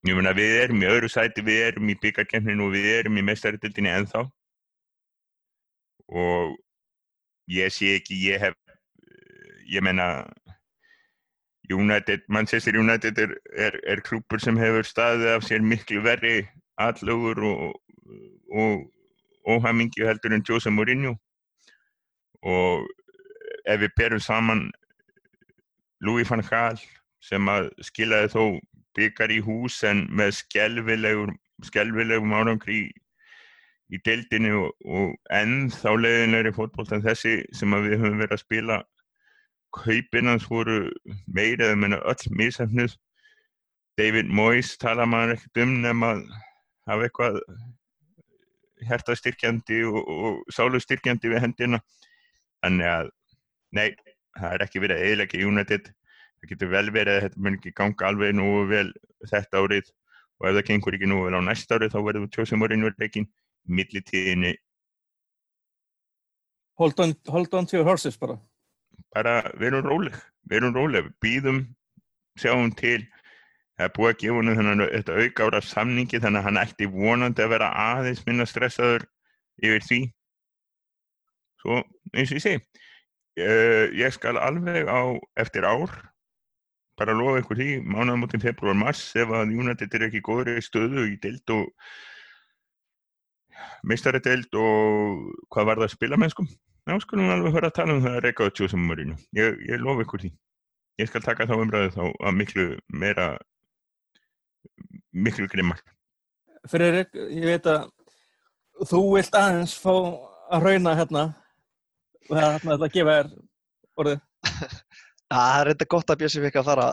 [0.08, 3.26] ég meina við erum í öðru sæti, við erum í byggarkemninu og við erum í
[3.28, 4.24] mestaritildinni ennþá.
[6.12, 6.56] Og
[7.48, 8.56] ég sé ekki, ég hef,
[9.72, 10.26] ég meina,
[11.72, 16.42] United, Manchester United er, er, er klúpur sem hefur staðið af sér miklu verri
[16.80, 17.78] allögur og,
[18.52, 18.90] og
[19.48, 21.14] óhæmingi heldur en Jose Mourinho.
[22.42, 22.88] Og
[23.66, 24.66] ef við berum saman
[26.02, 26.80] Louis van Gaal
[27.22, 28.44] sem að skilaði þó
[28.98, 32.88] byggar í hús en með skelvilegum árangri í,
[33.92, 38.80] í deildinu og, og ennþá leiðinlegri fótból en þessi sem við höfum verið að spila
[39.72, 40.78] kaupinans voru
[41.26, 42.96] meira eða meina öll mísefnið
[44.00, 46.20] David Moyes tala maður ekkert um nefn að
[46.88, 47.38] hafa eitthvað
[48.88, 51.80] hertastyrkjandi og, og sálustyrkjandi við hendina.
[52.62, 53.10] Þannig að,
[53.76, 53.88] nei,
[54.38, 55.90] það er ekki verið að eðlækja United.
[56.40, 58.88] Það getur vel verið að þetta mun ekki ganga alveg nú vel
[59.30, 59.92] þetta árið
[60.40, 63.06] og ef það gengur ekki nú vel á næsta árið þá verður tjóðsum orðinu verið
[63.06, 63.26] ekki
[63.68, 64.56] millitíðinni.
[66.80, 68.38] Hold on, hold on to your horses bara.
[69.12, 70.16] Bara verum róleg
[70.50, 71.64] verum róleg, býðum
[72.40, 73.02] sjáum til.
[73.78, 76.88] Það er búið að gefa hennu þennan þetta auka ára samningi þannig að hann ætti
[76.92, 79.06] vonandi að vera aðeins minna stressaður
[79.62, 80.00] yfir því.
[81.62, 81.80] Svo
[82.12, 85.94] eins og ég segi uh, ég skal alveg á eftir ár.
[87.00, 91.06] Bara lofa ykkur því mánuðamotinn februar mars ef að United er ekki góður í stöðu
[91.08, 91.70] í deild og
[93.88, 96.48] meistaradeild og hvað var það að spila mennskum
[96.82, 99.82] þá skulum við alveg höra að tala um það að reyka á tjóðsamumurinu ég, ég
[99.82, 100.32] lofa ykkur því
[101.00, 103.28] ég skal taka þá umræðu þá að miklu meira
[105.12, 105.80] miklu grimmar.
[106.70, 107.88] Fyrir, ég veit að
[108.88, 111.24] þú vilt aðeins fá að rauna hérna
[112.28, 113.32] og það er hérna að gefa þér
[114.02, 114.20] orðið.
[115.32, 116.86] Það er reynda gott að Björnsi fikk að fara,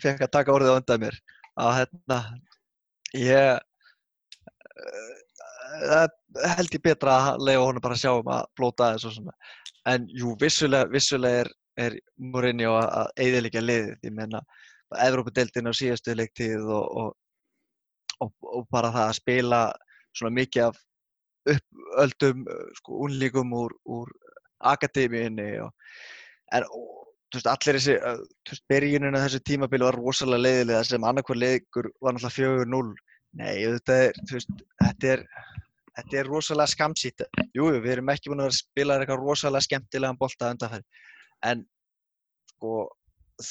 [0.00, 1.16] fikk að taka orðið á undan mér.
[1.60, 2.18] Að hérna,
[3.20, 3.58] ég
[5.74, 6.06] uh,
[6.56, 9.36] held ég betra að leiða honum bara að sjá um að blóta þessu og svona.
[9.92, 11.50] En jú, vissulega, vissulega er,
[11.86, 13.94] er Mourinho að eiðilegja liðið.
[14.08, 14.40] Ég menna,
[15.04, 17.14] Evrópadeildin á síðastu leiktíð og, og,
[18.22, 19.62] og, og bara það að spila
[20.14, 20.82] svona mikið af
[21.54, 22.44] uppöldum
[22.78, 24.12] sko unlíkum úr, úr
[24.64, 26.68] akademíinni en
[27.34, 32.16] veist allir þessi þú veist berginuna þessu tímabili var rosalega leiðilega sem annarkvæð leikur var
[32.16, 32.94] náttúrulega 4-0
[33.40, 35.24] nei þetta er þú veist þetta er
[35.94, 39.66] þetta er rosalega skamsýtt jújú við erum ekki búin að vera að spila eitthvað rosalega
[39.68, 40.84] skemmtilegan bolta undanfæri
[41.50, 41.62] en
[42.54, 42.74] sko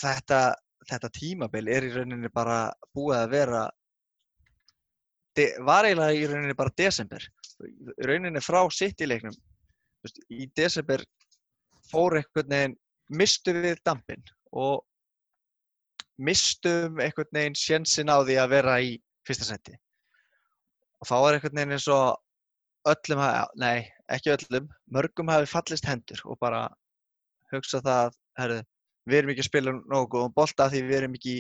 [0.02, 0.42] þetta
[0.90, 3.64] þetta tímabil er í rauninni bara búið að vera
[5.66, 7.24] var eiginlega í rauninni bara desember.
[8.06, 9.36] Rauninni frá sitt í leiknum
[10.30, 11.04] í desember
[11.90, 12.76] fór einhvern veginn
[13.14, 14.84] mistu við dampin og
[16.18, 18.98] mistum einhvern veginn sjensin á því að vera í
[19.28, 19.78] fyrsta seti
[21.00, 22.20] og þá er einhvern veginn eins og
[22.90, 26.68] öllum hafi, nei ekki öllum mörgum hafi fallist hendur og bara
[27.54, 28.62] hugsa það, herru
[29.10, 31.36] við erum ekki að spila nógu góðum bolta því við erum ekki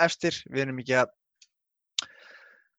[0.00, 1.12] eftir, við erum ekki að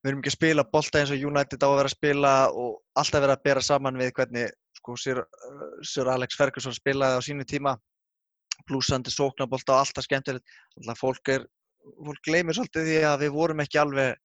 [0.02, 2.72] við erum ekki að spila bolta eins og United á að vera að spila og
[2.98, 5.22] alltaf vera að bera saman við hvernig sko Sir,
[5.82, 7.74] Sir Alex Ferguson spilaði á sínu tíma
[8.66, 10.46] blúsandi sóknabolta og alltaf skemmtilegt.
[10.80, 11.46] Alltaf fólk er,
[11.82, 14.16] fólk gleymir svolítið því að við vorum ekki alveg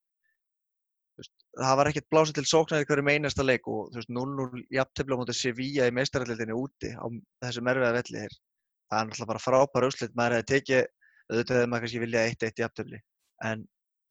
[1.60, 5.90] það var ekkert blásið til sóknar í hverjum einasta leik og 0-0 jafntefla móti Sevilla
[5.90, 7.06] í meistarallitinni úti á
[7.44, 10.86] þessum erfiða velli það er náttúrulega bara frábæra úslit maður hefði tekið,
[11.32, 13.02] auðvitað hefði maður kannski viljað eitt eitt í afturli
[13.50, 13.66] en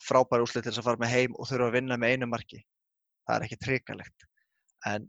[0.05, 2.61] frábæra úslit til þess að fara með heim og þurfa að vinna með einu marki
[2.61, 4.29] það er ekki tryggalegt
[4.91, 5.09] en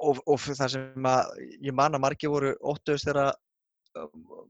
[0.00, 1.32] og, og það sem að
[1.62, 3.34] ég man að marki voru óttuðust þegar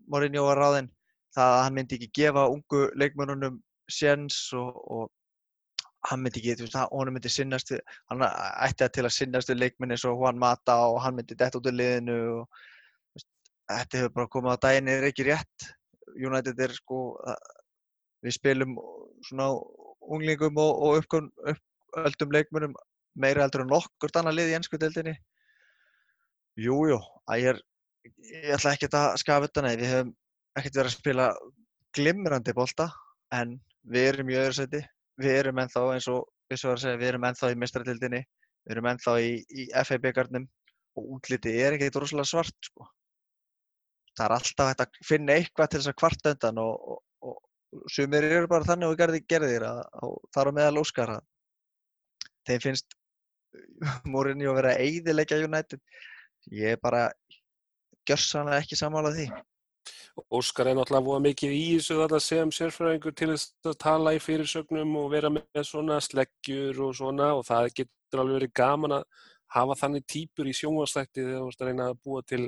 [0.09, 0.90] Morinho var ráðinn
[1.35, 5.09] það að hann myndi ekki gefa ungu leikmönunum séns og, og
[6.09, 7.72] hann myndi ekki, þú veist, hann myndi sinnast
[8.10, 11.36] hann ætti að til að sinnast við leikmenni eins og Juan Mata og hann myndi
[11.39, 12.60] dett út af liðinu og
[13.70, 15.70] þetta hefur bara komið á daginn er ekki rétt.
[16.16, 17.01] United er sko
[18.24, 18.78] við spilum
[19.28, 19.51] svona
[20.01, 22.74] unglingum og, og uppöldum leikmönum
[23.20, 25.14] meira heldur en nokkurt annað lið í ennsku deildinni.
[26.60, 26.98] Jújú,
[27.31, 27.60] að ég er
[28.31, 30.14] ég ætla ekki að skafa þetta nei, við hefum
[30.59, 31.27] ekkert verið að spila
[31.97, 32.89] glimrandi bólta
[33.35, 33.59] en
[33.90, 34.81] við erum í öðru seti
[35.20, 38.74] við erum ennþá eins og við svo að segja við erum ennþá í mistratildinni við
[38.74, 40.47] erum ennþá í, í FA byggarnum
[40.98, 42.88] og útliti er ekkert rosalega svart sko.
[44.16, 47.36] Það er alltaf hægt að finna eitthvað til þess að kvarta undan og, og,
[47.76, 49.82] og sumir eru bara þannig og gerði gerðir að,
[50.34, 51.28] það eru meðal óskar að
[52.48, 52.97] þeim finnst
[54.12, 55.80] morinni að vera eidilegja United.
[56.51, 57.06] Ég er bara
[58.09, 59.30] gjörsanlega ekki samálað því
[60.36, 64.97] Óskar er náttúrulega búið mikið í þessu þetta sem sérfræðingur til að tala í fyrirsögnum
[65.01, 69.06] og vera með svona sleggjur og svona og það getur alveg verið gaman að
[69.56, 72.44] hafa þannig týpur í sjónvastætti þegar þú veist að reyna að búa til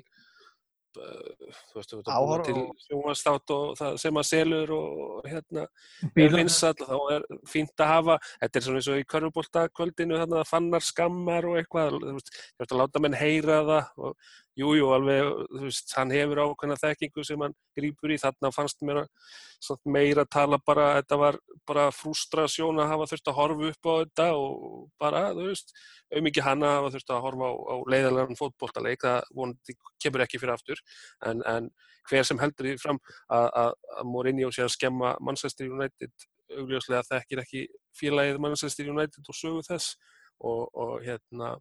[0.92, 5.62] Eh, þú veist, að búa til sjónastátt og það sem að selur og hérna
[6.10, 10.18] er vinsall og þá er fínt að hafa, þetta er svona eins og í körfubóltakvöldinu
[10.20, 14.74] þannig að fannar skammar og eitthvað, þú veist að láta menn heyra það og Jújú,
[14.76, 18.98] jú, alveg, þú veist, hann hefur ákveðna þekkingu sem hann grýpur í, þarna fannst mér
[19.04, 21.38] að meira tala bara, þetta var
[21.68, 25.72] bara frustrasjón að hafa þurft að horfa upp á þetta og bara, þú veist,
[26.12, 30.42] auðvitað hann að hafa þurft að horfa á, á leiðarlegan fótbolltaleik, það vonandi kemur ekki
[30.42, 30.84] fyrir aftur,
[31.30, 31.72] en, en
[32.10, 33.00] hver sem heldur því fram
[33.32, 33.72] að
[34.04, 36.12] Mourinho sé að skemma Manchester United,
[36.58, 37.66] augljóslega þekkir ekki
[37.96, 39.94] félagið Manchester United og sögu þess.
[40.42, 41.52] Og, og hérna,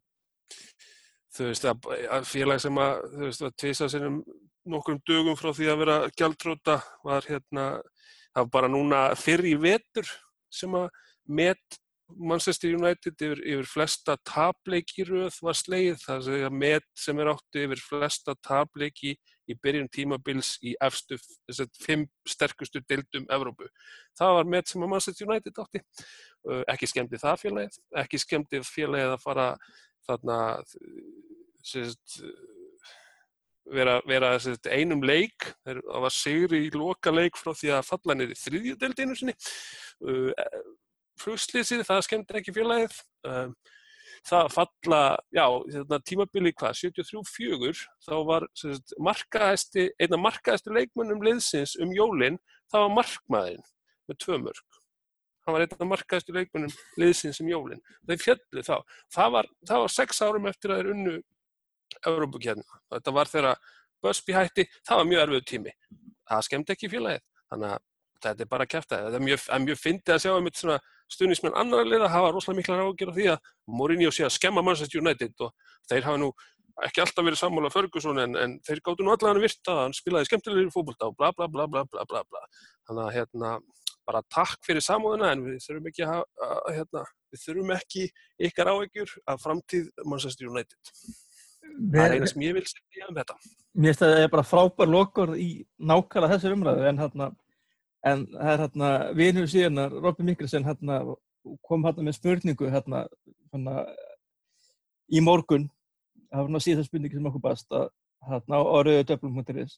[1.35, 4.21] þú veist, að félag sem að, þú veist, að tvisa sinnum
[4.71, 7.67] nokkrum dögum frá því að vera gjaldróta var hérna,
[8.31, 10.09] það var bara núna fyrr í vetur
[10.53, 10.89] sem að
[11.31, 11.79] met
[12.11, 17.65] Manchester United yfir, yfir flesta tapleiki rauð var sleið, það að met sem er átti
[17.65, 19.13] yfir flesta tapleiki
[19.49, 21.17] í byrjun tímabils í efstu,
[21.47, 23.69] þess að fimm sterkustu deildum Evrópu.
[24.19, 25.83] Það var met sem að Manchester United átti,
[26.73, 29.47] ekki skemmti það félagið, ekki skemmti félagið að fara
[30.11, 30.37] þarna
[31.65, 32.21] sérst,
[33.71, 38.17] vera, vera sérst, einum leik, það var sigri í loka leik frá því að falla
[38.17, 39.37] niður í þriðjudeldinu sinni.
[40.01, 40.31] Uh,
[41.21, 42.97] flugslýsið, það skemmt ekki félagið.
[43.27, 43.53] Um,
[44.27, 45.01] það falla,
[45.33, 47.71] já, hérna, tímabili hvað, 73-4
[48.05, 52.37] þá var sérst, markaðasti, einna markaðasti leikmönnum liðsins um jólinn,
[52.71, 53.65] það var markmaðinn
[54.09, 54.70] með tvö mörg
[55.45, 57.81] hann var einn af markaðistu leikmennum liðsins sem jólinn.
[58.07, 58.75] Þeir fjallu þá.
[59.13, 61.15] Það var, það var sex árum eftir að þeir unnu
[62.11, 62.81] Európukjarnina.
[62.95, 65.75] Þetta var þegar Busby hætti, það var mjög erfið tími.
[66.29, 67.25] Það skemmt ekki félagið.
[67.51, 67.83] Þannig að
[68.21, 69.01] þetta er bara að kæfta.
[69.05, 70.79] Það er mjög, mjög fyndið að sjá um þetta
[71.11, 74.63] stuðnismenn annar lið að hafa rosalega mikla ráðgjör á því að Mourinho sé að skemma
[74.63, 75.51] Manchester United og
[75.89, 76.29] þeir hafa nú
[76.87, 80.29] ekki alltaf verið sammála Ferguson en, en þeir gáttu nú allavega virt að hann spilaði
[80.29, 82.43] skemmtilegir fókbólta og bla bla bla bla bla bla bla.
[82.87, 83.51] Þannig að hérna
[84.07, 88.05] bara takk fyrir samúðina en við þurfum ekki að, að hérna, við þurfum ekki
[88.47, 90.93] ykkar ávegjur af framtíð Manchester United.
[91.71, 93.37] Það er eina sem ég vil segja um þetta.
[93.71, 95.49] Mér finnst að það er bara frábær lokur í
[95.79, 97.27] nákvæmlega þessu umræðu en, hérna,
[98.11, 101.03] en það er hérna vinur síðan að Robby Mikkelsen hérna,
[101.67, 103.05] kom hérna með spurningu hérna,
[105.11, 105.69] í morgun
[106.31, 107.89] það var hérna síðan spurningi sem okkur bast að
[108.29, 109.77] hérna á orðuðu döflum.is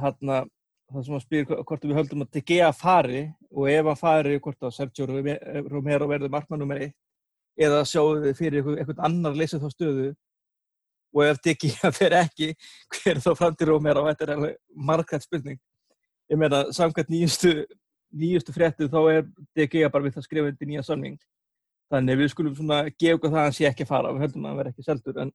[0.00, 0.42] hérna
[0.92, 4.38] það sem að spyrja hvort við höldum að De Gea fari og ef hann fari
[4.42, 6.92] hvort að Sergio Romero verður markmann nummer 1
[7.64, 10.08] eða sjáu þið fyrir einhvern annar leysið þá stöðu.
[11.14, 12.50] Og ef Diggi fer ekki
[12.96, 15.60] hver þá framtir Rómér og þetta er alveg margætt spurning.
[16.30, 17.52] Ég meina samkvæmt nýjustu
[18.14, 19.22] nýjustu fréttu þá er
[19.56, 21.18] Diggi bara við það skrifa undir nýja samning.
[21.92, 24.60] Þannig við skulum svona gefa það að hann sé ekki fara við höldum að hann
[24.62, 25.20] verð ekki seldur.
[25.22, 25.32] En,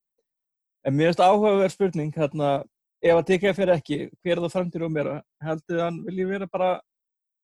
[0.84, 2.52] en mér finnst áhugaverð spurning hérna
[3.00, 5.12] ef að Diggi fer ekki hver er það framtir Rómér
[5.46, 6.72] heldur hann vilji vera bara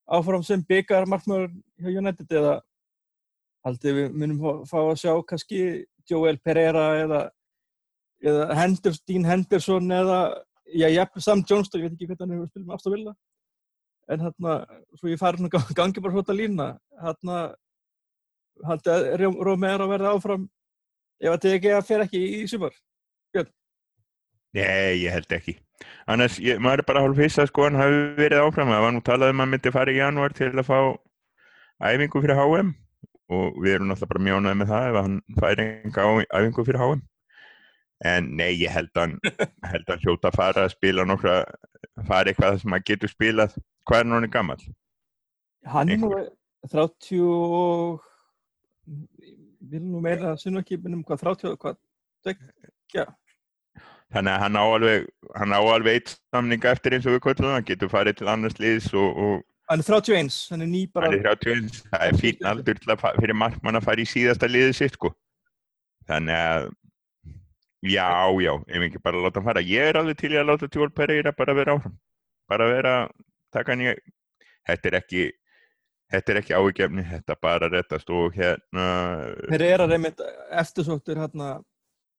[0.05, 1.47] áfram sem byggar markmör
[1.81, 2.59] hjá United eða?
[3.65, 5.61] Heldur við munum fá að sjá kannski
[6.09, 7.21] Joel Pereira eða
[8.25, 10.19] eða Henderson, Dean Henderson eða,
[10.71, 13.15] já, jafnveg Sam Johnstone, ég veit ekki hvernig hann hefur spilað með Aston Villa.
[14.13, 14.55] En hérna,
[14.99, 16.67] svo ég fari gangi bara hótt að lína.
[17.01, 17.39] Hérna
[18.65, 19.07] haldi að
[19.43, 20.47] Romero verði áfram
[21.19, 22.75] ef að TG fer ekki í sumar?
[23.33, 23.51] Björn?
[24.55, 25.57] Nei, ég held ekki.
[26.07, 29.01] Annars, ég, maður er bara hálf að sko hann hafi verið áfram, það var nú
[29.03, 30.79] talað um að hann myndi fara í janúar til að fá
[31.83, 32.71] æfingu fyrir HM
[33.35, 37.03] og við erum náttúrulega bara mjónað með það ef hann færi enga æfingu fyrir HM
[38.05, 39.17] en nei, ég held að
[39.71, 41.35] held að hljóta að fara að spila nokkra
[42.07, 43.55] fara eitthvað sem að getur spilað.
[43.85, 44.61] Hvað er náttúrulega gammal?
[45.65, 46.11] Hann er nú
[46.71, 47.99] 30
[49.65, 51.81] vil nú meira að sunna ekki minnum hvað 30 hvað
[52.93, 53.05] ja.
[54.13, 55.09] Þannig að hann á alveg
[55.39, 58.57] hann á alveg eitt samninga eftir eins og við kvöldum hann getur farið til annars
[58.61, 59.35] liðs og, og
[59.71, 62.81] hann er 31 hann er ný bara hann er 31, það er fín aldur
[63.19, 65.13] fyrir markmann að fara í síðasta liðið sitt sko
[66.09, 66.73] þannig að
[67.85, 69.61] Já, já, ef ekki bara láta hann fara.
[69.61, 71.93] Ég er alveg til að láta Tjól Pereira bara vera áfram.
[72.49, 72.93] Bara vera,
[73.53, 73.91] taka hann í,
[74.65, 75.25] þetta er ekki,
[76.13, 78.87] þetta er ekki ágefni, þetta bara réttast og hérna.
[79.51, 80.23] Pereira reynd
[80.63, 81.51] eftirsóttur hérna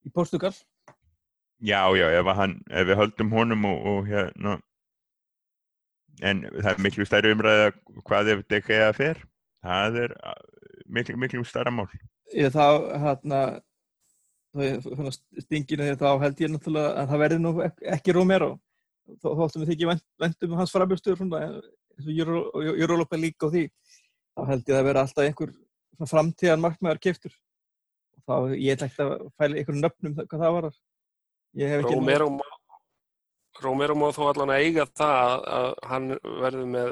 [0.07, 0.55] í Portugal.
[1.65, 4.59] Já, já, ef, hann, ef við höldum honum og, og hérna,
[6.20, 7.70] en það er miklu stærri umræða
[8.05, 9.23] hvað ef eða fer.
[9.65, 10.16] Það er
[10.87, 11.89] miklu, miklu stærra mál.
[12.37, 12.66] Ég þá,
[13.01, 13.41] hérna,
[15.43, 18.51] stinginu því þá held ég náttúrulega að það verði nú ekki Romero
[19.23, 21.23] þá þóttum við þykja vendum hans frambjörnstöður
[21.97, 23.65] eins og Europa líka á því
[24.37, 25.53] þá held ég að vera alltaf einhver
[26.11, 27.37] framtíðan markmaður keftur
[28.16, 30.69] og þá ég ætla ekki að fæla einhverjum nöfnum hvað það var
[31.87, 32.47] Romero má
[33.65, 36.09] Romero má þó allan að eiga það að hann
[36.43, 36.91] verður með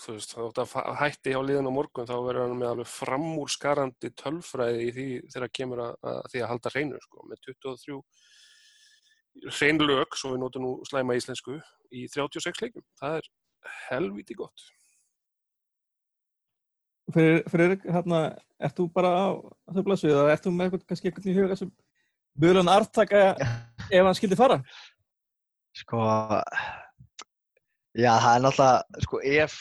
[0.00, 4.88] þú veist, þá hætti hjá liðan á morgun þá verður hann með alveg framúrskarandi tölfræði
[4.88, 8.00] í því þegar kemur að, að því að halda hreinu sko, með 23
[9.58, 11.58] hrein lög, svo við notum nú slæma íslensku,
[11.94, 12.84] í 36 leikum.
[12.98, 13.30] Það er
[13.88, 14.66] helviti gott.
[17.10, 18.22] Fyrir, fyrir hérna,
[18.62, 19.28] ert þú bara á
[19.74, 21.72] þau blassu eða ert þú með eitthvað, kannski eitthvað í huga sem
[22.38, 23.22] Böðlan artaka
[23.94, 24.60] ef hann skildi fara?
[25.76, 26.02] Sko,
[27.94, 29.56] já, það er náttúrulega, sko, ef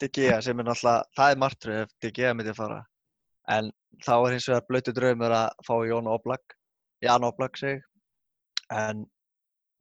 [0.00, 2.80] DG sem er náttúrulega, það er margtröð ef DG myndi fara.
[3.50, 3.70] En
[4.04, 6.56] þá er hins vegar blöytu draumur að fá Jón Oblak,
[7.04, 7.82] Jan Oblak seg.
[8.70, 9.04] En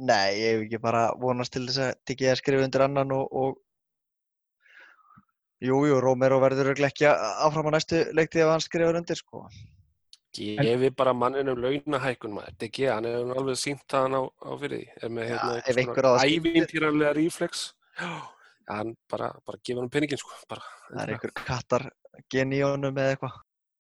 [0.02, 3.58] nei, ég hef ekki bara vonast til þess að DG skrifa undir annan og, og
[5.60, 9.42] Jú, jú, Rómero verður ekki áfram á næstu leiktið ef hann skrifar undir, sko.
[10.36, 12.54] Gefi bara manninu launahækun maður.
[12.62, 14.88] DG, hann hefur alveg sínt það hann á, á fyrir því.
[15.04, 17.64] Er með hérna ef á það skildi- ævintýranlega reflex.
[18.00, 18.10] Já,
[18.70, 20.32] hann bara, bara gefa hann peningin, sko.
[20.50, 20.62] Bara,
[20.92, 21.90] Það er einhver kattar
[22.30, 23.38] gen í honum eða eitthvað.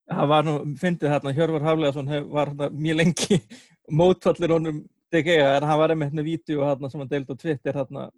[0.09, 3.37] Það var nú, fyndið þarna, Hjörvar Hafleðarsson hef- var hérna mjög lengi
[3.99, 4.79] mótfallir honum
[5.13, 8.09] DG en hann var einmitt með vídeo hérna sem hann deild á Twitter hérna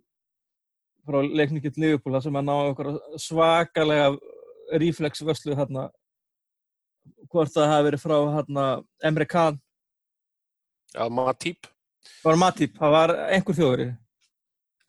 [1.07, 2.89] frá leikningitt Liverpool þar sem hann okkur
[3.19, 4.17] svakalega
[4.79, 5.89] reflexvörslu hérna
[7.31, 8.65] hvort það hafi verið frá hérna
[9.09, 9.59] Emre Can,
[10.95, 11.67] já, Matip.
[12.23, 13.83] var Matip, það var einhver þjóður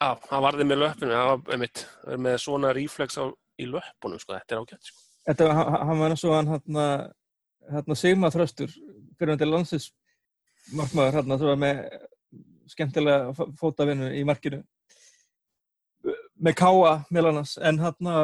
[0.03, 1.81] Já, hann varði með löppinu, það var einmitt,
[2.19, 3.23] með svona reflex á,
[3.61, 4.33] í löppunum, sko.
[4.35, 4.97] Þetta er ágætt, sko.
[5.29, 6.87] Þetta, hann, var eins og hann hérna,
[7.71, 8.73] hérna Sigmar Þröstur
[9.15, 9.85] fyrir til landsins
[10.75, 11.79] markmaður hérna sem var með
[12.73, 14.59] skemmtilega fó- fótavinnu í markinu
[16.43, 18.17] með káa meðal annars en hérna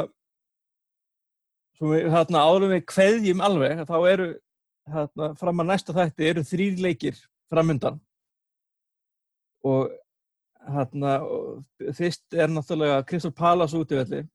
[1.80, 4.30] hérna árum við kveðjum alveg þá eru
[4.90, 7.20] hérna fram að næsta þætti eru þrýr leikir
[7.52, 8.00] framundan
[9.66, 9.92] og
[10.70, 14.26] hérna og fyrst er náttúrulega Crystal Palace útivelli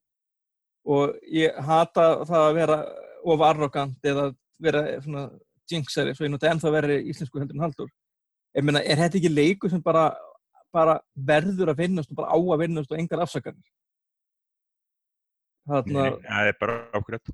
[0.85, 2.79] og ég hata það að vera
[3.25, 4.31] of arrogant eða
[4.61, 5.29] vera svona
[5.71, 7.91] jinxari, svo ég nota ennþá verri íslensku heldur en haldur.
[8.55, 10.11] Ég meina, er þetta ekki leikur sem bara,
[10.75, 13.65] bara verður að vinnast og bara á að vinnast og engar afsakanir?
[15.65, 17.31] Þarna, Nei, Það er bara ákveðt.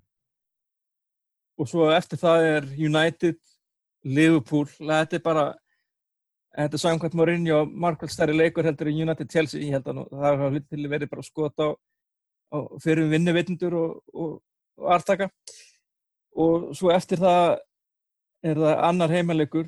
[1.60, 3.36] og svo eftir það er United,
[4.06, 5.42] Liverpool, þetta er bara,
[6.56, 10.24] þetta er samkvæmt Mourinho, markvælt stærri leikur heldur en United Chelsea, ég held að það
[10.30, 11.68] hafa hlut til verið bara skot á,
[12.54, 14.38] á fyrir vinnuvitundur og, og,
[14.80, 15.28] og artaka.
[16.38, 17.58] Og svo eftir það
[18.46, 19.66] er það annar heimalegur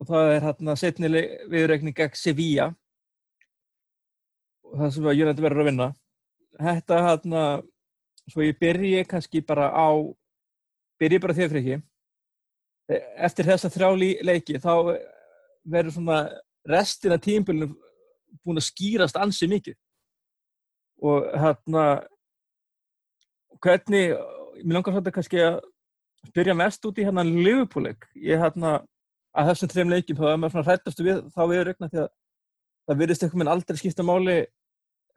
[0.00, 1.10] og það er hérna setni
[1.52, 2.70] viðreikning gegn Sevilla
[4.64, 5.90] og það sem að United verður að vinna.
[6.60, 7.42] Þetta hérna,
[8.30, 9.90] svo ég byrji kannski bara á,
[11.00, 11.82] byrji bara þér fyrir ekki.
[13.26, 14.72] Eftir þessa þrjá lí- leiki þá
[15.64, 16.18] verður svona
[16.68, 17.74] restina tímbilinu
[18.44, 19.76] búin að skýrast ansi mikið.
[21.02, 22.06] Og hérna,
[23.60, 24.14] hvernig,
[24.62, 25.60] mér langar svolítið kannski að
[26.28, 28.06] spyrja mest út í hérna Liverpool-leik.
[28.14, 28.84] Ég hérna,
[29.34, 32.10] að þessum þreim leikjum þá er maður svona hrættastu við þá við regna því að
[32.84, 34.36] það virðist eitthvað minn aldrei skipta máli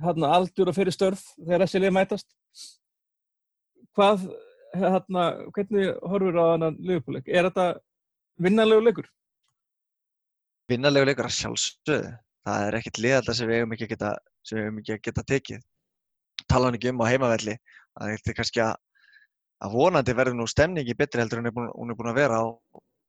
[0.03, 2.27] hérna aldur og fyrir störf þegar þessi lið mætast.
[3.97, 4.25] Hvað,
[4.77, 7.29] hérna, hvernig horfur á þannan Liverpool-leik?
[7.31, 7.67] Er þetta
[8.45, 9.07] vinnanlegu leikur?
[10.69, 12.11] Vinnarlegu leikur að sjálfsögðu.
[12.47, 14.11] Það er ekkert liðalda sem við eigum ekki geta,
[14.45, 15.63] sem við eigum ekki geta tekið.
[16.47, 17.57] Tala hann ekki um á heimavelli.
[17.97, 18.75] Það er kannski að,
[19.65, 22.45] að vonandi verður nú stemningi betri heldur en hún er búin að vera á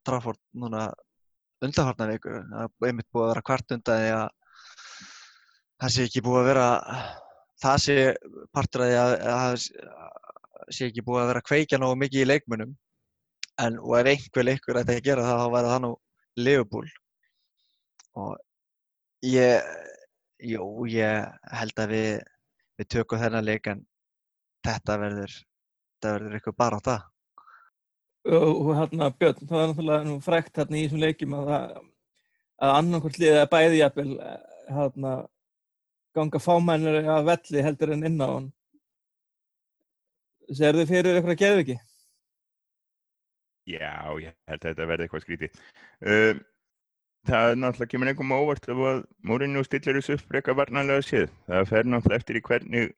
[0.08, 0.88] Trafford núna
[1.62, 2.32] undanfarnar viku.
[2.32, 4.26] Það er einmitt búið að vera kvart undan því að
[5.78, 6.68] það sé ekki búið að vera,
[7.62, 7.96] það sé
[8.54, 9.58] partur að það
[10.74, 12.72] sé ekki búið að vera að kveikja nógu mikið í leikmunum.
[13.58, 15.92] En og ef einhver leikur ætti að gera það, þá væri það nú
[16.38, 16.88] Liverpool.
[18.18, 18.34] Og
[19.26, 19.70] ég,
[20.46, 22.10] jú, ég held að við,
[22.78, 23.84] við tökum þennan leik en
[24.66, 25.38] þetta verður,
[25.96, 27.06] þetta verður eitthvað bara á það.
[28.28, 31.52] og hérna Björn, það er náttúrulega frækt hérna í þessum leikjum að,
[32.60, 34.16] að annarkvort liðið er bæði jafnvel
[34.68, 35.12] hérna
[36.18, 38.48] ganga fámennir að velli heldur en inn á hann
[40.48, 41.74] Serðu fyrir eitthvað geðviki?
[43.68, 45.58] Já, ég held að þetta verði eitthvað skrítið.
[46.00, 46.38] Uh,
[47.28, 51.34] það náttúrulega kemur einhverjum óvart ef að Mourinho stillir þessu upp frekar varnarlega séð.
[51.50, 52.94] Það fer náttúrulega eftir í hvernig,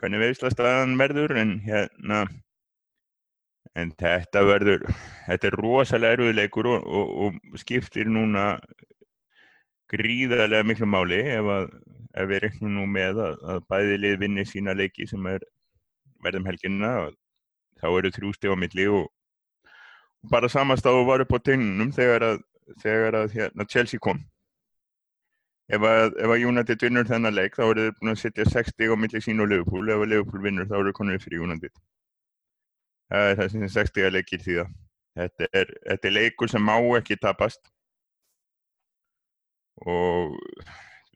[0.00, 2.22] hvernig veðslastæðan verður en hérna,
[3.76, 4.88] en þetta verður,
[5.26, 8.54] þetta er rosalega erfiðleikur og, og, og skiptir núna
[9.94, 11.74] gríðarlega miklu máli ef, að,
[12.20, 15.44] ef við reiknum nú með að, að bæði lið vinni sína leiki sem er
[16.24, 17.16] verðum helginna og
[17.80, 19.08] þá eru þrjú steg á milli og
[20.30, 22.38] bara samastafu var upp á teininum þegar að,
[22.82, 24.22] þegar að hérna, Chelsea kom.
[25.72, 28.92] Ef að, ef United vinnur þennan leik þá eru þeir búin að setja 6 stig
[28.92, 29.88] á milli sín og Liverpool.
[29.88, 31.76] Ef að Liverpool vinnur þá eru þeir konið fyrir United.
[33.12, 34.74] Það er það sem 6 stiga leikir því að
[35.20, 37.62] þetta er, þetta er leikur sem má ekki tapast
[39.82, 40.36] og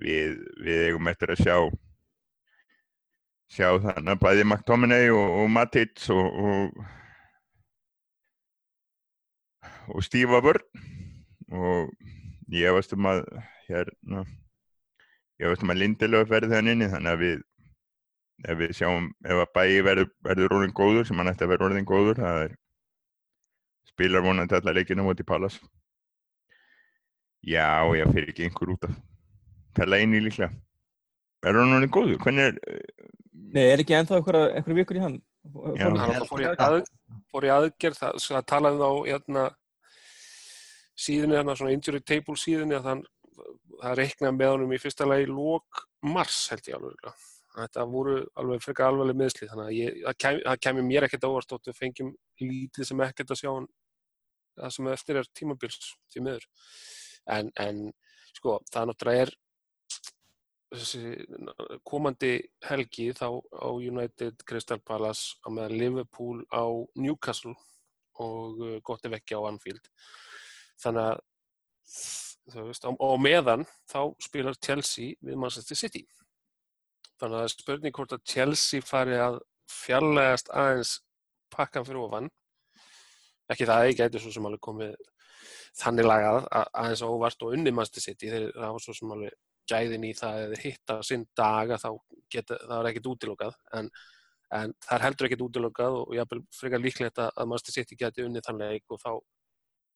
[0.02, 1.56] við, við eigum eftir að sjá
[3.48, 6.86] sjá þannig að bæði McTominay og, og Matic og, og
[9.89, 10.64] og stífa vörn
[11.48, 11.93] og
[12.52, 13.22] ég veist um að
[13.68, 14.24] hérna
[15.40, 17.44] ég veist um að Lindelöf verði þann inni þannig að við
[18.48, 21.70] ef við sjáum, ef að bæi verður, verður orðin góður sem hann ætti að verða
[21.70, 22.55] orðin góður það er
[23.89, 25.59] spilar vonandi allar leikina mútið Pallas
[27.44, 28.97] já, ég fyrir ekki einhver út af
[29.78, 30.51] fella eini líklega
[31.44, 32.59] verður hann orðin góður, hvernig er
[33.48, 35.15] Nei, er ekki ennþá einhverja, vikur í hann?
[35.78, 35.86] Já.
[35.89, 36.82] Hann fór í, að,
[37.32, 39.44] fór í aðgerð það, það talaði þá hérna,
[40.98, 43.02] síðunni, hérna, svona injury table síðunni að hann,
[43.78, 47.27] það reiknaði með honum í fyrsta lagi lók mars held ég alveg
[47.59, 51.27] þetta voru alveg frekar alveg meðsli þannig að ég, það, kem, það kemur mér ekkert
[51.27, 52.10] á óvart þótt við fengjum
[52.43, 53.69] lítið sem ekkert að sjá hann
[54.59, 55.78] það sem eftir er tímabils
[56.12, 56.47] því miður
[57.34, 57.84] en, en
[58.36, 59.36] sko það náttúrulega er
[61.88, 62.32] komandi
[62.68, 67.55] helgi þá á United Crystal Palace á meðan Liverpool á Newcastle
[68.20, 69.88] og uh, gott ef ekki á Anfield.
[70.82, 76.05] Þannig að veist, á, á meðan þá spilar Chelsea við Manchester City.
[77.18, 80.98] Þannig að er spurning hvort að Chelsea fari að fjarlægast aðeins
[81.55, 82.28] pakkan fyrir ofan.
[83.48, 84.94] Ekki það, ég gæti svo sem alveg komið
[85.76, 89.36] þannig lagað að aðeins óvart og unni Manchester City þeir það var svo sem alveg
[89.68, 91.90] gæðin í það eða hitta sinn daga þá
[92.32, 93.90] geta, það er ekkert útilokað en,
[94.56, 98.24] en það er heldur ekkert útilokað og jáfnvel frekar líklegt að að Manchester City geti
[98.24, 99.12] unnið þann leik og þá,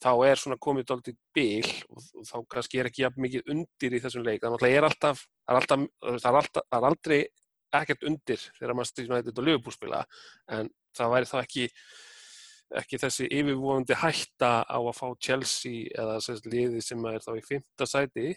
[0.05, 3.97] þá er svona komið dálítið bil og, og þá kannski er ekki jafn mikið undir
[3.97, 4.43] í þessum leik.
[4.45, 7.21] Þannig að er alltaf, það er alltaf, það er alltaf, það er aldrei
[7.81, 10.03] ekkert undir þegar Manchester United og Liverpool spila
[10.53, 11.69] en það væri þá ekki
[12.81, 17.45] ekki þessi yfirvofandi hætta á að fá Chelsea eða sérst liði sem er þá í
[17.47, 18.29] fymta sæti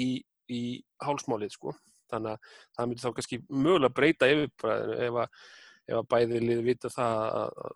[0.00, 0.08] í,
[0.48, 0.62] í
[1.04, 1.74] hálsmálið sko.
[2.12, 5.42] Þannig að það myndi þá kannski mögulega breyta yfirbræðinu ef að,
[5.88, 7.74] ef að bæði liði vita það að,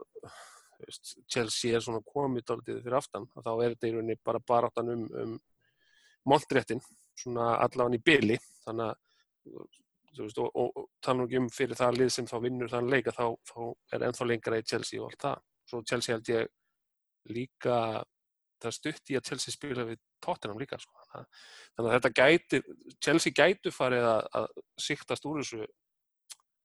[0.85, 3.29] veist, Chelsea er svona komið dálítið fyrir aftan.
[3.35, 5.37] Og þá er þetta í rauninni bara baráttan um, um
[6.29, 6.81] montréttin,
[7.19, 9.69] svona allavega í byli þannig að
[10.19, 13.25] veist, og, og, og tala um fyrir það lið sem þá vinnur þann leika þá,
[13.49, 13.61] þá
[13.95, 16.49] er ennþá lengra í Chelsea og allt það svo Chelsea held ég
[17.35, 18.05] líka
[18.59, 20.95] það stutt í að Chelsea spila við Tottenham líka sko.
[21.13, 22.63] þannig að- þetta gæti
[23.01, 25.67] Chelsea gætu farið að, að siktast úr þessu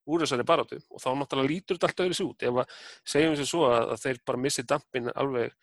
[0.09, 2.73] úr þessari barátu og þá náttúrulega lítur þetta allt öðru sér út ef að
[3.13, 5.53] segjum sér svo að, að þeir bara missi dampin alveg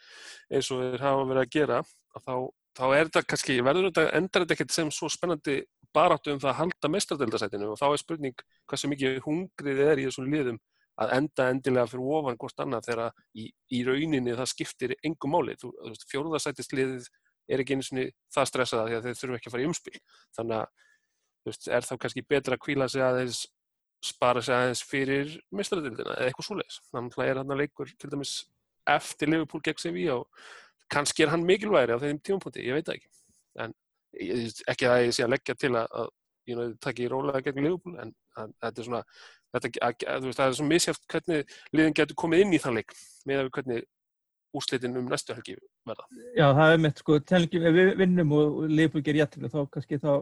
[0.49, 2.35] eins og þeir hafa verið að gera að þá,
[2.81, 5.59] þá er þetta kannski verður þetta, endar þetta ekkert sem svo spennandi
[5.93, 10.09] baráttu um það að halda mestradildasætinu og þá er spurning hversu mikið hungrið er í
[10.09, 10.61] þessum liðum
[11.01, 15.57] að enda endilega fyrir ofan hvort annað þegar í, í rauninni það skiptir engum máli.
[15.61, 17.09] Þú, þú veist, fjórðasætisliðið
[17.51, 20.03] er ekki einu sinni það stressaða því að þeir þurfum ekki að fara í umspil.
[20.37, 20.67] Þannig að
[21.41, 23.43] þú veist, er þá kannski betra að kvíla sig aðeins,
[24.05, 26.81] spara sig aðeins fyrir mestradildina eða eitthvað svoleiðis.
[26.93, 28.35] Þannig að er hann að leikur til dæmis
[28.91, 30.47] eftir Liverpool gegn Sevilla og
[30.91, 33.11] kannski er hann mikilvægri á þeim tímapunkti, ég veit það ekki.
[33.61, 33.77] En
[34.73, 36.09] ekki að ég sé að leggja til að, að
[36.49, 39.03] you know, taki í rólega gegn Liverpool en þetta er svona
[39.55, 42.79] þetta, að, að, veist, það er svona misjátt hvernig liðin getur komið inn í þann
[42.81, 42.95] leik
[43.29, 43.89] með að hvernig
[44.57, 45.57] úrslitin um næstu helgi
[45.87, 46.07] verða.
[46.35, 50.01] Já, það er mitt sko, telningi, ef við vinnum og Liverpool gerir jættefli, þá kannski
[50.03, 50.13] þá,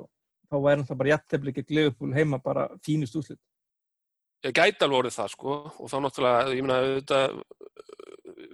[0.49, 3.41] þá væri náttúrulega bara jættefli gegn Liverpool heima bara fínust úslit.
[4.47, 7.39] Ég gæti alveg orðið það sko og þá náttúrulega, ég meina auðvitað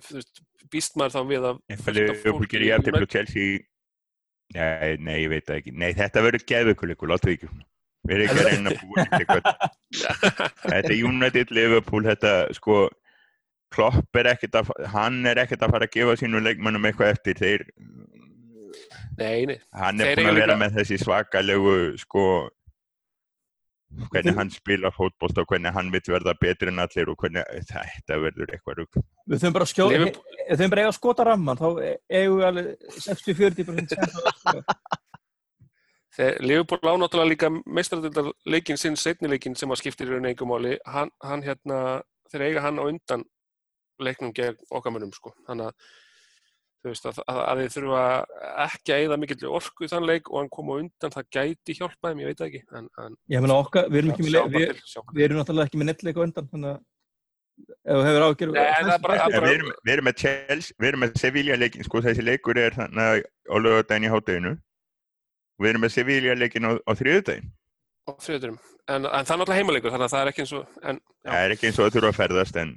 [0.04, 0.42] þú veist,
[0.72, 3.62] býst maður þá við að af Liverpool fólki gerir United- og Chelsea
[4.54, 7.48] Nei, nei, ég veit það ekki Nei, þetta verður geðvikuleikur, láttu því ekki
[8.04, 9.44] Við erum ekki að reyna að búa eitthvað
[10.74, 12.80] Þetta er United, Liverpool Þetta, sko
[13.74, 17.40] Klopp er ekkert að, hann er ekkert að fara að gefa sínum leikmönnum eitthvað eftir
[17.40, 17.64] þeir,
[19.18, 22.26] Nei, nei, hann er Þeir búin að vera líka- með þessi svakalegu sko
[24.10, 28.16] hvernig hann spila fótbolt og hvernig hann vill verða betri en allir og hvernig þetta
[28.24, 30.08] verður eitthvað rugg Við þurfum bara að skjóta,
[30.44, 31.68] ef þau bara eiga að skota ramman, þá
[32.10, 32.66] eigum við alveg
[33.06, 33.94] 60-40%
[36.14, 40.28] Þegar Liverpool á náttúrulega líka meistradildar leikinn sinn, setni leikinn sem að skiptir í raun
[40.30, 41.78] engum máli, hann, hann hérna,
[42.30, 43.24] þeir eiga hann á undan
[44.02, 45.32] leiknum gegn okkar mönnum sko.
[45.48, 45.90] Þannig að
[46.84, 48.00] þú veist að, að, að þið þurfa
[48.66, 51.76] ekki að eyða mikill orku í þann leik og hann kom á undan, það gæti
[51.80, 52.62] hjálpa þeim, ég veit það ekki.
[52.78, 54.82] En, en, Ég meina okkar, við erum bara við,
[55.16, 56.82] við erum náttúrulega ekki með nettleik á undan, þannig að
[57.64, 58.52] ef þú hefur ágjör...
[58.54, 61.58] Nei, það er bara- En við erum, við erum með Chelsea, við erum með Sevilla
[61.64, 64.54] leikin, sko þessi leikur er þannig á lögadaginn í hátteginu.
[65.62, 67.50] Við erum með Sevilla leikin á, á þriðudaginn.
[68.04, 68.58] á þriðuturum.
[68.84, 70.98] En, en það er náttúrulega heimaleikur, þannig að það er ekki eins og, en.
[71.24, 72.74] Það er ekki eins og það þurfa að ferðast en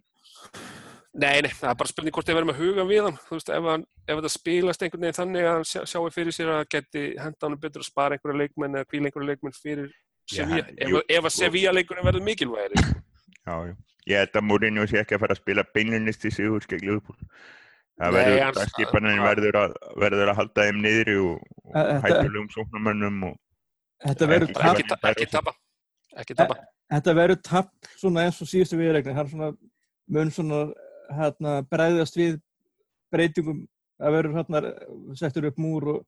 [1.17, 3.47] Nei, nei, það er bara spurning hvort þið verðum að huga við hann, þú veist,
[3.49, 6.67] ef, hann, ef þetta spilast einhvern veginn þannig að hann sjá, sjáu fyrir sér að
[6.75, 9.87] geti henda hann betur að spara einhverja leikmenn eða kvíla einhverja leikmenn fyrir
[10.29, 11.33] Sevilla, hann- ef, ef að.
[11.33, 12.75] Sevilla leikurinn verður mikilvægir
[13.47, 13.73] Já, já.
[14.07, 17.17] Ég held að Mourinho sé ekki að fara að spila beinlinnist í Liverpool.
[17.97, 21.39] Það Nei, verður, hann- dagskipanin hann- verður, að- verður að halda þeim niðri og,
[21.73, 23.37] og hættulegum sóknarmönnum og
[24.05, 25.53] Þetta verður tap, ekki, ta- ekki tapa.
[26.17, 26.55] Ekki tapa.
[26.93, 29.13] þetta verður tap svona eins og síðustu viðreikni.
[29.17, 29.49] Hann svona
[30.13, 30.59] mun svona
[31.17, 32.37] hérna bregðast við
[33.11, 33.63] breytingum.
[33.99, 34.61] Að verður hérna
[35.17, 36.05] settur upp múr og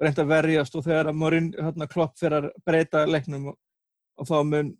[0.00, 3.56] reynd að verjast og þegar að Morin hérna klopp fyrir að breyta leiknum og,
[4.20, 4.76] og þá mun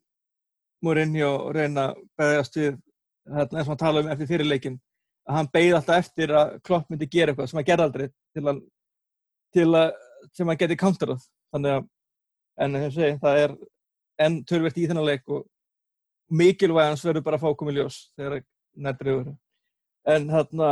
[0.85, 2.77] Mourinho reyna að bregðast við
[3.33, 4.79] hérna eins og hann tala um eftir fyrirleikin
[5.31, 8.45] að hann beigði alltaf eftir að klopp myndi gera eitthvað sem hann gerði aldrei til
[8.51, 8.63] að,
[9.55, 9.93] til að
[10.37, 11.27] sem hann geti counterað.
[11.55, 11.87] Þannig að
[12.61, 13.55] en ég segi, það er
[14.27, 15.47] enn tölvert í þennan leik og
[16.41, 18.43] mikilvægans verður bara að fá komið ljós þegar
[18.85, 19.31] nættriður
[20.11, 20.69] en þarna,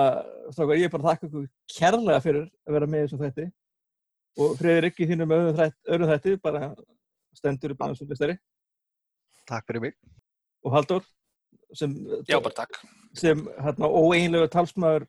[0.55, 3.47] strákar, ég er bara að þakka ykkur kærlega fyrir að vera með þessum þætti.
[4.39, 6.71] Og Freyrik í þínum öðrum þætti, bara
[7.37, 8.39] stendur upp á þessum listari
[9.49, 9.97] Takk fyrir mig.
[10.65, 11.05] og Halldór
[11.77, 11.95] sem,
[12.29, 12.39] Já,
[13.19, 15.07] sem hérna, óeinlegu talsmaður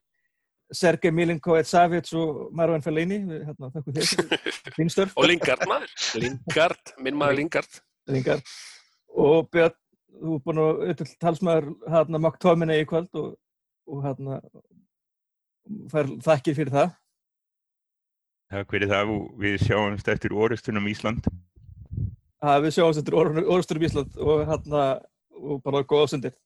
[0.75, 3.71] Sergei Milinkovic Savic og Marwan Fellini við hérna,
[5.17, 7.79] Og Lingard maður, Lingard, minn maður Lingard.
[8.09, 8.41] Ringar.
[9.09, 9.75] og Björn,
[10.19, 13.31] þú er búin að auðvitað talsmaður hérna McTominay í kvöld og,
[13.89, 14.39] og hérna
[15.91, 16.97] fær þakkir fyrir það.
[18.49, 19.13] Takk fyrir það.
[19.13, 21.29] Og við sjáumst eftir orustunum Ísland.
[22.39, 24.85] að við sjáum þetta orðstur í Ísland og hérna
[25.39, 26.37] og bara góða sundir